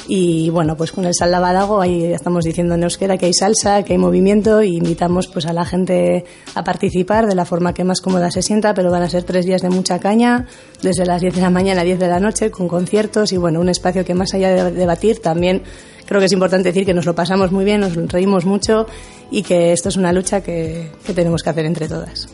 y 0.07 0.51
bueno, 0.51 0.77
pues 0.77 0.93
con 0.93 1.07
el 1.07 1.15
Saldabadago 1.15 1.81
ahí 1.81 2.05
estamos 2.05 2.45
diciendo 2.45 2.75
en 2.75 2.83
euskera 2.83 3.17
que 3.17 3.27
hay 3.27 3.33
salsa, 3.33 3.83
que 3.83 3.95
hay 3.95 3.99
movimiento 3.99 4.63
y 4.63 4.77
invitamos 4.77 5.29
pues 5.29 5.47
a 5.47 5.53
la 5.53 5.65
gente 5.65 6.25
a 6.55 6.65
participar 6.65 7.27
de 7.27 7.35
la 7.35 7.45
forma 7.45 7.73
que 7.73 7.85
más 7.85 8.01
cómoda 8.01 8.31
se 8.31 8.43
sienta, 8.43 8.75
pero 8.75 8.91
van 8.91 9.05
a 9.05 9.09
ser 9.09 9.23
tres 9.23 9.47
días 9.47 9.63
de 9.63 9.71
mucha 9.71 10.01
caña, 10.01 10.47
desde 10.83 11.07
las 11.07 11.23
10 11.23 11.37
de 11.37 11.41
la 11.41 11.51
mañana 11.51 11.83
a 11.83 11.85
10 11.85 12.01
de 12.01 12.09
la 12.09 12.21
noche, 12.21 12.51
con 12.51 12.69
conciertos 12.69 13.33
y 13.33 13.37
bueno, 13.37 13.61
un 13.61 13.69
espacio 13.69 14.05
que 14.05 14.15
más 14.15 14.35
allá 14.35 14.51
de 14.51 14.73
debatir 14.73 15.21
también 15.21 15.63
creo 16.07 16.21
que 16.21 16.27
es 16.27 16.33
importante 16.33 16.69
decir 16.69 16.85
que 16.85 16.95
nos 16.95 17.07
lo 17.07 17.15
pasamos 17.15 17.53
muy 17.53 17.65
bien, 17.65 17.81
nos 17.81 17.95
reímos 17.95 18.45
mucho 18.45 18.87
y 19.31 19.43
que 19.43 19.73
esto 19.73 19.89
es 19.89 19.97
una 19.97 20.13
lucha 20.13 20.43
que, 20.43 20.91
tenemos 21.15 21.43
que 21.43 21.51
hacer 21.51 21.65
entre 21.65 21.89
todas. 21.89 22.29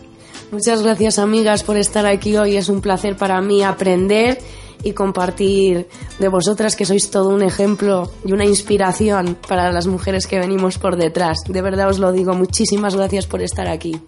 Muchas 0.51 0.83
gracias 0.83 1.19
amigas 1.19 1.63
por 1.63 1.77
estar 1.77 2.07
aquí 2.07 2.37
hoy, 2.37 2.57
es 2.57 2.69
un 2.69 2.81
placer 2.81 3.17
para 3.17 3.41
mí 3.41 3.63
aprender 3.63 4.39
y 4.83 4.93
compartir 4.93 5.89
de 6.19 6.29
vosotras 6.29 6.77
que 6.77 6.87
sois 6.87 7.11
todo 7.11 7.31
un 7.31 7.43
ejemplo 7.43 8.11
y 8.25 8.33
una 8.33 8.45
inspiración 8.45 9.37
para 9.49 9.73
las 9.73 9.87
mujeres 9.87 10.27
que 10.27 10.39
venimos 10.39 10.79
por 10.79 10.97
detrás. 10.97 11.39
De 11.49 11.63
verdad 11.63 11.89
os 11.89 11.99
lo 11.99 12.13
digo, 12.13 12.35
muchísimas 12.35 12.95
gracias 12.95 13.27
por 13.27 13.43
estar 13.43 13.69
aquí. 13.69 14.01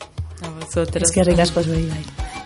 A 0.43 0.65
vosotras. 0.65 1.11
Es 1.11 1.13
que 1.13 1.25
ricas 1.25 1.51
pues 1.51 1.67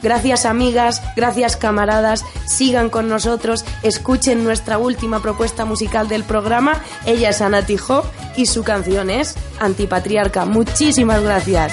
Gracias 0.05 0.45
amigas, 0.45 1.03
gracias 1.17 1.57
camaradas, 1.57 2.27
sigan 2.45 2.91
con 2.91 3.09
nosotros, 3.09 3.65
escuchen 3.83 4.45
nuestra 4.45 4.77
última 4.77 5.23
propuesta 5.23 5.65
musical 5.65 6.09
del 6.09 6.25
programa. 6.25 6.83
Ella 7.07 7.31
es 7.31 7.41
Ana 7.41 7.65
Tijó 7.65 8.05
y 8.37 8.45
su 8.45 8.65
canción 8.65 9.09
es 9.09 9.35
Antipatriarca. 9.61 10.45
Muchísimas 10.45 11.23
gracias. 11.23 11.73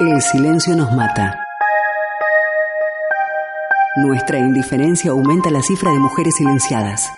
El 0.00 0.22
silencio 0.22 0.74
nos 0.76 0.90
mata. 0.92 1.44
Nuestra 3.96 4.38
indiferencia 4.38 5.10
aumenta 5.10 5.50
la 5.50 5.60
cifra 5.60 5.92
de 5.92 5.98
mujeres 5.98 6.36
silenciadas. 6.36 7.12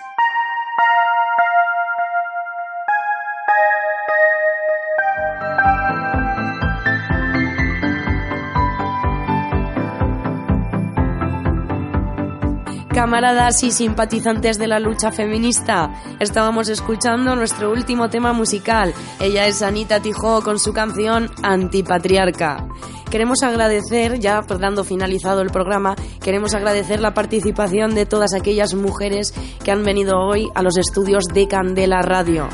Camaradas 12.93 13.63
y 13.63 13.71
simpatizantes 13.71 14.57
de 14.59 14.67
la 14.67 14.79
lucha 14.79 15.11
feminista, 15.11 15.91
estábamos 16.19 16.69
escuchando 16.69 17.35
nuestro 17.35 17.71
último 17.71 18.09
tema 18.09 18.33
musical. 18.33 18.93
Ella 19.19 19.47
es 19.47 19.61
Anita 19.61 19.99
Tijó 19.99 20.41
con 20.41 20.59
su 20.59 20.73
canción 20.73 21.29
Antipatriarca. 21.41 22.67
Queremos 23.13 23.43
agradecer, 23.43 24.19
ya 24.19 24.41
dando 24.41 24.83
finalizado 24.83 25.41
el 25.41 25.51
programa, 25.51 25.95
queremos 26.19 26.55
agradecer 26.55 26.99
la 26.99 27.13
participación 27.13 27.93
de 27.93 28.07
todas 28.07 28.33
aquellas 28.33 28.73
mujeres 28.73 29.35
que 29.63 29.69
han 29.69 29.83
venido 29.83 30.17
hoy 30.17 30.49
a 30.55 30.63
los 30.63 30.77
estudios 30.77 31.25
de 31.31 31.47
Candela 31.47 32.01
Radio. 32.01 32.49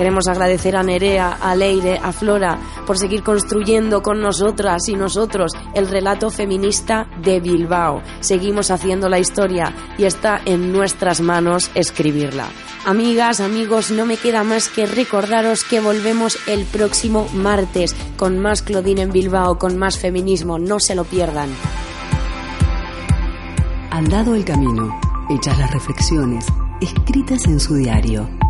Queremos 0.00 0.28
agradecer 0.28 0.76
a 0.76 0.82
Nerea, 0.82 1.36
a 1.42 1.54
Leire, 1.54 2.00
a 2.02 2.10
Flora 2.12 2.58
por 2.86 2.96
seguir 2.96 3.22
construyendo 3.22 4.00
con 4.00 4.22
nosotras 4.22 4.88
y 4.88 4.94
nosotros 4.94 5.52
el 5.74 5.90
relato 5.90 6.30
feminista 6.30 7.06
de 7.22 7.38
Bilbao. 7.38 8.00
Seguimos 8.20 8.70
haciendo 8.70 9.10
la 9.10 9.18
historia 9.18 9.74
y 9.98 10.04
está 10.04 10.40
en 10.46 10.72
nuestras 10.72 11.20
manos 11.20 11.70
escribirla. 11.74 12.48
Amigas, 12.86 13.40
amigos, 13.40 13.90
no 13.90 14.06
me 14.06 14.16
queda 14.16 14.42
más 14.42 14.70
que 14.70 14.86
recordaros 14.86 15.64
que 15.64 15.80
volvemos 15.80 16.38
el 16.48 16.64
próximo 16.64 17.28
martes 17.34 17.94
con 18.16 18.38
más 18.38 18.62
Claudine 18.62 19.02
en 19.02 19.12
Bilbao, 19.12 19.58
con 19.58 19.76
más 19.76 19.98
feminismo. 19.98 20.58
No 20.58 20.80
se 20.80 20.94
lo 20.94 21.04
pierdan. 21.04 21.50
Andado 23.90 24.34
el 24.34 24.46
camino, 24.46 24.98
hechas 25.28 25.58
las 25.58 25.70
reflexiones, 25.74 26.46
escritas 26.80 27.44
en 27.44 27.60
su 27.60 27.74
diario. 27.74 28.49